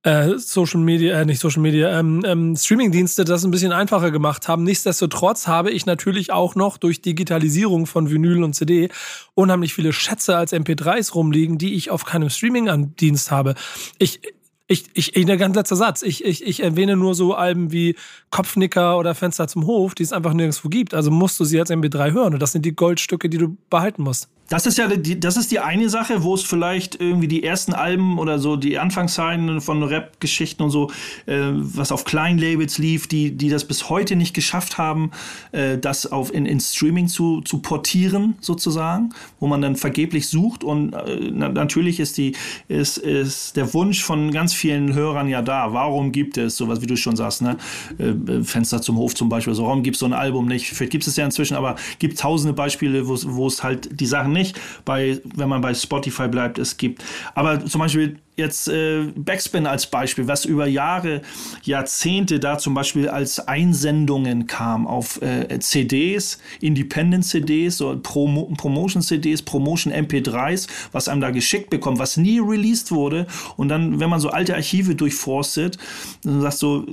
äh, 0.02 0.38
Social 0.38 0.80
Media, 0.80 1.20
äh, 1.20 1.24
nicht 1.24 1.40
Social 1.40 1.60
Media, 1.60 1.98
ähm, 1.98 2.22
ähm, 2.24 2.56
Streaming-Dienste 2.56 3.24
das 3.24 3.44
ein 3.44 3.50
bisschen 3.50 3.72
einfacher 3.72 4.10
gemacht 4.10 4.48
haben. 4.48 4.62
Nichtsdestotrotz 4.62 5.46
habe 5.46 5.70
ich 5.70 5.86
natürlich 5.86 6.32
auch 6.32 6.54
noch 6.54 6.78
durch 6.78 7.02
Digitalisierung 7.02 7.86
von 7.86 8.10
Vinyl 8.10 8.44
und 8.44 8.54
CD 8.54 8.90
unheimlich 9.34 9.74
viele 9.74 9.92
Schätze 9.92 10.36
als 10.36 10.52
MP3s 10.52 11.14
rumliegen, 11.14 11.58
die 11.58 11.74
ich 11.74 11.90
auf 11.90 12.04
keinem 12.04 12.30
Streaming-Dienst 12.30 13.30
habe. 13.30 13.54
Ich, 13.98 14.20
ich, 14.68 14.84
ich, 14.92 15.16
ich, 15.16 15.26
der 15.26 15.36
ganz 15.36 15.56
letzter 15.56 15.76
Satz. 15.76 16.02
Ich, 16.02 16.24
ich, 16.24 16.46
ich 16.46 16.62
erwähne 16.62 16.96
nur 16.96 17.14
so 17.14 17.34
Alben 17.34 17.72
wie 17.72 17.96
Kopfnicker 18.30 18.98
oder 18.98 19.14
Fenster 19.14 19.48
zum 19.48 19.66
Hof, 19.66 19.94
die 19.94 20.04
es 20.04 20.12
einfach 20.12 20.32
nirgendwo 20.32 20.68
gibt. 20.68 20.94
Also 20.94 21.10
musst 21.10 21.40
du 21.40 21.44
sie 21.44 21.58
als 21.58 21.70
MP3 21.70 22.12
hören. 22.12 22.34
Und 22.34 22.40
das 22.40 22.52
sind 22.52 22.64
die 22.64 22.76
Goldstücke, 22.76 23.28
die 23.28 23.38
du 23.38 23.56
behalten 23.70 24.02
musst. 24.02 24.28
Das 24.48 24.64
ist 24.64 24.78
ja 24.78 24.88
die, 24.88 25.20
das 25.20 25.36
ist 25.36 25.50
die 25.50 25.60
eine 25.60 25.90
Sache, 25.90 26.22
wo 26.22 26.34
es 26.34 26.42
vielleicht 26.42 27.00
irgendwie 27.00 27.28
die 27.28 27.44
ersten 27.44 27.74
Alben 27.74 28.18
oder 28.18 28.38
so 28.38 28.56
die 28.56 28.78
Anfangszeiten 28.78 29.60
von 29.60 29.82
Rap-Geschichten 29.82 30.62
und 30.62 30.70
so, 30.70 30.90
äh, 31.26 31.38
was 31.52 31.92
auf 31.92 32.04
kleinen 32.04 32.38
Labels 32.38 32.78
lief, 32.78 33.06
die, 33.06 33.36
die 33.36 33.50
das 33.50 33.66
bis 33.66 33.90
heute 33.90 34.16
nicht 34.16 34.32
geschafft 34.32 34.78
haben, 34.78 35.10
äh, 35.52 35.76
das 35.76 36.10
auf 36.10 36.32
in, 36.32 36.46
in 36.46 36.60
Streaming 36.60 37.08
zu, 37.08 37.42
zu 37.42 37.58
portieren 37.58 38.36
sozusagen, 38.40 39.10
wo 39.38 39.46
man 39.46 39.60
dann 39.60 39.76
vergeblich 39.76 40.28
sucht 40.28 40.64
und 40.64 40.94
äh, 40.94 41.30
na, 41.30 41.50
natürlich 41.50 42.00
ist 42.00 42.16
die 42.16 42.34
ist, 42.68 42.96
ist 42.96 43.56
der 43.56 43.74
Wunsch 43.74 44.02
von 44.02 44.30
ganz 44.30 44.54
vielen 44.54 44.94
Hörern 44.94 45.28
ja 45.28 45.42
da. 45.42 45.74
Warum 45.74 46.10
gibt 46.10 46.38
es 46.38 46.56
sowas, 46.56 46.80
wie 46.80 46.86
du 46.86 46.96
schon 46.96 47.16
sagst, 47.16 47.42
ne? 47.42 47.58
Äh, 47.98 48.42
Fenster 48.42 48.80
zum 48.80 48.96
Hof 48.96 49.14
zum 49.14 49.28
Beispiel, 49.28 49.52
so 49.52 49.64
warum 49.64 49.82
gibt 49.82 49.96
es 49.96 50.00
so 50.00 50.06
ein 50.06 50.14
Album 50.14 50.46
nicht? 50.46 50.68
Vielleicht 50.68 50.92
gibt 50.92 51.06
es 51.06 51.16
ja 51.16 51.26
inzwischen, 51.26 51.54
aber 51.54 51.76
gibt 51.98 52.18
tausende 52.18 52.54
Beispiele, 52.54 53.06
wo 53.06 53.46
es 53.46 53.62
halt 53.62 54.00
die 54.00 54.06
Sachen 54.06 54.32
nicht, 54.32 54.37
bei, 54.84 55.20
wenn 55.36 55.48
man 55.48 55.60
bei 55.60 55.74
Spotify 55.74 56.28
bleibt, 56.28 56.58
es 56.58 56.76
gibt. 56.76 57.04
Aber 57.34 57.64
zum 57.64 57.80
Beispiel 57.80 58.18
jetzt 58.38 58.68
äh, 58.68 59.02
Backspin 59.16 59.66
als 59.66 59.86
Beispiel, 59.86 60.28
was 60.28 60.44
über 60.44 60.66
Jahre, 60.66 61.22
Jahrzehnte 61.64 62.38
da 62.38 62.56
zum 62.56 62.72
Beispiel 62.72 63.08
als 63.08 63.40
Einsendungen 63.40 64.46
kam 64.46 64.86
auf 64.86 65.20
äh, 65.20 65.58
CDs, 65.58 66.38
Independent-CDs, 66.60 67.76
so 67.76 67.98
Promo 68.00 68.44
Promotion-CDs, 68.56 69.42
Promotion-MP3s, 69.42 70.68
was 70.92 71.08
einem 71.08 71.20
da 71.20 71.30
geschickt 71.30 71.68
bekommt, 71.68 71.98
was 71.98 72.16
nie 72.16 72.38
released 72.38 72.92
wurde. 72.92 73.26
Und 73.56 73.68
dann, 73.68 73.98
wenn 74.00 74.08
man 74.08 74.20
so 74.20 74.30
alte 74.30 74.54
Archive 74.54 74.94
durchforstet, 74.94 75.76
dann 76.22 76.40
sagst 76.40 76.62
du, 76.62 76.86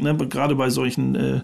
ne, 0.00 0.16
gerade 0.16 0.54
bei 0.54 0.70
solchen, 0.70 1.14
äh, 1.14 1.40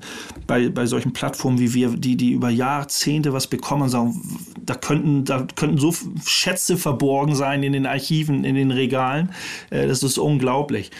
bei, 0.46 0.70
bei 0.70 0.86
solchen 0.86 1.12
Plattformen 1.12 1.58
wie 1.58 1.74
wir, 1.74 1.90
die, 1.90 2.16
die 2.16 2.32
über 2.32 2.48
Jahrzehnte 2.48 3.34
was 3.34 3.46
bekommen, 3.46 3.90
sagen, 3.90 4.20
da 4.64 4.74
könnten, 4.74 5.24
da 5.26 5.46
könnten 5.54 5.76
so 5.76 5.94
Schätze 6.24 6.78
verborgen 6.78 7.34
sein 7.34 7.62
in 7.62 7.74
den 7.74 7.84
Archiven, 7.84 8.44
in 8.44 8.54
den 8.54 8.70
Regalen 8.70 9.28
das 9.70 10.02
ist 10.02 10.18
unglaublich. 10.18 10.90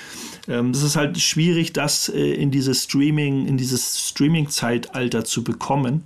Ähm, 0.49 0.73
das 0.73 0.83
ist 0.83 0.97
halt 0.97 1.19
schwierig, 1.19 1.73
das 1.73 2.09
äh, 2.09 2.35
in 2.35 2.51
dieses 2.51 2.85
Streaming, 2.85 3.47
in 3.47 3.57
dieses 3.57 4.09
Streaming-Zeitalter 4.09 5.25
zu 5.25 5.45
bekommen. 5.45 6.03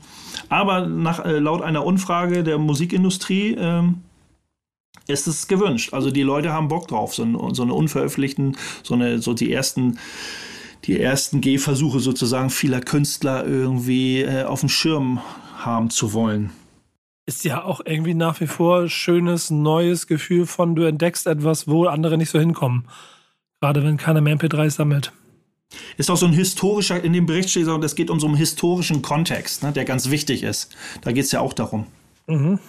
Aber 0.49 0.87
nach, 0.87 1.25
äh, 1.25 1.39
laut 1.39 1.63
einer 1.63 1.85
Umfrage 1.85 2.45
der 2.45 2.59
Musikindustrie 2.59 3.57
ähm, 3.59 4.03
ist 5.07 5.27
es 5.27 5.49
gewünscht. 5.49 5.95
Also 5.95 6.11
die 6.11 6.23
Leute 6.23 6.53
haben 6.53 6.69
Bock 6.69 6.89
drauf, 6.89 7.15
so, 7.15 7.25
so 7.53 7.63
eine 7.63 7.75
unveröffentlichten, 7.75 8.57
so 8.83 8.95
eine, 8.95 9.21
so 9.21 9.35
die 9.35 9.53
ersten 9.53 9.99
die 10.85 11.01
ersten 11.01 11.41
Gehversuche 11.41 11.99
sozusagen 11.99 12.49
vieler 12.49 12.81
Künstler 12.81 13.45
irgendwie 13.45 14.21
äh, 14.21 14.45
auf 14.45 14.61
dem 14.61 14.69
Schirm 14.69 15.21
haben 15.57 15.91
zu 15.91 16.13
wollen. 16.13 16.51
Ist 17.27 17.45
ja 17.45 17.65
auch 17.65 17.81
irgendwie 17.85 18.15
nach 18.15 18.41
wie 18.41 18.47
vor 18.47 18.89
schönes, 18.89 19.51
neues 19.51 20.07
Gefühl 20.07 20.47
von, 20.47 20.77
du 20.77 20.85
entdeckst 20.85 21.27
etwas, 21.27 21.67
wo 21.67 21.87
andere 21.87 22.17
nicht 22.17 22.31
so 22.31 22.39
hinkommen. 22.39 22.87
Gerade 23.61 23.83
wenn 23.83 23.97
keiner 23.97 24.21
mehr 24.21 24.37
MP3 24.39 24.71
sammelt. 24.71 25.13
Ist 25.97 26.11
auch 26.11 26.17
so 26.17 26.27
ein 26.27 26.33
historischer, 26.33 27.03
in 27.03 27.13
dem 27.13 27.27
Bericht 27.27 27.51
steht, 27.51 27.67
es 27.67 27.95
geht 27.97 28.11
um 28.11 28.21
so 28.21 28.29
einen 28.29 28.37
historischen 28.37 29.03
Kontext, 29.03 29.65
ne, 29.65 29.73
der 29.73 29.85
ganz 29.85 30.11
wichtig 30.11 30.45
ist. 30.45 30.77
Da 31.03 31.11
geht 31.11 31.25
es 31.25 31.33
ja 31.33 31.41
auch 31.41 31.53
darum. 31.53 31.87
Mhm. 32.29 32.61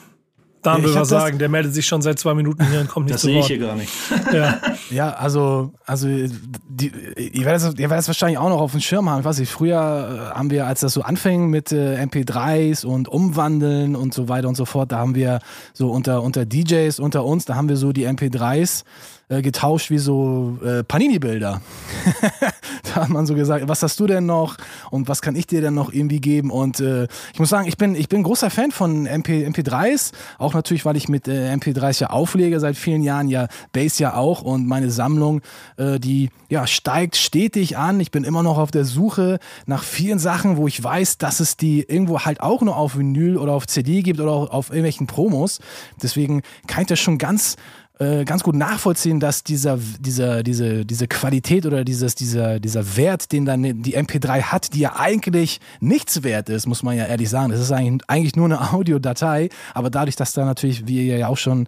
Dan 0.63 0.83
will 0.83 0.95
was 0.95 1.09
sagen, 1.09 1.37
der 1.37 1.49
meldet 1.49 1.73
sich 1.73 1.85
schon 1.85 2.01
seit 2.01 2.17
zwei 2.17 2.33
Minuten 2.33 2.67
hier 2.67 2.81
und 2.81 2.89
kommt 2.89 3.05
nicht 3.05 3.13
das 3.13 3.21
zu 3.21 3.27
Wort. 3.27 3.37
Das 3.37 3.47
sehe 3.47 3.57
ich 3.57 3.61
hier 3.61 3.67
gar 3.67 3.75
nicht. 3.75 3.91
ja. 4.33 4.59
ja, 4.89 5.11
also, 5.11 5.73
also 5.85 6.07
die, 6.07 6.91
ihr, 7.17 7.45
werdet 7.45 7.63
das, 7.63 7.73
ihr 7.73 7.89
werdet 7.89 7.97
das 7.99 8.07
wahrscheinlich 8.07 8.37
auch 8.37 8.49
noch 8.49 8.61
auf 8.61 8.71
dem 8.71 8.81
Schirm 8.81 9.09
haben. 9.09 9.19
Ich 9.19 9.25
weiß 9.25 9.39
nicht, 9.39 9.51
früher 9.51 10.31
äh, 10.31 10.35
haben 10.35 10.49
wir, 10.49 10.67
als 10.67 10.81
das 10.81 10.93
so 10.93 11.01
anfing 11.01 11.49
mit 11.49 11.71
äh, 11.71 12.03
MP3s 12.03 12.85
und 12.85 13.07
Umwandeln 13.07 13.95
und 13.95 14.13
so 14.13 14.29
weiter 14.29 14.47
und 14.47 14.55
so 14.55 14.65
fort, 14.65 14.91
da 14.91 14.97
haben 14.97 15.15
wir 15.15 15.39
so 15.73 15.91
unter, 15.91 16.23
unter 16.23 16.45
DJs 16.45 16.99
unter 16.99 17.25
uns, 17.25 17.45
da 17.45 17.55
haben 17.55 17.69
wir 17.69 17.77
so 17.77 17.91
die 17.91 18.07
MP3s 18.07 18.83
äh, 19.29 19.41
getauscht 19.41 19.89
wie 19.89 19.97
so 19.97 20.57
äh, 20.63 20.83
Panini-Bilder. 20.83 21.61
da 22.95 23.03
hat 23.03 23.09
man 23.09 23.25
so 23.25 23.35
gesagt, 23.35 23.67
was 23.67 23.83
hast 23.83 23.99
du 23.99 24.07
denn 24.07 24.25
noch 24.25 24.57
und 24.91 25.07
was 25.07 25.21
kann 25.21 25.35
ich 25.35 25.47
dir 25.47 25.61
denn 25.61 25.73
noch 25.73 25.91
irgendwie 25.91 26.19
geben? 26.19 26.51
Und 26.51 26.79
äh, 26.79 27.07
ich 27.33 27.39
muss 27.39 27.49
sagen, 27.49 27.67
ich 27.67 27.77
bin, 27.77 27.95
ich 27.95 28.09
bin 28.09 28.23
großer 28.23 28.49
Fan 28.49 28.71
von 28.71 29.05
MP, 29.05 29.47
MP3s, 29.47 30.11
auch 30.37 30.53
natürlich, 30.53 30.85
weil 30.85 30.97
ich 30.97 31.09
mit 31.09 31.27
äh, 31.27 31.53
MP3s 31.53 32.01
ja 32.01 32.09
auflege 32.09 32.59
seit 32.59 32.75
vielen 32.75 33.03
Jahren, 33.03 33.27
ja 33.27 33.47
Bass 33.73 33.99
ja 33.99 34.15
auch 34.15 34.41
und 34.41 34.67
meine 34.67 34.89
Sammlung, 34.91 35.41
äh, 35.77 35.99
die 35.99 36.29
ja 36.49 36.67
steigt 36.67 37.15
stetig 37.15 37.77
an. 37.77 37.99
Ich 37.99 38.11
bin 38.11 38.23
immer 38.23 38.43
noch 38.43 38.57
auf 38.57 38.71
der 38.71 38.85
Suche 38.85 39.39
nach 39.65 39.83
vielen 39.83 40.19
Sachen, 40.19 40.57
wo 40.57 40.67
ich 40.67 40.83
weiß, 40.83 41.17
dass 41.17 41.39
es 41.39 41.57
die 41.57 41.83
irgendwo 41.83 42.21
halt 42.21 42.41
auch 42.41 42.61
nur 42.61 42.75
auf 42.75 42.97
Vinyl 42.97 43.37
oder 43.37 43.53
auf 43.53 43.67
CD 43.67 44.01
gibt 44.01 44.19
oder 44.19 44.31
auch 44.31 44.49
auf 44.49 44.69
irgendwelchen 44.69 45.07
Promos. 45.07 45.59
Deswegen 46.01 46.41
kann 46.67 46.81
ich 46.81 46.87
das 46.87 46.99
schon 46.99 47.17
ganz 47.17 47.55
äh, 47.99 48.25
ganz 48.25 48.43
gut 48.43 48.55
nachvollziehen, 48.55 49.19
dass 49.19 49.43
dieser, 49.43 49.77
dieser, 49.99 50.43
diese, 50.43 50.85
diese 50.85 51.07
Qualität 51.07 51.65
oder 51.65 51.83
dieses, 51.83 52.15
dieser, 52.15 52.59
dieser 52.59 52.95
Wert, 52.95 53.31
den 53.31 53.45
dann 53.45 53.63
die 53.63 53.97
MP3 53.97 54.43
hat, 54.43 54.73
die 54.73 54.79
ja 54.79 54.95
eigentlich 54.97 55.59
nichts 55.79 56.23
wert 56.23 56.49
ist, 56.49 56.67
muss 56.67 56.83
man 56.83 56.95
ja 56.95 57.05
ehrlich 57.05 57.29
sagen. 57.29 57.51
Das 57.51 57.59
ist 57.59 57.71
eigentlich, 57.71 58.07
eigentlich 58.07 58.35
nur 58.35 58.45
eine 58.45 58.61
Audiodatei, 58.73 59.49
aber 59.73 59.89
dadurch, 59.89 60.15
dass 60.15 60.33
da 60.33 60.45
natürlich, 60.45 60.87
wie 60.87 61.07
ihr 61.07 61.17
ja 61.17 61.27
auch 61.27 61.37
schon 61.37 61.67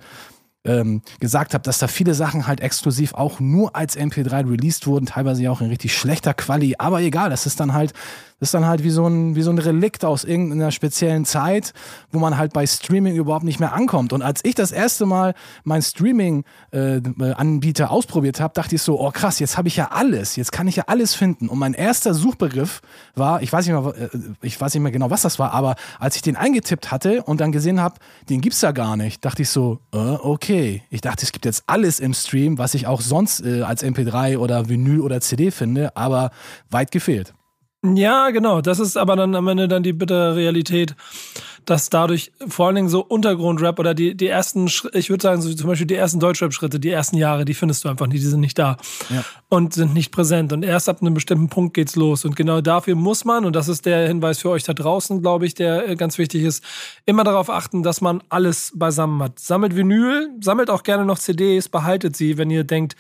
ähm, 0.65 1.01
gesagt 1.19 1.53
habt, 1.53 1.67
dass 1.67 1.79
da 1.79 1.87
viele 1.87 2.13
Sachen 2.13 2.47
halt 2.47 2.61
exklusiv 2.61 3.13
auch 3.13 3.39
nur 3.39 3.75
als 3.75 3.97
MP3 3.97 4.49
released 4.49 4.87
wurden, 4.87 5.05
teilweise 5.05 5.49
auch 5.49 5.61
in 5.61 5.67
richtig 5.67 5.95
schlechter 5.95 6.33
Quali, 6.33 6.75
aber 6.77 7.01
egal, 7.01 7.29
das 7.29 7.45
ist 7.45 7.59
dann 7.59 7.73
halt 7.73 7.93
das 8.39 8.49
ist 8.49 8.53
dann 8.53 8.65
halt 8.65 8.83
wie 8.83 8.89
so 8.89 9.05
ein, 9.05 9.35
wie 9.35 9.41
so 9.41 9.51
ein 9.51 9.57
Relikt 9.57 10.05
aus 10.05 10.23
irgendeiner 10.23 10.71
speziellen 10.71 11.25
Zeit, 11.25 11.73
wo 12.11 12.19
man 12.19 12.37
halt 12.37 12.53
bei 12.53 12.65
Streaming 12.65 13.15
überhaupt 13.15 13.43
nicht 13.43 13.59
mehr 13.59 13.73
ankommt. 13.73 14.13
Und 14.13 14.21
als 14.21 14.45
ich 14.45 14.55
das 14.55 14.71
erste 14.71 15.05
Mal 15.05 15.33
mein 15.65 15.81
Streaming-Anbieter 15.81 17.83
äh, 17.83 17.87
ausprobiert 17.87 18.39
habe, 18.39 18.53
dachte 18.53 18.75
ich 18.75 18.81
so, 18.81 18.97
oh 18.99 19.11
krass, 19.11 19.39
jetzt 19.39 19.57
habe 19.57 19.67
ich 19.67 19.75
ja 19.75 19.89
alles, 19.91 20.37
jetzt 20.37 20.53
kann 20.53 20.69
ich 20.69 20.77
ja 20.77 20.85
alles 20.87 21.15
finden. 21.15 21.49
Und 21.49 21.59
mein 21.59 21.73
erster 21.73 22.13
Suchbegriff 22.13 22.79
war, 23.13 23.41
ich 23.41 23.51
weiß 23.51 23.67
nicht 23.67 23.75
mehr, 23.75 23.93
äh, 23.93 24.07
ich 24.41 24.59
weiß 24.59 24.73
nicht 24.73 24.83
mehr 24.83 24.93
genau, 24.93 25.09
was 25.09 25.23
das 25.23 25.37
war, 25.37 25.53
aber 25.53 25.75
als 25.99 26.15
ich 26.15 26.21
den 26.21 26.37
eingetippt 26.37 26.91
hatte 26.91 27.23
und 27.23 27.41
dann 27.41 27.51
gesehen 27.51 27.81
habe, 27.81 27.95
den 28.29 28.39
gibt's 28.39 28.61
ja 28.61 28.71
gar 28.71 28.95
nicht, 28.95 29.25
dachte 29.25 29.41
ich 29.41 29.49
so, 29.49 29.79
äh, 29.93 29.97
okay. 29.97 30.48
Ich 30.49 31.01
dachte, 31.01 31.23
es 31.23 31.31
gibt 31.31 31.45
jetzt 31.45 31.63
alles 31.67 31.99
im 31.99 32.13
Stream, 32.13 32.57
was 32.57 32.73
ich 32.73 32.88
auch 32.88 33.01
sonst 33.01 33.45
äh, 33.45 33.62
als 33.62 33.83
MP3 33.83 34.38
oder 34.38 34.67
Vinyl 34.69 35.01
oder 35.01 35.21
CD 35.21 35.51
finde, 35.51 35.95
aber 35.95 36.31
weit 36.69 36.91
gefehlt. 36.91 37.33
Ja, 37.83 38.29
genau. 38.31 38.62
Das 38.62 38.79
ist 38.79 38.97
aber 38.97 39.15
dann 39.15 39.35
am 39.35 39.47
Ende 39.47 39.67
dann 39.67 39.83
die 39.83 39.93
bittere 39.93 40.35
Realität, 40.35 40.95
dass 41.69 41.89
dadurch 41.89 42.32
vor 42.47 42.67
allen 42.67 42.75
Dingen 42.75 42.89
so 42.89 43.01
Untergrundrap 43.01 43.77
oder 43.77 43.93
die, 43.93 44.15
die 44.15 44.27
ersten, 44.27 44.71
ich 44.93 45.10
würde 45.10 45.21
sagen, 45.21 45.41
so 45.41 45.53
zum 45.53 45.67
Beispiel 45.67 45.86
die 45.86 45.95
ersten 45.95 46.19
Deutschrap-Schritte, 46.19 46.79
die 46.79 46.89
ersten 46.89 47.15
Jahre, 47.15 47.45
die 47.45 47.53
findest 47.53 47.86
du 47.86 47.89
einfach 47.89 48.08
nicht, 48.08 48.23
die 48.23 48.27
sind 48.27 48.39
nicht 48.39 48.58
da 48.58 48.77
ja. 49.10 49.23
und 49.49 49.73
sind 49.73 49.93
nicht 49.93 50.12
präsent. 50.12 50.51
Und 50.51 50.63
erst 50.63 50.89
ab 50.89 51.01
einem 51.01 51.13
bestimmten 51.13 51.49
Punkt 51.49 51.75
geht's 51.75 51.95
los. 51.95 52.25
Und 52.25 52.36
genau 52.36 52.62
dafür 52.62 52.95
muss 52.95 53.23
man, 53.23 53.45
und 53.45 53.55
das 53.55 53.67
ist 53.67 53.86
der 53.86 54.08
Hinweis 54.08 54.39
für 54.39 54.49
euch 54.49 54.63
da 54.63 54.73
draußen, 54.73 55.21
glaube 55.21 55.45
ich, 55.45 55.53
der 55.53 55.88
äh, 55.88 55.95
ganz 55.95 56.17
wichtig 56.17 56.43
ist, 56.43 56.63
immer 57.05 57.23
darauf 57.23 57.51
achten, 57.51 57.84
dass 57.84 58.01
man 58.01 58.23
alles 58.29 58.71
beisammen 58.73 59.21
hat. 59.21 59.38
Sammelt 59.38 59.75
Vinyl, 59.75 60.29
sammelt 60.41 60.71
auch 60.71 60.82
gerne 60.82 61.05
noch 61.05 61.19
CDs, 61.19 61.69
behaltet 61.69 62.15
sie, 62.15 62.39
wenn 62.39 62.49
ihr 62.49 62.63
denkt, 62.63 62.95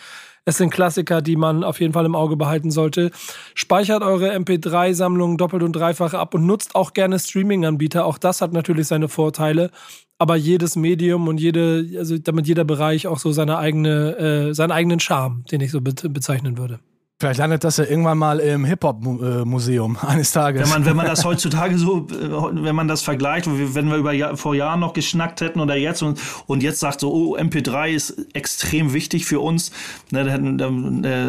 es 0.49 0.57
sind 0.57 0.71
Klassiker, 0.71 1.21
die 1.21 1.35
man 1.35 1.63
auf 1.63 1.79
jeden 1.79 1.93
Fall 1.93 2.05
im 2.05 2.15
Auge 2.15 2.35
behalten 2.35 2.71
sollte. 2.71 3.11
Speichert 3.53 4.03
eure 4.03 4.35
MP3-Sammlungen 4.35 5.37
doppelt 5.37 5.63
und 5.63 5.73
dreifach 5.73 6.13
ab 6.13 6.33
und 6.33 6.45
nutzt 6.45 6.75
auch 6.75 6.93
gerne 6.93 7.19
Streaming-Anbieter. 7.19 8.05
Auch 8.05 8.17
das 8.17 8.41
hat 8.41 8.51
natürlich 8.51 8.87
seine 8.87 9.07
Vorteile. 9.07 9.71
Aber 10.17 10.35
jedes 10.35 10.75
Medium 10.75 11.27
und 11.29 11.39
jede, 11.39 11.85
also 11.97 12.17
damit 12.17 12.47
jeder 12.47 12.65
Bereich 12.65 13.07
auch 13.07 13.19
so 13.19 13.31
seine 13.31 13.57
eigene, 13.57 14.49
äh, 14.49 14.53
seinen 14.53 14.71
eigenen 14.71 14.99
Charme, 14.99 15.45
den 15.49 15.61
ich 15.61 15.71
so 15.71 15.79
be 15.79 15.93
bezeichnen 16.09 16.57
würde. 16.57 16.79
Vielleicht 17.21 17.39
landet 17.39 17.65
das 17.65 17.75
ja 17.75 17.83
irgendwann 17.83 18.17
mal 18.17 18.39
im 18.39 18.63
Hip-Hop-Museum 18.63 19.97
eines 20.07 20.31
Tages. 20.31 20.61
Wenn 20.61 20.69
man, 20.69 20.85
wenn 20.85 20.95
man 20.95 21.05
das 21.05 21.25
heutzutage 21.25 21.77
so, 21.77 22.07
äh, 22.07 22.63
wenn 22.63 22.75
man 22.75 22.87
das 22.87 23.01
vergleicht, 23.01 23.45
wenn 23.45 23.89
wir 23.89 23.97
über 23.97 24.37
vor 24.37 24.55
Jahren 24.55 24.79
noch 24.79 24.93
geschnackt 24.93 25.41
hätten 25.41 25.59
oder 25.59 25.75
jetzt 25.75 26.01
und, 26.01 26.17
und 26.47 26.63
jetzt 26.63 26.79
sagt 26.79 27.01
so, 27.01 27.11
oh, 27.11 27.37
MP3 27.37 27.89
ist 27.89 28.25
extrem 28.33 28.93
wichtig 28.93 29.25
für 29.25 29.41
uns, 29.41 29.71
ne, 30.11 30.23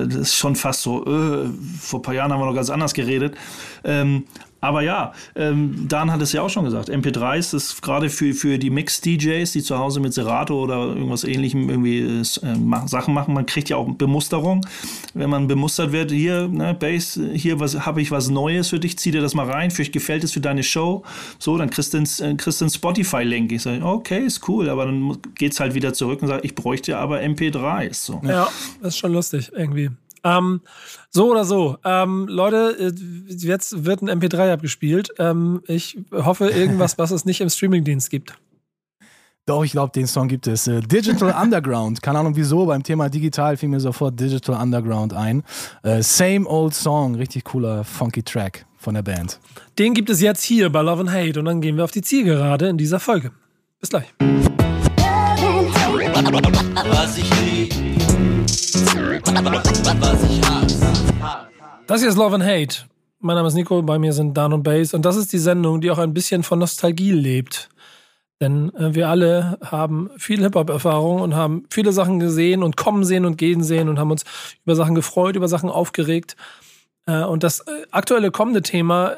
das 0.07 0.15
ist 0.15 0.37
schon 0.37 0.55
fast 0.55 0.83
so, 0.83 1.05
äh, 1.05 1.49
vor 1.81 1.99
ein 1.99 2.03
paar 2.03 2.15
Jahren 2.15 2.33
haben 2.33 2.41
wir 2.41 2.47
noch 2.47 2.55
ganz 2.55 2.71
anders 2.71 2.95
geredet. 2.95 3.35
Ähm, 3.83 4.27
aber 4.61 4.83
ja, 4.83 5.13
ähm, 5.35 5.87
Dan 5.89 6.13
hat 6.13 6.21
es 6.21 6.33
ja 6.33 6.43
auch 6.43 6.51
schon 6.51 6.65
gesagt, 6.65 6.91
MP3s 6.91 7.55
ist 7.55 7.81
gerade 7.83 8.11
für, 8.11 8.35
für 8.35 8.59
die 8.59 8.71
Mix-DJs, 8.71 9.51
die 9.53 9.63
zu 9.63 9.79
Hause 9.79 10.01
mit 10.01 10.13
Serato 10.13 10.63
oder 10.63 10.77
irgendwas 10.87 11.25
ähnlichem 11.25 11.69
irgendwie 11.71 12.01
äh, 12.01 12.25
Sachen 12.87 13.15
machen, 13.15 13.35
man 13.35 13.47
kriegt 13.47 13.69
ja 13.71 13.77
auch 13.77 13.89
Bemusterung. 13.91 14.67
Wenn 15.15 15.31
man 15.31 15.47
bemustert 15.47 15.93
wird, 15.93 16.11
hier, 16.11 16.49
ne, 16.49 16.75
Bass, 16.75 17.19
hier 17.33 17.59
habe 17.59 18.03
ich 18.03 18.11
was 18.11 18.29
Neues 18.29 18.69
für 18.69 18.79
dich, 18.79 18.99
zieh 18.99 19.11
dir 19.11 19.23
das 19.23 19.35
mal 19.35 19.51
rein, 19.51 19.71
vielleicht 19.71 19.93
gefällt 19.93 20.25
es 20.25 20.33
für 20.33 20.41
deine 20.41 20.63
Show. 20.63 21.03
So, 21.39 21.57
dann 21.57 21.71
kriegst 21.71 21.95
du 21.95 21.99
einen, 21.99 22.39
äh, 22.39 22.61
einen 22.61 22.71
Spotify-Link. 22.71 23.53
Ich 23.53 23.63
sage, 23.63 23.85
okay, 23.85 24.25
ist 24.25 24.47
cool, 24.49 24.69
aber 24.69 24.87
dann 24.87 25.17
geht 25.35 25.53
es 25.53 25.61
halt 25.61 25.75
wieder 25.75 25.93
zurück 25.95 26.21
und 26.23 26.29
sagt, 26.29 26.45
ich 26.45 26.55
bräuchte 26.55 26.99
aber 26.99 27.21
MP3s. 27.21 27.95
So. 27.95 28.21
Ja, 28.25 28.49
das 28.81 28.95
ist 28.95 28.99
schon 28.99 29.13
lustig 29.13 29.51
irgendwie. 29.55 29.91
Ähm, 30.25 30.61
so 31.11 31.31
oder 31.31 31.45
so. 31.45 31.79
Ähm, 31.85 32.27
Leute, 32.29 32.77
äh, 32.79 33.37
jetzt 33.37 33.85
wird 33.85 34.03
ein 34.03 34.11
MP3 34.11 34.53
abgespielt. 34.53 35.11
Ähm, 35.19 35.63
ich 35.67 35.99
hoffe, 36.13 36.49
irgendwas, 36.49 36.99
was 36.99 37.11
es 37.11 37.25
nicht 37.25 37.41
im 37.41 37.49
Streamingdienst 37.49 38.11
gibt. 38.11 38.35
Doch, 39.47 39.65
ich 39.65 39.73
glaube, 39.73 39.93
den 39.93 40.07
Song 40.07 40.29
gibt 40.29 40.47
es. 40.47 40.67
Äh, 40.69 40.81
Digital 40.81 41.35
Underground. 41.43 42.03
Keine 42.03 42.19
Ahnung 42.21 42.37
wieso, 42.37 42.67
beim 42.67 42.83
Thema 42.83 43.09
digital 43.09 43.57
fiel 43.57 43.69
mir 43.69 43.81
sofort 43.81 44.19
Digital 44.21 44.61
Underground 44.61 45.13
ein. 45.13 45.43
Äh, 45.83 46.03
same 46.03 46.47
Old 46.47 46.75
Song. 46.75 47.17
Richtig 47.17 47.45
cooler, 47.45 47.83
funky 47.83 48.23
Track 48.23 48.67
von 48.77 48.95
der 48.95 49.03
Band. 49.03 49.41
Den 49.79 49.95
gibt 49.95 50.09
es 50.11 50.21
jetzt 50.21 50.43
hier 50.43 50.71
bei 50.71 50.83
Love 50.83 51.01
and 51.01 51.13
Hate 51.13 51.39
und 51.39 51.47
dann 51.47 51.61
gehen 51.61 51.77
wir 51.77 51.85
auf 51.85 51.91
die 51.91 52.03
Zielgerade 52.03 52.69
in 52.69 52.79
dieser 52.79 53.01
Folge. 53.01 53.33
Bis 53.81 53.91
gleich. 53.91 54.07
Was 56.93 57.19
ich 57.19 57.40
Das 61.87 62.01
hier 62.01 62.09
ist 62.09 62.17
Love 62.17 62.37
and 62.37 62.45
Hate. 62.45 62.87
Mein 63.19 63.37
Name 63.37 63.49
ist 63.49 63.55
Nico, 63.55 63.83
bei 63.83 63.99
mir 63.99 64.13
sind 64.13 64.35
Dan 64.37 64.53
und 64.53 64.63
Bass 64.63 64.95
und 64.95 65.05
das 65.05 65.17
ist 65.17 65.33
die 65.33 65.39
Sendung, 65.39 65.81
die 65.81 65.91
auch 65.91 65.99
ein 65.99 66.15
bisschen 66.15 66.43
von 66.43 66.59
Nostalgie 66.59 67.13
lebt. 67.13 67.69
Denn 68.41 68.75
äh, 68.75 68.95
wir 68.95 69.09
alle 69.09 69.59
haben 69.63 70.11
viel 70.17 70.41
Hip-Hop-Erfahrung 70.41 71.21
und 71.21 71.35
haben 71.35 71.65
viele 71.69 71.93
Sachen 71.93 72.19
gesehen 72.19 72.63
und 72.63 72.77
kommen 72.77 73.05
sehen 73.05 73.27
und 73.27 73.37
gehen 73.37 73.63
sehen 73.63 73.89
und 73.89 73.99
haben 73.99 74.11
uns 74.11 74.25
über 74.65 74.75
Sachen 74.75 74.95
gefreut, 74.95 75.37
über 75.37 75.49
Sachen 75.49 75.69
aufgeregt. 75.69 76.37
Äh, 77.07 77.25
und 77.25 77.43
das 77.43 77.61
äh, 77.61 77.87
aktuelle 77.91 78.31
kommende 78.31 78.63
Thema 78.63 79.17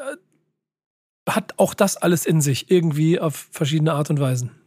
hat 1.28 1.54
auch 1.58 1.74
das 1.74 1.96
alles 1.96 2.26
in 2.26 2.40
sich, 2.40 2.70
irgendwie 2.70 3.20
auf 3.20 3.48
verschiedene 3.52 3.92
Art 3.92 4.10
und 4.10 4.18
Weisen. 4.18 4.61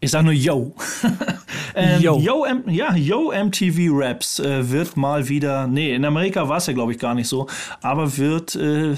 Ich 0.00 0.10
sag 0.10 0.24
nur 0.24 0.32
Yo. 0.32 0.74
ähm, 1.74 2.00
Yo. 2.00 2.18
Yo, 2.18 2.44
M 2.44 2.64
ja, 2.68 2.94
Yo 2.94 3.32
MTV 3.32 3.92
Raps 3.92 4.38
äh, 4.38 4.70
wird 4.70 4.96
mal 4.96 5.28
wieder, 5.28 5.66
nee, 5.66 5.94
in 5.94 6.04
Amerika 6.04 6.48
war 6.48 6.56
es 6.56 6.66
ja 6.66 6.72
glaube 6.72 6.92
ich 6.92 6.98
gar 6.98 7.14
nicht 7.14 7.28
so, 7.28 7.46
aber 7.82 8.16
wird 8.16 8.54
äh, 8.54 8.96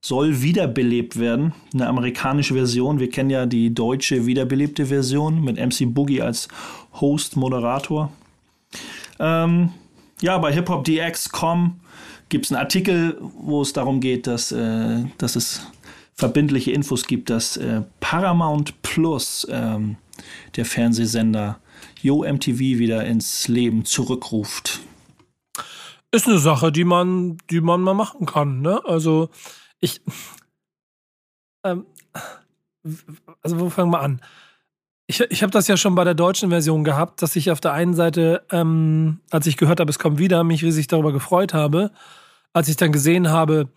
soll 0.00 0.40
wiederbelebt 0.40 1.18
werden. 1.18 1.52
Eine 1.74 1.86
amerikanische 1.86 2.54
Version. 2.54 3.00
Wir 3.00 3.10
kennen 3.10 3.30
ja 3.30 3.44
die 3.44 3.74
deutsche 3.74 4.24
wiederbelebte 4.26 4.86
Version 4.86 5.44
mit 5.44 5.58
MC 5.58 5.92
Boogie 5.92 6.22
als 6.22 6.48
Host, 7.00 7.36
Moderator. 7.36 8.10
Ähm, 9.18 9.70
ja, 10.22 10.38
bei 10.38 10.52
hiphopdx.com 10.52 11.80
gibt 12.30 12.46
es 12.46 12.52
einen 12.52 12.60
Artikel, 12.60 13.18
wo 13.20 13.60
es 13.60 13.72
darum 13.72 14.00
geht, 14.00 14.26
dass, 14.26 14.52
äh, 14.52 15.04
dass 15.18 15.36
es 15.36 15.66
verbindliche 16.14 16.72
Infos 16.72 17.06
gibt, 17.06 17.30
dass 17.30 17.56
äh, 17.56 17.82
Paramount 18.00 18.82
Plus, 18.82 19.46
ähm, 19.50 19.96
der 20.56 20.64
Fernsehsender, 20.64 21.60
Yo 22.02 22.24
MTV 22.24 22.58
wieder 22.58 23.04
ins 23.04 23.48
Leben 23.48 23.84
zurückruft. 23.84 24.80
Ist 26.12 26.26
eine 26.26 26.38
Sache, 26.38 26.72
die 26.72 26.84
man, 26.84 27.38
die 27.50 27.60
man 27.60 27.80
mal 27.82 27.94
machen 27.94 28.26
kann. 28.26 28.60
Ne? 28.60 28.80
Also 28.84 29.30
ich, 29.80 30.00
ähm, 31.64 31.86
also 33.42 33.60
wo 33.60 33.70
fangen 33.70 33.92
wir 33.92 34.00
an? 34.00 34.20
Ich, 35.06 35.20
ich 35.20 35.42
habe 35.42 35.50
das 35.50 35.68
ja 35.68 35.76
schon 35.76 35.94
bei 35.94 36.04
der 36.04 36.14
deutschen 36.14 36.50
Version 36.50 36.84
gehabt, 36.84 37.22
dass 37.22 37.36
ich 37.36 37.50
auf 37.50 37.60
der 37.60 37.72
einen 37.72 37.94
Seite, 37.94 38.44
ähm, 38.50 39.20
als 39.30 39.46
ich 39.46 39.56
gehört 39.56 39.80
habe, 39.80 39.90
es 39.90 39.98
kommt 39.98 40.18
wieder, 40.18 40.44
mich 40.44 40.62
riesig 40.64 40.86
darüber 40.86 41.12
gefreut 41.12 41.52
habe. 41.52 41.90
Als 42.52 42.68
ich 42.68 42.76
dann 42.76 42.92
gesehen 42.92 43.28
habe, 43.28 43.68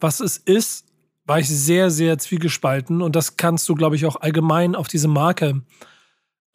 was 0.00 0.20
es 0.20 0.36
ist, 0.36 0.87
war 1.28 1.38
ich 1.38 1.48
sehr, 1.48 1.90
sehr 1.90 2.18
zwiegespalten. 2.18 3.00
Und 3.00 3.14
das 3.14 3.36
kannst 3.36 3.68
du, 3.68 3.76
glaube 3.76 3.94
ich, 3.94 4.06
auch 4.06 4.16
allgemein 4.16 4.74
auf 4.74 4.88
diese 4.88 5.06
Marke 5.06 5.62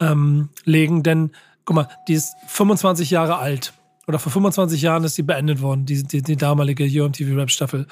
ähm, 0.00 0.50
legen. 0.64 1.02
Denn, 1.02 1.30
guck 1.64 1.76
mal, 1.76 1.88
die 2.08 2.14
ist 2.14 2.34
25 2.48 3.10
Jahre 3.10 3.38
alt. 3.38 3.72
Oder 4.06 4.18
vor 4.18 4.30
25 4.30 4.82
Jahren 4.82 5.04
ist 5.04 5.14
sie 5.14 5.22
beendet 5.22 5.62
worden, 5.62 5.86
die, 5.86 6.02
die, 6.02 6.20
die 6.20 6.36
damalige 6.36 6.84
UMTV 6.84 7.36
Rap 7.36 7.50
Staffel 7.50 7.86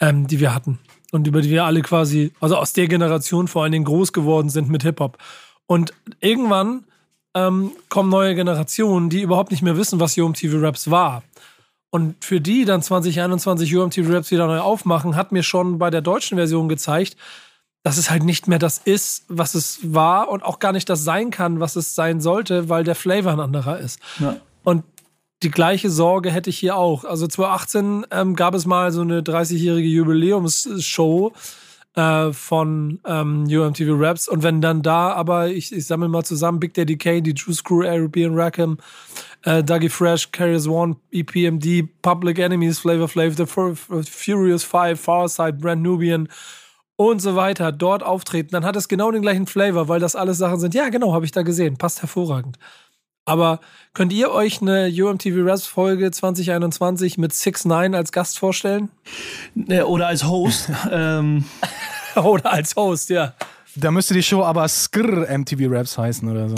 ähm, 0.00 0.26
die 0.26 0.40
wir 0.40 0.54
hatten. 0.54 0.78
Und 1.12 1.26
über 1.26 1.40
die 1.40 1.50
wir 1.50 1.64
alle 1.64 1.82
quasi, 1.82 2.32
also 2.40 2.56
aus 2.56 2.72
der 2.72 2.88
Generation 2.88 3.48
vor 3.48 3.62
allen 3.62 3.72
Dingen 3.72 3.84
groß 3.84 4.12
geworden 4.12 4.48
sind 4.48 4.68
mit 4.68 4.82
Hip-Hop. 4.82 5.18
Und 5.66 5.94
irgendwann 6.20 6.84
ähm, 7.34 7.72
kommen 7.88 8.10
neue 8.10 8.34
Generationen, 8.34 9.10
die 9.10 9.22
überhaupt 9.22 9.50
nicht 9.50 9.62
mehr 9.62 9.76
wissen, 9.76 10.00
was 10.00 10.18
UMTV 10.18 10.60
Raps 10.60 10.90
war. 10.90 11.22
Und 11.94 12.24
für 12.24 12.40
die 12.40 12.64
dann 12.64 12.82
2021 12.82 13.72
UMTV 13.76 14.12
Raps 14.12 14.32
wieder 14.32 14.48
neu 14.48 14.58
aufmachen, 14.58 15.14
hat 15.14 15.30
mir 15.30 15.44
schon 15.44 15.78
bei 15.78 15.90
der 15.90 16.00
deutschen 16.00 16.36
Version 16.36 16.68
gezeigt, 16.68 17.16
dass 17.84 17.98
es 17.98 18.10
halt 18.10 18.24
nicht 18.24 18.48
mehr 18.48 18.58
das 18.58 18.78
ist, 18.78 19.26
was 19.28 19.54
es 19.54 19.78
war 19.94 20.28
und 20.28 20.42
auch 20.42 20.58
gar 20.58 20.72
nicht 20.72 20.90
das 20.90 21.04
sein 21.04 21.30
kann, 21.30 21.60
was 21.60 21.76
es 21.76 21.94
sein 21.94 22.20
sollte, 22.20 22.68
weil 22.68 22.82
der 22.82 22.96
Flavor 22.96 23.30
ein 23.30 23.38
anderer 23.38 23.78
ist. 23.78 24.00
Ja. 24.18 24.38
Und 24.64 24.82
die 25.44 25.52
gleiche 25.52 25.88
Sorge 25.88 26.32
hätte 26.32 26.50
ich 26.50 26.58
hier 26.58 26.74
auch. 26.74 27.04
Also 27.04 27.28
2018 27.28 28.06
ähm, 28.10 28.34
gab 28.34 28.54
es 28.54 28.66
mal 28.66 28.90
so 28.90 29.02
eine 29.02 29.20
30-jährige 29.20 29.86
Jubiläumsshow 29.86 31.32
äh, 31.94 32.32
von 32.32 32.98
ähm, 33.06 33.44
UMTV 33.44 33.90
Raps 33.90 34.26
und 34.26 34.42
wenn 34.42 34.60
dann 34.60 34.82
da, 34.82 35.12
aber 35.12 35.46
ich, 35.46 35.72
ich 35.72 35.86
sammle 35.86 36.08
mal 36.08 36.24
zusammen, 36.24 36.58
Big 36.58 36.74
Daddy 36.74 36.98
Kane, 36.98 37.22
die 37.22 37.34
True 37.34 37.54
Screw, 37.54 37.84
European 37.84 38.34
Rackham, 38.34 38.78
äh, 39.44 39.62
Dougie 39.62 39.88
Fresh, 39.88 40.32
Carriers 40.32 40.66
One, 40.66 40.96
EPMD, 41.10 41.88
Public 42.02 42.38
Enemies, 42.38 42.78
Flavor 42.78 43.08
Flav, 43.08 43.36
The 43.36 43.46
Furious 43.46 44.64
Five, 44.64 45.00
Farside, 45.00 45.54
Brand 45.54 45.82
Nubian 45.82 46.28
und 46.96 47.20
so 47.20 47.34
weiter 47.36 47.72
dort 47.72 48.02
auftreten, 48.02 48.50
dann 48.52 48.64
hat 48.64 48.76
es 48.76 48.88
genau 48.88 49.10
den 49.10 49.22
gleichen 49.22 49.46
Flavor, 49.46 49.88
weil 49.88 50.00
das 50.00 50.16
alles 50.16 50.38
Sachen 50.38 50.60
sind. 50.60 50.74
Ja, 50.74 50.88
genau, 50.88 51.12
habe 51.12 51.24
ich 51.24 51.32
da 51.32 51.42
gesehen. 51.42 51.76
Passt 51.76 52.02
hervorragend. 52.02 52.58
Aber 53.26 53.60
könnt 53.94 54.12
ihr 54.12 54.30
euch 54.30 54.60
eine 54.60 54.88
UMTV 54.88 55.46
Raps 55.46 55.66
Folge 55.66 56.10
2021 56.10 57.16
mit 57.16 57.32
6 57.32 57.64
9 57.64 57.94
als 57.94 58.12
Gast 58.12 58.38
vorstellen? 58.38 58.90
Oder 59.86 60.08
als 60.08 60.24
Host. 60.24 60.70
ähm. 60.90 61.44
Oder 62.16 62.52
als 62.52 62.76
Host, 62.76 63.10
ja. 63.10 63.34
Da 63.76 63.90
müsste 63.90 64.14
die 64.14 64.22
Show 64.22 64.42
aber 64.42 64.68
Skrr 64.68 65.26
MTV 65.36 65.62
Raps 65.68 65.98
heißen 65.98 66.28
oder 66.28 66.48
so. 66.48 66.54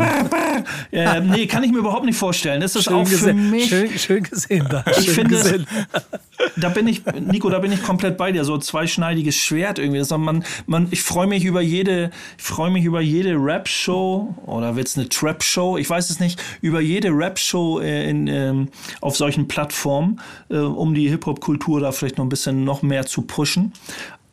äh, 0.93 1.21
nee, 1.21 1.47
kann 1.47 1.63
ich 1.63 1.73
mir 1.73 1.79
überhaupt 1.79 2.05
nicht 2.05 2.19
vorstellen. 2.19 2.61
Das 2.61 2.77
ist 2.77 2.85
schön 2.85 2.95
auch 2.95 3.07
für 3.07 3.33
mich. 3.33 3.69
Schön, 3.69 3.99
schön 3.99 4.23
gesehen 4.23 4.67
da. 4.69 4.85
Ich 4.99 5.11
finde, 5.11 5.37
gesehen. 5.37 5.67
da 6.57 6.69
bin 6.69 6.87
ich, 6.87 7.03
Nico, 7.21 7.49
da 7.49 7.59
bin 7.59 7.73
ich 7.73 7.83
komplett 7.83 8.19
bei 8.19 8.33
dir. 8.33 8.45
So 8.45 8.59
zweischneidiges 8.59 9.35
Schwert 9.35 9.79
irgendwie. 9.79 9.99
Das 9.99 10.11
man, 10.11 10.45
man, 10.67 10.89
ich 10.91 11.03
freue 11.03 11.27
mich 11.27 11.45
über 11.45 11.63
jede, 11.63 12.11
freue 12.37 12.71
mich 12.71 12.85
über 12.85 13.01
jede 13.01 13.35
Rap-Show 13.35 14.35
oder 14.47 14.77
wird 14.77 14.89
es 14.89 14.99
eine 14.99 15.09
Trap-Show? 15.09 15.79
Ich 15.79 15.89
weiß 15.89 16.11
es 16.11 16.21
nicht. 16.21 16.43
Über 16.61 16.81
jede 16.81 17.09
Rap-Show 17.09 17.81
äh, 17.81 18.11
ähm, 18.11 18.69
auf 19.01 19.17
solchen 19.17 19.49
Plattformen, 19.49 20.21
äh, 20.51 20.59
um 20.59 20.95
die 20.95 21.09
Hip-Hop-Kultur 21.09 21.81
da 21.81 21.93
vielleicht 21.93 22.19
noch 22.19 22.25
ein 22.25 22.31
bisschen 22.31 22.65
noch 22.65 22.83
mehr 22.83 23.07
zu 23.07 23.23
pushen. 23.23 23.73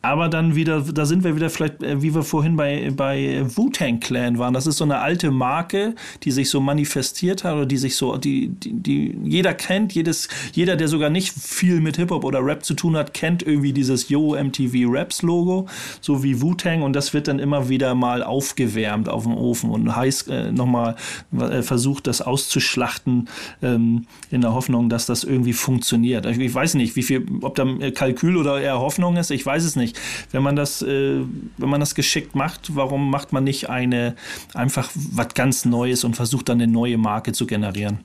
Aber 0.04 0.28
dann 0.28 0.54
wieder, 0.54 0.82
da 0.82 1.06
sind 1.06 1.24
wir 1.24 1.34
wieder 1.34 1.48
vielleicht, 1.48 1.82
äh, 1.82 2.02
wie 2.02 2.14
wir 2.14 2.24
vorhin 2.24 2.56
bei, 2.56 2.92
bei 2.94 3.42
Wu-Tang 3.46 4.00
Clan 4.00 4.38
waren. 4.38 4.52
Das 4.52 4.66
ist 4.66 4.76
so 4.76 4.84
eine 4.84 4.98
alte 4.98 5.30
Marke, 5.30 5.94
die 6.24 6.30
sich 6.30 6.50
so 6.50 6.60
manifestiert 6.60 7.42
hat 7.42 7.54
oder 7.54 7.64
die 7.64 7.78
sich 7.78 7.96
so, 7.96 8.18
die, 8.18 8.48
die, 8.48 8.74
die 8.74 9.16
jeder 9.24 9.54
kennt, 9.54 9.94
jedes, 9.94 10.28
jeder, 10.52 10.76
der 10.76 10.88
sogar 10.88 11.08
nicht 11.08 11.32
viel 11.32 11.80
mit 11.80 11.96
Hip-Hop 11.96 12.22
oder 12.22 12.44
Rap 12.44 12.66
zu 12.66 12.74
tun 12.74 12.98
hat, 12.98 13.14
kennt 13.14 13.42
irgendwie 13.44 13.72
dieses 13.72 14.10
Yo 14.10 14.36
MTV 14.36 14.90
Raps 14.92 15.22
Logo, 15.22 15.68
so 16.02 16.22
wie 16.22 16.42
Wu-Tang 16.42 16.82
und 16.82 16.92
das 16.92 17.14
wird 17.14 17.26
dann 17.26 17.38
immer 17.38 17.70
wieder 17.70 17.94
mal 17.94 18.22
aufgewärmt 18.22 19.08
auf 19.08 19.22
dem 19.22 19.34
Ofen 19.34 19.70
und 19.70 19.96
heiß 19.96 20.28
äh, 20.28 20.52
nochmal 20.52 20.96
äh, 21.32 21.62
versucht, 21.62 22.06
das 22.06 22.20
auszuschlachten 22.20 23.30
ähm, 23.62 24.04
in 24.30 24.42
der 24.42 24.52
Hoffnung, 24.52 24.90
dass 24.90 25.06
das 25.06 25.24
irgendwie 25.24 25.54
funktioniert. 25.54 26.26
Ich, 26.26 26.38
ich 26.38 26.54
weiß 26.54 26.74
nicht, 26.74 26.94
wie 26.94 27.02
viel, 27.02 27.26
ob 27.40 27.54
da 27.54 27.64
Kalkül 27.94 28.36
oder 28.36 28.60
eher 28.60 28.80
Hoffnung 28.80 29.16
ist, 29.16 29.30
ich 29.30 29.46
weiß 29.46 29.64
es 29.64 29.76
nicht 29.76 29.93
wenn 30.30 30.42
man 30.42 30.56
das, 30.56 30.82
äh, 30.82 31.20
wenn 31.56 31.68
man 31.68 31.80
das 31.80 31.94
geschickt 31.94 32.34
macht, 32.34 32.74
warum 32.76 33.10
macht 33.10 33.32
man 33.32 33.44
nicht 33.44 33.68
eine 33.68 34.16
einfach 34.54 34.90
was 34.94 35.28
ganz 35.34 35.64
Neues 35.64 36.04
und 36.04 36.16
versucht 36.16 36.48
dann 36.48 36.60
eine 36.60 36.70
neue 36.70 36.98
Marke 36.98 37.32
zu 37.32 37.46
generieren? 37.46 38.00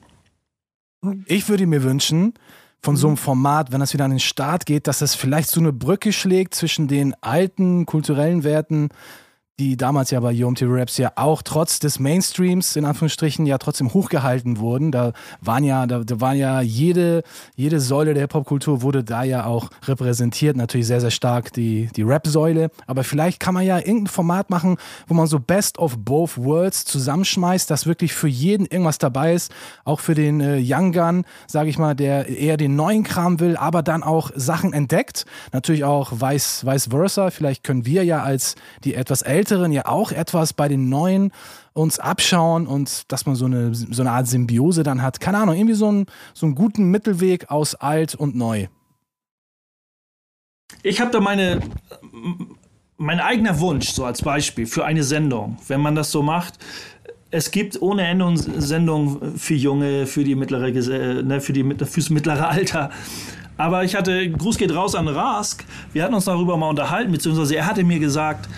Ich 1.26 1.48
würde 1.48 1.66
mir 1.66 1.82
wünschen, 1.82 2.34
von 2.82 2.96
so 2.96 3.08
einem 3.08 3.16
Format, 3.16 3.72
wenn 3.72 3.80
das 3.80 3.92
wieder 3.92 4.04
an 4.04 4.10
den 4.10 4.20
Start 4.20 4.66
geht, 4.66 4.86
dass 4.86 5.02
es 5.02 5.14
vielleicht 5.14 5.50
so 5.50 5.60
eine 5.60 5.72
Brücke 5.72 6.12
schlägt 6.12 6.54
zwischen 6.54 6.88
den 6.88 7.14
alten 7.20 7.86
kulturellen 7.86 8.42
Werten, 8.42 8.88
die 9.60 9.76
damals 9.76 10.10
ja 10.10 10.20
bei 10.20 10.44
UMT 10.44 10.62
Raps 10.62 10.96
ja 10.96 11.12
auch 11.16 11.42
trotz 11.42 11.80
des 11.80 11.98
Mainstreams 11.98 12.76
in 12.76 12.86
Anführungsstrichen 12.86 13.44
ja 13.44 13.58
trotzdem 13.58 13.92
hochgehalten 13.92 14.58
wurden. 14.58 14.90
Da 14.90 15.12
waren 15.42 15.64
ja, 15.64 15.86
da, 15.86 15.98
da 15.98 16.20
waren 16.20 16.38
ja 16.38 16.62
jede, 16.62 17.22
jede 17.56 17.78
Säule 17.78 18.14
der 18.14 18.22
Hip-Hop-Kultur 18.22 18.80
wurde 18.80 19.04
da 19.04 19.22
ja 19.22 19.44
auch 19.44 19.68
repräsentiert. 19.86 20.56
Natürlich 20.56 20.86
sehr, 20.86 21.02
sehr 21.02 21.10
stark 21.10 21.52
die, 21.52 21.90
die 21.94 22.02
Rap-Säule. 22.02 22.70
Aber 22.86 23.04
vielleicht 23.04 23.38
kann 23.38 23.52
man 23.52 23.66
ja 23.66 23.76
irgendein 23.76 24.06
Format 24.06 24.48
machen, 24.48 24.78
wo 25.06 25.14
man 25.14 25.26
so 25.26 25.38
Best 25.38 25.78
of 25.78 25.98
Both 25.98 26.38
Worlds 26.38 26.86
zusammenschmeißt, 26.86 27.70
dass 27.70 27.86
wirklich 27.86 28.14
für 28.14 28.28
jeden 28.28 28.64
irgendwas 28.64 28.96
dabei 28.96 29.34
ist. 29.34 29.52
Auch 29.84 30.00
für 30.00 30.14
den 30.14 30.40
äh, 30.40 30.58
Young 30.64 30.92
Gun, 30.92 31.24
sage 31.46 31.68
ich 31.68 31.76
mal, 31.76 31.94
der 31.94 32.28
eher 32.28 32.56
den 32.56 32.76
neuen 32.76 33.04
Kram 33.04 33.40
will, 33.40 33.58
aber 33.58 33.82
dann 33.82 34.02
auch 34.02 34.30
Sachen 34.34 34.72
entdeckt. 34.72 35.26
Natürlich 35.52 35.84
auch 35.84 36.12
vice, 36.12 36.64
vice 36.64 36.86
versa. 36.86 37.30
Vielleicht 37.30 37.62
können 37.62 37.84
wir 37.84 38.04
ja 38.04 38.22
als 38.22 38.54
die 38.84 38.94
etwas 38.94 39.20
älteren 39.20 39.49
Älteren 39.50 39.72
ja 39.72 39.86
auch 39.86 40.12
etwas 40.12 40.52
bei 40.52 40.68
den 40.68 40.88
Neuen 40.88 41.32
uns 41.72 41.98
abschauen 41.98 42.66
und 42.66 43.10
dass 43.10 43.26
man 43.26 43.34
so 43.34 43.46
eine, 43.46 43.74
so 43.74 44.02
eine 44.02 44.12
Art 44.12 44.28
Symbiose 44.28 44.84
dann 44.84 45.02
hat. 45.02 45.18
Keine 45.18 45.38
Ahnung, 45.38 45.56
irgendwie 45.56 45.74
so, 45.74 45.90
ein, 45.90 46.06
so 46.34 46.46
einen 46.46 46.54
guten 46.54 46.84
Mittelweg 46.84 47.50
aus 47.50 47.74
alt 47.74 48.14
und 48.14 48.36
neu. 48.36 48.68
Ich 50.84 51.00
habe 51.00 51.10
da 51.10 51.20
meine, 51.20 51.60
mein 52.96 53.18
eigener 53.18 53.58
Wunsch, 53.58 53.88
so 53.90 54.04
als 54.04 54.22
Beispiel, 54.22 54.66
für 54.66 54.84
eine 54.84 55.02
Sendung, 55.02 55.58
wenn 55.66 55.80
man 55.80 55.96
das 55.96 56.12
so 56.12 56.22
macht. 56.22 56.58
Es 57.32 57.50
gibt 57.50 57.80
ohne 57.82 58.06
Ende 58.06 58.36
Sendungen 58.36 59.36
für 59.36 59.54
Junge, 59.54 60.06
für 60.06 60.22
die 60.22 60.36
mittlere, 60.36 60.70
ne, 61.22 61.40
für 61.40 61.52
die, 61.52 61.64
fürs 61.84 62.10
mittlere 62.10 62.48
Alter. 62.48 62.90
Aber 63.56 63.84
ich 63.84 63.94
hatte, 63.94 64.30
Gruß 64.30 64.58
geht 64.58 64.74
raus 64.74 64.94
an 64.94 65.08
Rask. 65.08 65.64
Wir 65.92 66.04
hatten 66.04 66.14
uns 66.14 66.24
darüber 66.24 66.56
mal 66.56 66.68
unterhalten, 66.68 67.12
beziehungsweise 67.12 67.56
er 67.56 67.66
hatte 67.66 67.84
mir 67.84 67.98
gesagt, 67.98 68.48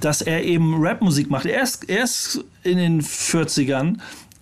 dass 0.00 0.22
er 0.22 0.44
eben 0.44 0.82
Rapmusik 0.82 1.30
macht. 1.30 1.46
Er 1.46 1.62
ist, 1.62 1.88
er 1.88 2.04
ist 2.04 2.44
in 2.62 2.78
den 2.78 3.02
40ern, 3.02 3.98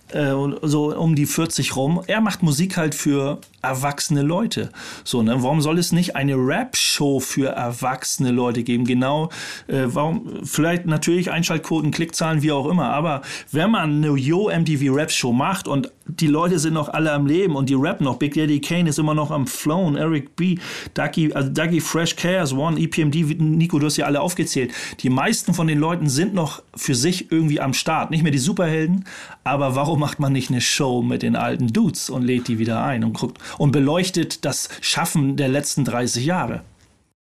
äh, 0.09 0.31
so 0.61 0.95
um 0.95 1.15
die 1.15 1.25
40 1.25 1.75
rum. 1.75 2.01
Er 2.07 2.21
macht 2.21 2.43
Musik 2.43 2.77
halt 2.77 2.95
für 2.95 3.39
erwachsene 3.61 4.21
Leute. 4.21 4.69
So, 5.03 5.23
ne? 5.23 5.41
Warum 5.43 5.61
soll 5.61 5.77
es 5.77 5.91
nicht 5.91 6.15
eine 6.15 6.35
Rap-Show 6.35 7.19
für 7.19 7.49
erwachsene 7.49 8.31
Leute 8.31 8.63
geben? 8.63 8.85
Genau, 8.85 9.29
äh, 9.67 9.83
warum, 9.85 10.43
vielleicht 10.43 10.85
natürlich 10.85 11.31
Einschaltquoten, 11.31 11.91
Klickzahlen, 11.91 12.41
wie 12.41 12.51
auch 12.51 12.67
immer, 12.67 12.89
aber 12.91 13.21
wenn 13.51 13.71
man 13.71 14.03
eine 14.03 14.15
Yo 14.17 14.49
MTV 14.49 14.93
Rap-Show 14.93 15.31
macht 15.31 15.67
und 15.67 15.91
die 16.09 16.27
Leute 16.27 16.59
sind 16.59 16.73
noch 16.73 16.89
alle 16.89 17.11
am 17.11 17.27
Leben 17.27 17.55
und 17.55 17.69
die 17.69 17.75
rappen 17.75 18.05
noch, 18.05 18.17
Big 18.17 18.33
Daddy 18.33 18.59
Kane 18.59 18.89
ist 18.89 18.99
immer 18.99 19.13
noch 19.13 19.31
am 19.31 19.47
Flown, 19.47 19.95
Eric 19.95 20.35
B., 20.35 20.57
Dougie, 20.93 21.33
also 21.33 21.49
Dougie 21.49 21.81
Fresh, 21.81 22.15
Chaos 22.15 22.53
One, 22.53 22.79
EPMD, 22.79 23.39
Nico, 23.39 23.79
du 23.79 23.85
hast 23.85 23.97
ja 23.97 24.05
alle 24.05 24.21
aufgezählt. 24.21 24.71
Die 25.01 25.09
meisten 25.09 25.53
von 25.53 25.67
den 25.67 25.79
Leuten 25.79 26.09
sind 26.09 26.33
noch 26.33 26.63
für 26.75 26.95
sich 26.95 27.31
irgendwie 27.31 27.61
am 27.61 27.73
Start. 27.73 28.11
Nicht 28.11 28.23
mehr 28.23 28.31
die 28.31 28.39
Superhelden, 28.39 29.05
aber 29.43 29.75
warum 29.75 29.99
macht 29.99 30.19
man 30.19 30.33
nicht 30.33 30.49
eine 30.49 30.61
Show 30.61 31.01
mit 31.01 31.21
den 31.21 31.35
alten 31.35 31.67
Dudes 31.67 32.09
und 32.09 32.23
lädt 32.23 32.47
die 32.47 32.59
wieder 32.59 32.83
ein 32.83 33.03
und 33.03 33.13
guckt 33.13 33.37
und 33.57 33.71
beleuchtet 33.71 34.45
das 34.45 34.69
Schaffen 34.81 35.37
der 35.37 35.47
letzten 35.47 35.85
30 35.85 36.25
Jahre. 36.25 36.61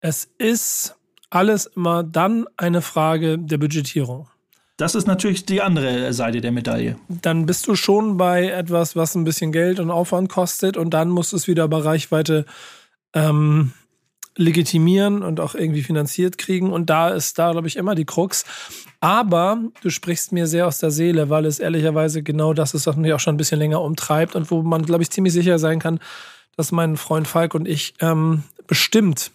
Es 0.00 0.28
ist 0.38 0.96
alles 1.30 1.66
immer 1.66 2.02
dann 2.02 2.46
eine 2.56 2.82
Frage 2.82 3.38
der 3.38 3.58
Budgetierung. 3.58 4.28
Das 4.76 4.94
ist 4.94 5.06
natürlich 5.06 5.46
die 5.46 5.62
andere 5.62 6.12
Seite 6.12 6.40
der 6.40 6.50
Medaille. 6.50 6.96
Dann 7.08 7.46
bist 7.46 7.66
du 7.68 7.76
schon 7.76 8.16
bei 8.16 8.48
etwas, 8.48 8.96
was 8.96 9.14
ein 9.14 9.24
bisschen 9.24 9.52
Geld 9.52 9.78
und 9.78 9.90
Aufwand 9.90 10.28
kostet 10.28 10.76
und 10.76 10.90
dann 10.90 11.08
musst 11.08 11.32
du 11.32 11.36
es 11.36 11.46
wieder 11.46 11.68
bei 11.68 11.78
Reichweite 11.78 12.46
ähm, 13.14 13.72
legitimieren 14.36 15.22
und 15.22 15.40
auch 15.40 15.54
irgendwie 15.54 15.82
finanziert 15.82 16.38
kriegen. 16.38 16.72
Und 16.72 16.90
da 16.90 17.10
ist 17.10 17.38
da, 17.38 17.52
glaube 17.52 17.68
ich, 17.68 17.76
immer 17.76 17.94
die 17.94 18.04
Krux. 18.04 18.44
Aber 19.00 19.58
du 19.82 19.90
sprichst 19.90 20.32
mir 20.32 20.46
sehr 20.46 20.66
aus 20.66 20.78
der 20.78 20.90
Seele, 20.90 21.28
weil 21.28 21.44
es 21.44 21.58
ehrlicherweise 21.58 22.22
genau 22.22 22.54
das 22.54 22.74
ist, 22.74 22.86
was 22.86 22.96
mich 22.96 23.12
auch 23.12 23.20
schon 23.20 23.34
ein 23.34 23.38
bisschen 23.38 23.58
länger 23.58 23.80
umtreibt 23.80 24.34
und 24.34 24.50
wo 24.50 24.62
man, 24.62 24.84
glaube 24.84 25.02
ich, 25.02 25.10
ziemlich 25.10 25.32
sicher 25.32 25.58
sein 25.58 25.78
kann, 25.78 26.00
dass 26.56 26.72
mein 26.72 26.96
Freund 26.96 27.28
Falk 27.28 27.54
und 27.54 27.66
ich 27.66 27.94
ähm, 28.00 28.44
bestimmt 28.66 29.32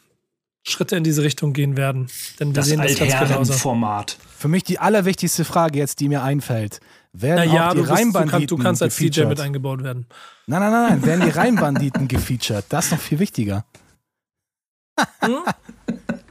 Schritte 0.64 0.98
in 0.98 1.04
diese 1.04 1.24
Richtung 1.24 1.54
gehen 1.54 1.78
werden. 1.78 2.08
Denn 2.40 2.50
wir 2.50 2.56
Das 2.56 2.68
sehen 2.68 2.82
das 2.82 2.98
ganz 2.98 3.18
genauso. 3.18 3.54
Format. 3.54 4.18
Für 4.38 4.48
mich 4.48 4.64
die 4.64 4.80
allerwichtigste 4.80 5.46
Frage 5.46 5.80
jetzt, 5.80 6.00
die 6.00 6.10
mir 6.10 6.24
einfällt. 6.24 6.80
Werden 7.14 7.48
Naja, 7.50 7.68
auch 7.68 7.72
die 7.72 7.78
du, 7.78 7.82
bist, 7.84 7.92
du, 7.92 7.96
Reimbanditen 7.96 8.30
kannst, 8.32 8.52
du 8.52 8.58
kannst 8.58 8.84
als 8.84 8.96
DJ 8.98 9.06
gefeatured? 9.06 9.30
mit 9.30 9.40
eingebaut 9.40 9.84
werden. 9.84 10.08
Nein, 10.46 10.60
nein, 10.60 10.72
nein, 10.72 10.90
nein. 10.90 11.06
Werden 11.06 11.22
die 11.26 11.32
Reimbanditen 11.32 12.08
gefeatured? 12.10 12.66
Das 12.70 12.86
ist 12.86 12.92
noch 12.92 13.00
viel 13.00 13.20
wichtiger. 13.20 13.66
Hm? 15.20 15.38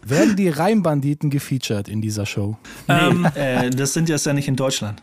Werden 0.03 0.37
die 0.37 0.49
Reimbanditen 0.49 1.31
gefeatured 1.31 1.89
in 1.89 2.01
dieser 2.01 2.27
Show? 2.27 2.57
Nee, 2.87 2.95
Ähm, 2.95 3.29
äh, 3.35 3.71
das 3.71 3.93
sind 3.93 4.09
jetzt 4.09 4.27
ja 4.27 4.33
nicht 4.33 4.49
in 4.49 4.57
Deutschland. 4.57 5.03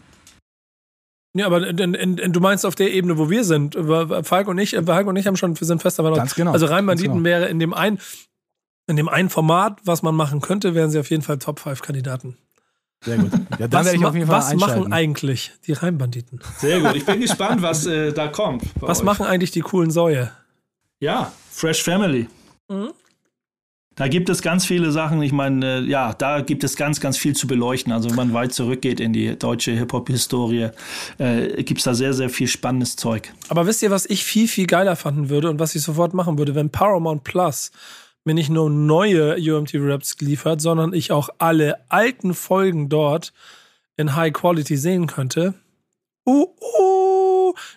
Ja, 1.35 1.47
aber 1.47 1.67
in, 1.67 1.77
in, 1.93 2.17
in, 2.17 2.31
du 2.33 2.39
meinst 2.39 2.65
auf 2.65 2.75
der 2.75 2.93
Ebene, 2.93 3.17
wo 3.17 3.29
wir 3.29 3.43
sind. 3.43 3.75
Falk 3.75 4.47
und 4.47 4.57
ich, 4.59 4.75
äh, 4.75 4.83
Falk 4.83 5.07
und 5.07 5.15
ich 5.15 5.25
haben 5.25 5.35
schon, 5.35 5.59
wir 5.59 5.65
sind 5.67 5.81
fest 5.81 5.99
aber 5.99 6.13
Ganz 6.13 6.35
genau. 6.35 6.51
Also 6.51 6.67
Rheinbanditen 6.67 7.11
Ganz 7.11 7.23
genau. 7.23 7.29
wäre 7.41 7.47
in 7.47 7.59
dem 7.59 7.73
einen, 7.73 7.99
in 8.87 8.95
dem 8.95 9.09
einen 9.09 9.29
Format, 9.29 9.79
was 9.83 10.03
man 10.03 10.15
machen 10.15 10.41
könnte, 10.41 10.75
wären 10.75 10.91
sie 10.91 10.99
auf 10.99 11.09
jeden 11.09 11.23
Fall 11.23 11.39
Top 11.39 11.59
5 11.59 11.81
Kandidaten. 11.81 12.37
Sehr 13.03 13.17
gut. 13.17 13.31
Ja, 13.59 13.67
dann 13.67 13.71
was 13.71 13.85
werde 13.85 13.97
ich 13.97 14.05
auf 14.05 14.15
jeden 14.15 14.27
Fall 14.27 14.37
was 14.39 14.55
machen 14.55 14.93
eigentlich 14.93 15.51
die 15.67 15.73
Rheinbanditen? 15.73 16.39
Sehr 16.59 16.79
gut. 16.79 16.95
Ich 16.95 17.05
bin 17.05 17.19
gespannt, 17.19 17.61
was 17.61 17.85
äh, 17.85 18.13
da 18.13 18.27
kommt. 18.27 18.63
Was 18.75 18.99
euch. 18.99 19.05
machen 19.05 19.25
eigentlich 19.25 19.51
die 19.51 19.61
coolen 19.61 19.91
Säue? 19.91 20.31
Ja, 20.99 21.33
Fresh 21.51 21.83
Family. 21.83 22.27
Mhm. 22.69 22.91
Da 23.95 24.07
gibt 24.07 24.29
es 24.29 24.41
ganz 24.41 24.65
viele 24.65 24.91
Sachen. 24.91 25.21
Ich 25.21 25.31
meine, 25.31 25.79
äh, 25.79 25.81
ja, 25.81 26.13
da 26.13 26.41
gibt 26.41 26.63
es 26.63 26.75
ganz, 26.75 26.99
ganz 26.99 27.17
viel 27.17 27.35
zu 27.35 27.45
beleuchten. 27.45 27.93
Also 27.93 28.09
wenn 28.09 28.15
man 28.15 28.33
weit 28.33 28.53
zurückgeht 28.53 28.99
in 28.99 29.13
die 29.13 29.37
deutsche 29.37 29.71
Hip-Hop-Historie, 29.71 30.69
äh, 31.19 31.63
gibt 31.63 31.79
es 31.79 31.83
da 31.83 31.93
sehr, 31.93 32.13
sehr 32.13 32.29
viel 32.29 32.47
spannendes 32.47 32.95
Zeug. 32.95 33.31
Aber 33.49 33.67
wisst 33.67 33.83
ihr, 33.83 33.91
was 33.91 34.05
ich 34.05 34.23
viel, 34.23 34.47
viel 34.47 34.65
geiler 34.65 34.95
fanden 34.95 35.29
würde 35.29 35.49
und 35.49 35.59
was 35.59 35.75
ich 35.75 35.83
sofort 35.83 36.13
machen 36.13 36.37
würde, 36.37 36.55
wenn 36.55 36.69
Paramount 36.71 37.23
Plus 37.23 37.71
mir 38.25 38.33
nicht 38.33 38.49
nur 38.49 38.69
neue 38.69 39.35
UMT 39.35 39.73
Raps 39.75 40.15
liefert, 40.19 40.61
sondern 40.61 40.93
ich 40.93 41.11
auch 41.11 41.29
alle 41.37 41.77
alten 41.89 42.33
Folgen 42.33 42.89
dort 42.89 43.33
in 43.97 44.15
High 44.15 44.33
Quality 44.33 44.77
sehen 44.77 45.07
könnte. 45.07 45.53
Uh, 46.25 46.45
uh, 46.61 47.02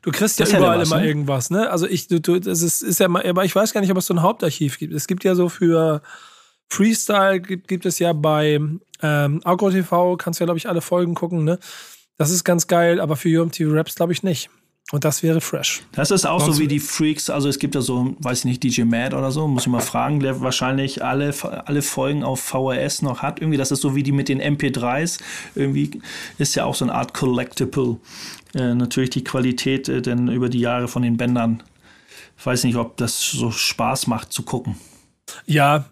du 0.06 0.12
kriegst 0.12 0.38
ja 0.38 0.44
Das 0.44 0.54
hätte 0.54 0.62
überall 0.62 0.80
was, 0.80 0.88
immer 0.88 1.00
ne? 1.00 1.06
irgendwas, 1.06 1.50
ne? 1.50 1.68
Also 1.70 1.86
ich, 1.86 2.08
du, 2.08 2.20
du, 2.20 2.40
das 2.40 2.62
ist, 2.62 2.80
ist 2.82 3.00
ja 3.00 3.08
mal, 3.08 3.26
aber 3.26 3.44
ich 3.44 3.54
weiß 3.54 3.74
gar 3.74 3.82
nicht, 3.82 3.90
ob 3.90 3.98
es 3.98 4.06
so 4.06 4.14
ein 4.14 4.22
Hauptarchiv 4.22 4.78
gibt. 4.78 4.94
Es 4.94 5.06
gibt 5.06 5.24
ja 5.24 5.34
so 5.34 5.48
für 5.50 6.00
Freestyle 6.68 7.40
gibt, 7.40 7.68
gibt 7.68 7.86
es 7.86 7.98
ja 7.98 8.12
bei 8.12 8.60
ähm, 9.02 9.40
Agro 9.44 9.70
TV, 9.70 10.16
kannst 10.16 10.40
du 10.40 10.44
ja, 10.44 10.46
glaube 10.46 10.58
ich, 10.58 10.68
alle 10.68 10.80
Folgen 10.80 11.14
gucken, 11.14 11.44
ne? 11.44 11.58
Das 12.18 12.30
ist 12.30 12.44
ganz 12.44 12.66
geil, 12.66 13.00
aber 13.00 13.16
für 13.16 13.42
UMT 13.42 13.58
Raps 13.60 13.94
glaube 13.94 14.12
ich 14.12 14.22
nicht. 14.22 14.48
Und 14.92 15.04
das 15.04 15.24
wäre 15.24 15.40
fresh. 15.40 15.82
Das 15.92 16.12
ist 16.12 16.24
auch 16.26 16.40
Sonst- 16.40 16.56
so 16.56 16.62
wie 16.62 16.68
die 16.68 16.78
Freaks. 16.78 17.28
Also 17.28 17.48
es 17.48 17.58
gibt 17.58 17.74
ja 17.74 17.80
so, 17.80 18.14
weiß 18.20 18.38
ich 18.38 18.44
nicht, 18.44 18.62
DJ 18.62 18.82
Mad 18.84 19.16
oder 19.16 19.32
so, 19.32 19.48
muss 19.48 19.64
ich 19.64 19.68
mal 19.68 19.80
fragen, 19.80 20.20
der 20.20 20.40
wahrscheinlich 20.40 21.02
alle, 21.04 21.34
alle 21.66 21.82
Folgen 21.82 22.22
auf 22.22 22.40
VHS 22.40 23.02
noch 23.02 23.20
hat. 23.20 23.40
Irgendwie, 23.40 23.58
das 23.58 23.72
ist 23.72 23.80
so 23.80 23.96
wie 23.96 24.04
die 24.04 24.12
mit 24.12 24.28
den 24.28 24.40
MP3s. 24.40 25.18
Irgendwie 25.56 26.00
ist 26.38 26.54
ja 26.54 26.64
auch 26.64 26.76
so 26.76 26.84
eine 26.84 26.94
Art 26.94 27.14
Collectible. 27.14 27.96
Äh, 28.56 28.74
natürlich 28.74 29.10
die 29.10 29.22
Qualität 29.22 29.88
äh, 29.88 30.00
denn 30.00 30.28
über 30.28 30.48
die 30.48 30.60
Jahre 30.60 30.88
von 30.88 31.02
den 31.02 31.18
Bändern. 31.18 31.62
Ich 32.38 32.46
weiß 32.46 32.64
nicht, 32.64 32.76
ob 32.76 32.96
das 32.96 33.20
so 33.20 33.50
Spaß 33.50 34.06
macht 34.06 34.32
zu 34.32 34.42
gucken. 34.42 34.76
Ja, 35.44 35.84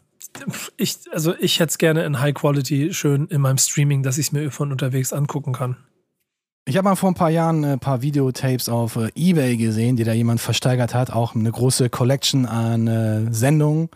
ich, 0.77 0.97
also 1.13 1.35
ich 1.39 1.61
hätte 1.61 1.71
es 1.71 1.79
gerne 1.79 2.05
in 2.05 2.21
High 2.21 2.35
Quality 2.35 2.95
schön 2.95 3.27
in 3.27 3.41
meinem 3.41 3.59
Streaming, 3.59 4.03
dass 4.03 4.19
ich 4.19 4.27
es 4.27 4.33
mir 4.33 4.51
von 4.51 4.73
unterwegs 4.73 5.13
angucken 5.13 5.53
kann. 5.53 5.77
Ich 6.67 6.79
habe 6.79 6.89
mal 6.89 6.97
vor 6.97 7.11
ein 7.11 7.15
paar 7.15 7.31
Jahren 7.31 7.63
ein 7.65 7.79
paar 7.79 8.01
Videotapes 8.01 8.71
auf 8.71 8.97
äh, 8.97 9.11
Ebay 9.15 9.59
gesehen, 9.59 9.97
die 9.97 10.05
da 10.05 10.15
jemand 10.15 10.41
versteigert 10.41 10.95
hat. 10.95 11.13
Auch 11.13 11.35
eine 11.35 11.53
große 11.53 11.91
Collection 11.91 12.47
an 12.47 12.87
äh, 12.87 13.33
Sendungen 13.33 13.91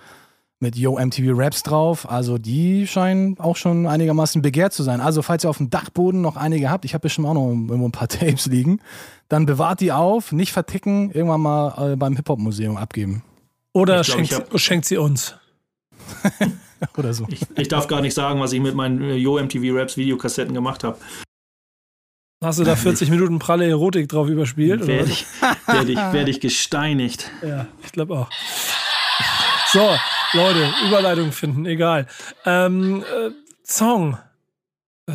mit 0.61 0.77
Yo 0.77 0.99
MTV 0.99 1.33
Raps 1.39 1.63
drauf. 1.63 2.11
Also 2.11 2.37
die 2.39 2.87
scheinen 2.87 3.39
auch 3.39 3.57
schon 3.57 3.87
einigermaßen 3.87 4.43
begehrt 4.43 4.73
zu 4.73 4.83
sein. 4.83 5.01
Also 5.01 5.23
falls 5.23 5.45
ihr 5.45 5.51
auf 5.51 5.59
dem 5.59 5.71
Dachboden 5.71 6.21
noch 6.21 6.37
einige 6.37 6.69
habt, 6.71 6.85
ich 6.85 6.95
habe 6.95 7.03
bestimmt 7.03 7.29
auch 7.29 7.35
noch 7.35 7.47
irgendwo 7.49 7.87
ein 7.87 7.93
paar 7.93 8.09
Tapes 8.09 8.47
liegen, 8.47 8.81
dann 9.29 9.47
bewahrt 9.47 9.81
die 9.81 9.93
auf, 9.93 10.33
nicht 10.33 10.53
verticken, 10.53 11.11
irgendwann 11.13 11.41
mal 11.41 11.93
äh, 11.93 11.97
beim 11.97 12.17
Hip-Hop-Museum 12.17 12.77
abgeben. 12.77 13.23
Oder 13.73 14.03
glaub, 14.03 14.07
schenkt, 14.07 14.33
hab- 14.35 14.59
schenkt 14.59 14.85
sie 14.87 14.97
uns. 14.97 15.35
Oder 16.97 17.13
so. 17.13 17.27
Ich, 17.29 17.43
ich 17.57 17.69
darf 17.69 17.87
gar 17.89 18.01
nicht 18.01 18.15
sagen, 18.15 18.41
was 18.41 18.53
ich 18.53 18.61
mit 18.61 18.75
meinen 18.75 19.03
äh, 19.03 19.15
Yo 19.15 19.39
MTV 19.41 19.77
Raps 19.77 19.97
Videokassetten 19.97 20.55
gemacht 20.55 20.83
habe. 20.85 20.99
Hast 22.43 22.61
du 22.61 22.65
da 22.65 22.77
40 22.77 23.11
Minuten 23.11 23.39
pralle 23.41 23.69
Erotik 23.69 24.09
drauf 24.09 24.29
überspielt? 24.29 24.83
Oder 24.83 24.89
Werde 24.89 25.11
ich, 25.11 25.27
werd 25.67 25.89
ich, 25.89 25.97
werd 25.97 26.29
ich 26.29 26.41
gesteinigt. 26.41 27.31
Ja, 27.43 27.67
ich 27.85 27.91
glaube 27.91 28.17
auch. 28.17 28.31
So, 29.73 29.91
Leute, 30.33 30.70
Überleitung 30.87 31.33
finden, 31.33 31.66
egal. 31.66 32.07
Ähm, 32.45 33.03
äh, 33.03 33.31
Song. 33.64 34.18
Äh, 35.07 35.12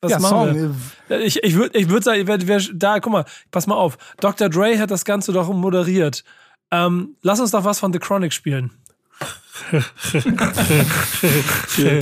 Was 0.00 0.12
ja, 0.12 0.18
machen 0.18 0.54
wir? 0.54 0.62
Song. 0.62 0.76
äh, 1.10 1.18
Ich, 1.24 1.42
ich 1.42 1.54
würde 1.54 1.78
ich 1.78 1.88
würd 1.88 2.04
sagen, 2.04 2.26
wer, 2.26 2.46
wer, 2.46 2.60
da, 2.74 3.00
guck 3.00 3.12
mal, 3.12 3.24
pass 3.50 3.66
mal 3.66 3.74
auf. 3.76 3.98
Dr. 4.20 4.48
Dre 4.48 4.78
hat 4.78 4.90
das 4.90 5.04
Ganze 5.04 5.32
doch 5.32 5.52
moderiert. 5.52 6.24
Ähm, 6.70 7.16
lass 7.22 7.40
uns 7.40 7.50
doch 7.50 7.64
was 7.64 7.78
von 7.78 7.92
The 7.92 7.98
Chronic 7.98 8.32
spielen. 8.32 8.70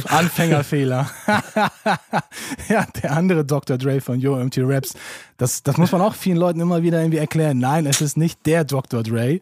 Anfängerfehler. 0.09 1.11
ja, 2.69 2.87
der 3.03 3.13
andere 3.13 3.45
Dr. 3.45 3.79
Dre 3.79 4.01
von 4.01 4.21
Yo 4.21 4.37
MT 4.37 4.59
Raps. 4.61 4.95
Das, 5.37 5.63
das 5.63 5.77
muss 5.77 5.93
man 5.93 6.01
auch 6.01 6.15
vielen 6.15 6.37
Leuten 6.37 6.61
immer 6.61 6.83
wieder 6.83 7.01
irgendwie 7.01 7.19
erklären. 7.19 7.59
Nein, 7.59 7.87
es 7.87 8.01
ist 8.01 8.17
nicht 8.17 8.45
der 8.47 8.65
Dr. 8.65 9.03
Dre. 9.03 9.41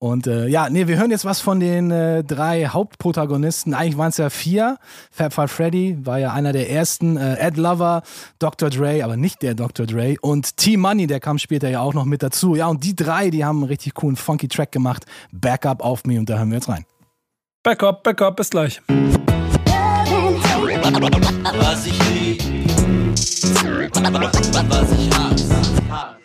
Und 0.00 0.28
äh, 0.28 0.46
ja, 0.46 0.70
nee, 0.70 0.86
wir 0.86 0.96
hören 0.96 1.10
jetzt 1.10 1.24
was 1.24 1.40
von 1.40 1.58
den 1.58 1.90
äh, 1.90 2.22
drei 2.22 2.66
Hauptprotagonisten. 2.66 3.74
Eigentlich 3.74 3.98
waren 3.98 4.10
es 4.10 4.16
ja 4.16 4.30
vier. 4.30 4.78
Fab 5.10 5.32
Five 5.32 5.50
Freddy 5.50 5.98
war 6.04 6.18
ja 6.18 6.32
einer 6.32 6.52
der 6.52 6.70
ersten. 6.70 7.16
Äh, 7.16 7.34
Ed 7.38 7.56
Lover, 7.56 8.02
Dr. 8.38 8.70
Dre, 8.70 9.02
aber 9.02 9.16
nicht 9.16 9.42
der 9.42 9.54
Dr. 9.54 9.86
Dre. 9.86 10.14
Und 10.20 10.56
T-Money, 10.56 11.08
der 11.08 11.18
kam 11.18 11.38
später 11.38 11.68
ja 11.68 11.80
auch 11.80 11.94
noch 11.94 12.04
mit 12.04 12.22
dazu. 12.22 12.54
Ja, 12.54 12.68
und 12.68 12.84
die 12.84 12.94
drei, 12.94 13.30
die 13.30 13.44
haben 13.44 13.58
einen 13.58 13.68
richtig 13.68 13.94
coolen, 13.94 14.14
funky 14.14 14.46
Track 14.46 14.70
gemacht. 14.70 15.04
Backup 15.32 15.82
auf 15.82 16.04
Me 16.04 16.16
und 16.18 16.30
da 16.30 16.38
hören 16.38 16.50
wir 16.50 16.58
jetzt 16.58 16.68
rein. 16.68 16.84
Backup, 17.64 18.04
Backup, 18.04 18.36
bis 18.36 18.50
gleich. 18.50 18.80
Was 18.86 18.96
ich 21.86 21.98
lieb, 22.10 22.40
was 24.68 24.92
ich 24.92 25.10
hasse. 25.10 26.17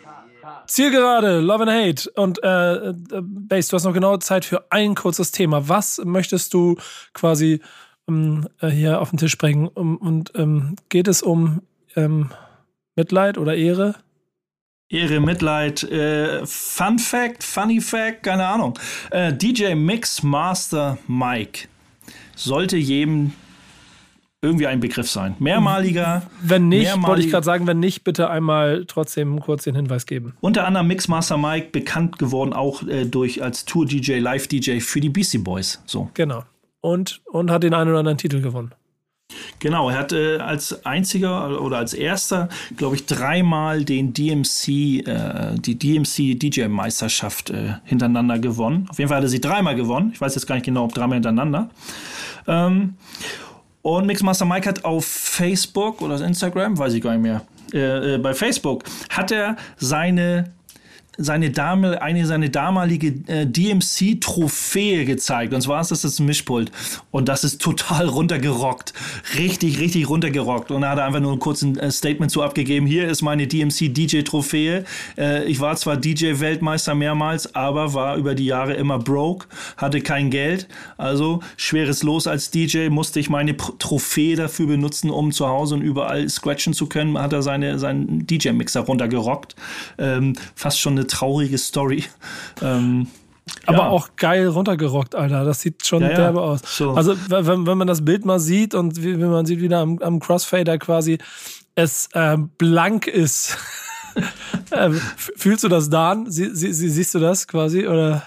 Zielgerade, 0.66 1.40
Love 1.40 1.62
and 1.62 1.70
Hate. 1.70 2.10
Und 2.12 2.42
äh, 2.42 2.88
äh, 2.88 2.94
Base, 3.22 3.70
du 3.70 3.76
hast 3.76 3.84
noch 3.84 3.92
genau 3.94 4.16
Zeit 4.18 4.44
für 4.44 4.70
ein 4.70 4.94
kurzes 4.94 5.30
Thema. 5.30 5.68
Was 5.68 6.00
möchtest 6.04 6.54
du 6.54 6.76
quasi 7.12 7.60
ähm, 8.08 8.48
äh, 8.60 8.68
hier 8.68 9.00
auf 9.00 9.10
den 9.10 9.18
Tisch 9.18 9.36
bringen? 9.38 9.68
Um, 9.68 9.96
und 9.96 10.32
ähm, 10.34 10.76
geht 10.88 11.08
es 11.08 11.22
um 11.22 11.62
ähm, 11.96 12.30
Mitleid 12.96 13.38
oder 13.38 13.54
Ehre? 13.54 13.94
Ehre, 14.88 15.20
Mitleid, 15.20 15.82
äh, 15.84 16.44
Fun 16.46 16.98
Fact, 16.98 17.42
Funny 17.42 17.80
Fact, 17.80 18.22
keine 18.22 18.46
Ahnung. 18.46 18.78
Äh, 19.10 19.32
DJ 19.32 19.74
Mix 19.74 20.22
Master 20.22 20.98
Mike 21.08 21.68
sollte 22.36 22.76
jedem 22.76 23.32
irgendwie 24.44 24.66
ein 24.68 24.78
Begriff 24.80 25.10
sein. 25.10 25.34
Mehrmaliger, 25.40 26.22
Wenn 26.42 26.68
nicht, 26.68 26.84
Mehrmalig- 26.86 27.08
wollte 27.08 27.22
ich 27.22 27.30
gerade 27.30 27.44
sagen, 27.44 27.66
wenn 27.66 27.80
nicht, 27.80 28.04
bitte 28.04 28.30
einmal 28.30 28.84
trotzdem 28.86 29.40
kurz 29.40 29.64
den 29.64 29.74
Hinweis 29.74 30.06
geben. 30.06 30.34
unter 30.40 30.66
anderem 30.66 30.86
Mix 30.86 31.08
Master 31.08 31.36
Mike, 31.38 31.68
bekannt 31.72 32.18
geworden 32.18 32.52
auch 32.52 32.82
äh, 32.86 33.04
durch 33.06 33.42
als 33.42 33.64
Tour-DJ, 33.64 34.18
Live-DJ 34.18 34.78
für 34.80 35.00
die 35.00 35.08
Beastie 35.08 35.38
Boys. 35.38 35.82
So. 35.86 36.10
Genau. 36.14 36.44
Und, 36.80 37.22
und 37.32 37.50
hat 37.50 37.62
den 37.62 37.74
einen 37.74 37.90
oder 37.90 38.00
anderen 38.00 38.18
Titel 38.18 38.40
gewonnen. 38.42 38.72
Genau, 39.58 39.88
er 39.88 39.98
hat 39.98 40.12
äh, 40.12 40.36
als 40.36 40.84
einziger 40.84 41.60
oder 41.62 41.78
als 41.78 41.94
erster, 41.94 42.50
glaube 42.76 42.94
ich, 42.96 43.06
dreimal 43.06 43.82
den 43.82 44.12
DMC, 44.12 44.68
äh, 45.08 45.54
die 45.58 45.76
DMC 45.78 46.38
DJ-Meisterschaft 46.38 47.48
äh, 47.48 47.72
hintereinander 47.84 48.38
gewonnen. 48.38 48.86
Auf 48.90 48.98
jeden 48.98 49.08
Fall 49.08 49.16
hat 49.16 49.24
er 49.24 49.28
sie 49.30 49.40
dreimal 49.40 49.74
gewonnen. 49.76 50.10
Ich 50.12 50.20
weiß 50.20 50.34
jetzt 50.34 50.46
gar 50.46 50.56
nicht 50.56 50.66
genau, 50.66 50.84
ob 50.84 50.92
dreimal 50.92 51.16
hintereinander. 51.16 51.70
Ähm, 52.46 52.94
und 53.84 54.06
Mixmaster 54.06 54.46
Mike 54.46 54.66
hat 54.66 54.84
auf 54.84 55.04
Facebook 55.04 56.00
oder 56.00 56.18
Instagram, 56.18 56.78
weiß 56.78 56.94
ich 56.94 57.02
gar 57.02 57.12
nicht 57.12 57.20
mehr, 57.22 57.42
äh, 57.74 58.14
äh, 58.14 58.18
bei 58.18 58.32
Facebook 58.32 58.82
hat 59.10 59.30
er 59.30 59.56
seine 59.76 60.52
seine 61.16 61.50
Dame, 61.50 62.00
eine 62.02 62.26
seine 62.26 62.50
damalige 62.50 63.14
äh, 63.26 63.46
DMC-Trophäe 63.46 65.04
gezeigt. 65.04 65.54
Und 65.54 65.60
zwar 65.60 65.80
ist 65.80 65.90
das 65.90 66.02
das 66.02 66.20
Mischpult. 66.20 66.70
Und 67.10 67.28
das 67.28 67.44
ist 67.44 67.60
total 67.60 68.08
runtergerockt. 68.14 68.92
Richtig, 69.38 69.78
richtig 69.78 70.08
runtergerockt. 70.08 70.70
Und 70.70 70.82
er 70.82 70.90
hat 70.90 70.98
einfach 70.98 71.20
nur 71.20 71.32
ein 71.32 71.38
kurzes 71.38 71.76
äh, 71.78 71.90
Statement 71.90 72.30
zu 72.30 72.42
abgegeben. 72.42 72.86
Hier 72.86 73.08
ist 73.08 73.22
meine 73.22 73.46
DMC-DJ-Trophäe. 73.46 74.84
Äh, 75.16 75.44
ich 75.44 75.60
war 75.60 75.76
zwar 75.76 75.96
DJ-Weltmeister 75.96 76.94
mehrmals, 76.94 77.54
aber 77.54 77.94
war 77.94 78.16
über 78.16 78.34
die 78.34 78.46
Jahre 78.46 78.74
immer 78.74 78.98
broke, 78.98 79.46
hatte 79.76 80.00
kein 80.00 80.30
Geld. 80.30 80.68
Also 80.96 81.40
schweres 81.56 82.02
Los 82.02 82.26
als 82.26 82.50
DJ, 82.50 82.88
musste 82.88 83.20
ich 83.20 83.30
meine 83.30 83.54
P 83.54 83.64
Trophäe 83.78 84.36
dafür 84.36 84.66
benutzen, 84.66 85.10
um 85.10 85.32
zu 85.32 85.46
Hause 85.46 85.74
und 85.74 85.82
überall 85.82 86.28
scratchen 86.28 86.74
zu 86.74 86.86
können. 86.86 87.18
Hat 87.18 87.32
er 87.32 87.42
seine, 87.42 87.78
seinen 87.78 88.26
DJ-Mixer 88.26 88.80
runtergerockt. 88.80 89.56
Ähm, 89.98 90.34
fast 90.54 90.80
schon 90.80 90.94
eine 90.94 91.03
traurige 91.06 91.58
Story. 91.58 92.04
Ähm, 92.62 93.06
Aber 93.66 93.78
ja. 93.78 93.88
auch 93.88 94.10
geil 94.16 94.48
runtergerockt, 94.48 95.14
Alter. 95.14 95.44
Das 95.44 95.60
sieht 95.60 95.86
schon 95.86 96.02
Ja, 96.02 96.10
ja. 96.10 96.16
derbe 96.16 96.40
aus. 96.40 96.60
So. 96.64 96.92
Also, 96.92 97.14
wenn, 97.28 97.66
wenn 97.66 97.78
man 97.78 97.86
das 97.86 98.04
Bild 98.04 98.24
mal 98.24 98.40
sieht 98.40 98.74
und 98.74 99.02
wie, 99.02 99.18
wie 99.18 99.24
man 99.24 99.46
sieht 99.46 99.60
wieder 99.60 99.78
am, 99.80 99.98
am 100.00 100.20
Crossfader 100.20 100.78
quasi, 100.78 101.18
es 101.74 102.08
äh, 102.14 102.36
blank 102.58 103.06
ist. 103.06 103.56
äh, 104.70 104.86
f- 104.90 105.32
fühlst 105.36 105.64
du 105.64 105.68
das, 105.68 105.90
Dan? 105.90 106.30
Sie, 106.30 106.54
sie, 106.54 106.72
sie, 106.72 106.88
siehst 106.88 107.14
du 107.14 107.18
das 107.18 107.46
quasi? 107.48 107.86
Oder? 107.86 108.22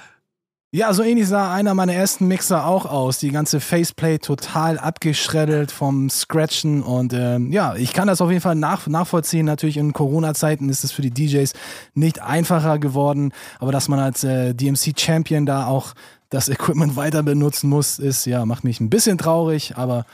Ja, 0.73 0.93
so 0.93 1.01
ähnlich 1.01 1.29
sah 1.29 1.53
einer 1.53 1.73
meiner 1.73 1.93
ersten 1.93 2.27
Mixer 2.27 2.65
auch 2.65 2.85
aus. 2.85 3.19
Die 3.19 3.31
ganze 3.31 3.61
Faceplate 3.61 4.19
total 4.19 4.77
abgeschreddelt 4.77 5.71
vom 5.71 6.09
Scratchen 6.09 6.83
und 6.83 7.13
ähm, 7.13 7.53
ja, 7.53 7.75
ich 7.75 7.93
kann 7.93 8.09
das 8.09 8.19
auf 8.19 8.29
jeden 8.29 8.41
Fall 8.41 8.55
nach, 8.55 8.85
nachvollziehen. 8.85 9.45
Natürlich 9.45 9.77
in 9.77 9.93
Corona-Zeiten 9.93 10.67
ist 10.67 10.83
es 10.83 10.91
für 10.91 11.01
die 11.01 11.11
DJs 11.11 11.53
nicht 11.93 12.21
einfacher 12.21 12.79
geworden, 12.79 13.31
aber 13.59 13.71
dass 13.71 13.87
man 13.87 13.99
als 13.99 14.25
äh, 14.25 14.53
DMC-Champion 14.53 15.45
da 15.45 15.67
auch 15.67 15.93
das 16.29 16.49
Equipment 16.49 16.97
weiter 16.97 17.23
benutzen 17.23 17.69
muss, 17.69 17.97
ist 17.97 18.25
ja, 18.25 18.45
macht 18.45 18.65
mich 18.65 18.81
ein 18.81 18.89
bisschen 18.89 19.17
traurig, 19.17 19.77
aber 19.77 20.05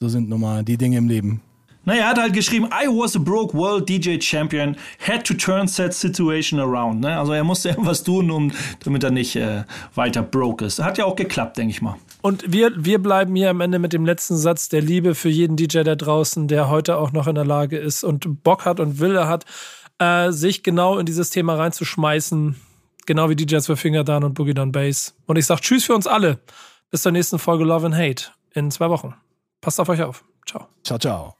so 0.00 0.08
sind 0.08 0.28
nun 0.28 0.40
mal 0.40 0.64
die 0.64 0.76
Dinge 0.76 0.98
im 0.98 1.06
Leben. 1.06 1.40
Naja, 1.84 2.02
er 2.02 2.08
hat 2.08 2.18
halt 2.18 2.32
geschrieben, 2.34 2.66
I 2.66 2.86
was 2.86 3.16
a 3.16 3.18
broke 3.18 3.56
world 3.56 3.88
DJ 3.88 4.20
champion, 4.20 4.76
had 4.98 5.24
to 5.26 5.34
turn 5.34 5.66
that 5.76 5.94
situation 5.94 6.60
around. 6.60 7.00
Ne? 7.00 7.18
Also 7.18 7.32
er 7.32 7.44
musste 7.44 7.68
irgendwas 7.70 8.02
tun, 8.02 8.30
um, 8.30 8.52
damit 8.84 9.02
er 9.02 9.10
nicht 9.10 9.36
äh, 9.36 9.64
weiter 9.94 10.22
broke 10.22 10.64
ist. 10.64 10.78
Hat 10.78 10.98
ja 10.98 11.04
auch 11.06 11.16
geklappt, 11.16 11.56
denke 11.56 11.70
ich 11.70 11.80
mal. 11.80 11.96
Und 12.22 12.52
wir, 12.52 12.72
wir 12.76 13.00
bleiben 13.00 13.34
hier 13.34 13.50
am 13.50 13.60
Ende 13.60 13.78
mit 13.78 13.92
dem 13.92 14.04
letzten 14.04 14.36
Satz 14.36 14.68
der 14.68 14.82
Liebe 14.82 15.14
für 15.14 15.30
jeden 15.30 15.56
DJ 15.56 15.82
da 15.82 15.96
draußen, 15.96 16.48
der 16.48 16.68
heute 16.68 16.98
auch 16.98 17.12
noch 17.12 17.26
in 17.26 17.34
der 17.34 17.46
Lage 17.46 17.78
ist 17.78 18.04
und 18.04 18.42
Bock 18.42 18.66
hat 18.66 18.78
und 18.78 19.00
Wille 19.00 19.26
hat, 19.26 19.46
äh, 19.98 20.30
sich 20.30 20.62
genau 20.62 20.98
in 20.98 21.06
dieses 21.06 21.30
Thema 21.30 21.54
reinzuschmeißen. 21.54 22.56
Genau 23.06 23.30
wie 23.30 23.36
DJs 23.36 23.66
für 23.66 23.76
Finger 23.76 24.04
Down 24.04 24.24
und 24.24 24.34
Boogie 24.34 24.54
Down 24.54 24.72
Bass. 24.72 25.14
Und 25.26 25.36
ich 25.36 25.46
sag 25.46 25.60
Tschüss 25.60 25.84
für 25.84 25.94
uns 25.94 26.06
alle. 26.06 26.38
Bis 26.90 27.02
zur 27.02 27.12
nächsten 27.12 27.38
Folge 27.38 27.64
Love 27.64 27.86
and 27.86 27.96
Hate 27.96 28.24
in 28.52 28.70
zwei 28.70 28.90
Wochen. 28.90 29.14
Passt 29.60 29.80
auf 29.80 29.88
euch 29.88 30.02
auf. 30.02 30.24
Ciao. 30.46 30.66
Ciao, 30.84 30.98
ciao. 30.98 31.39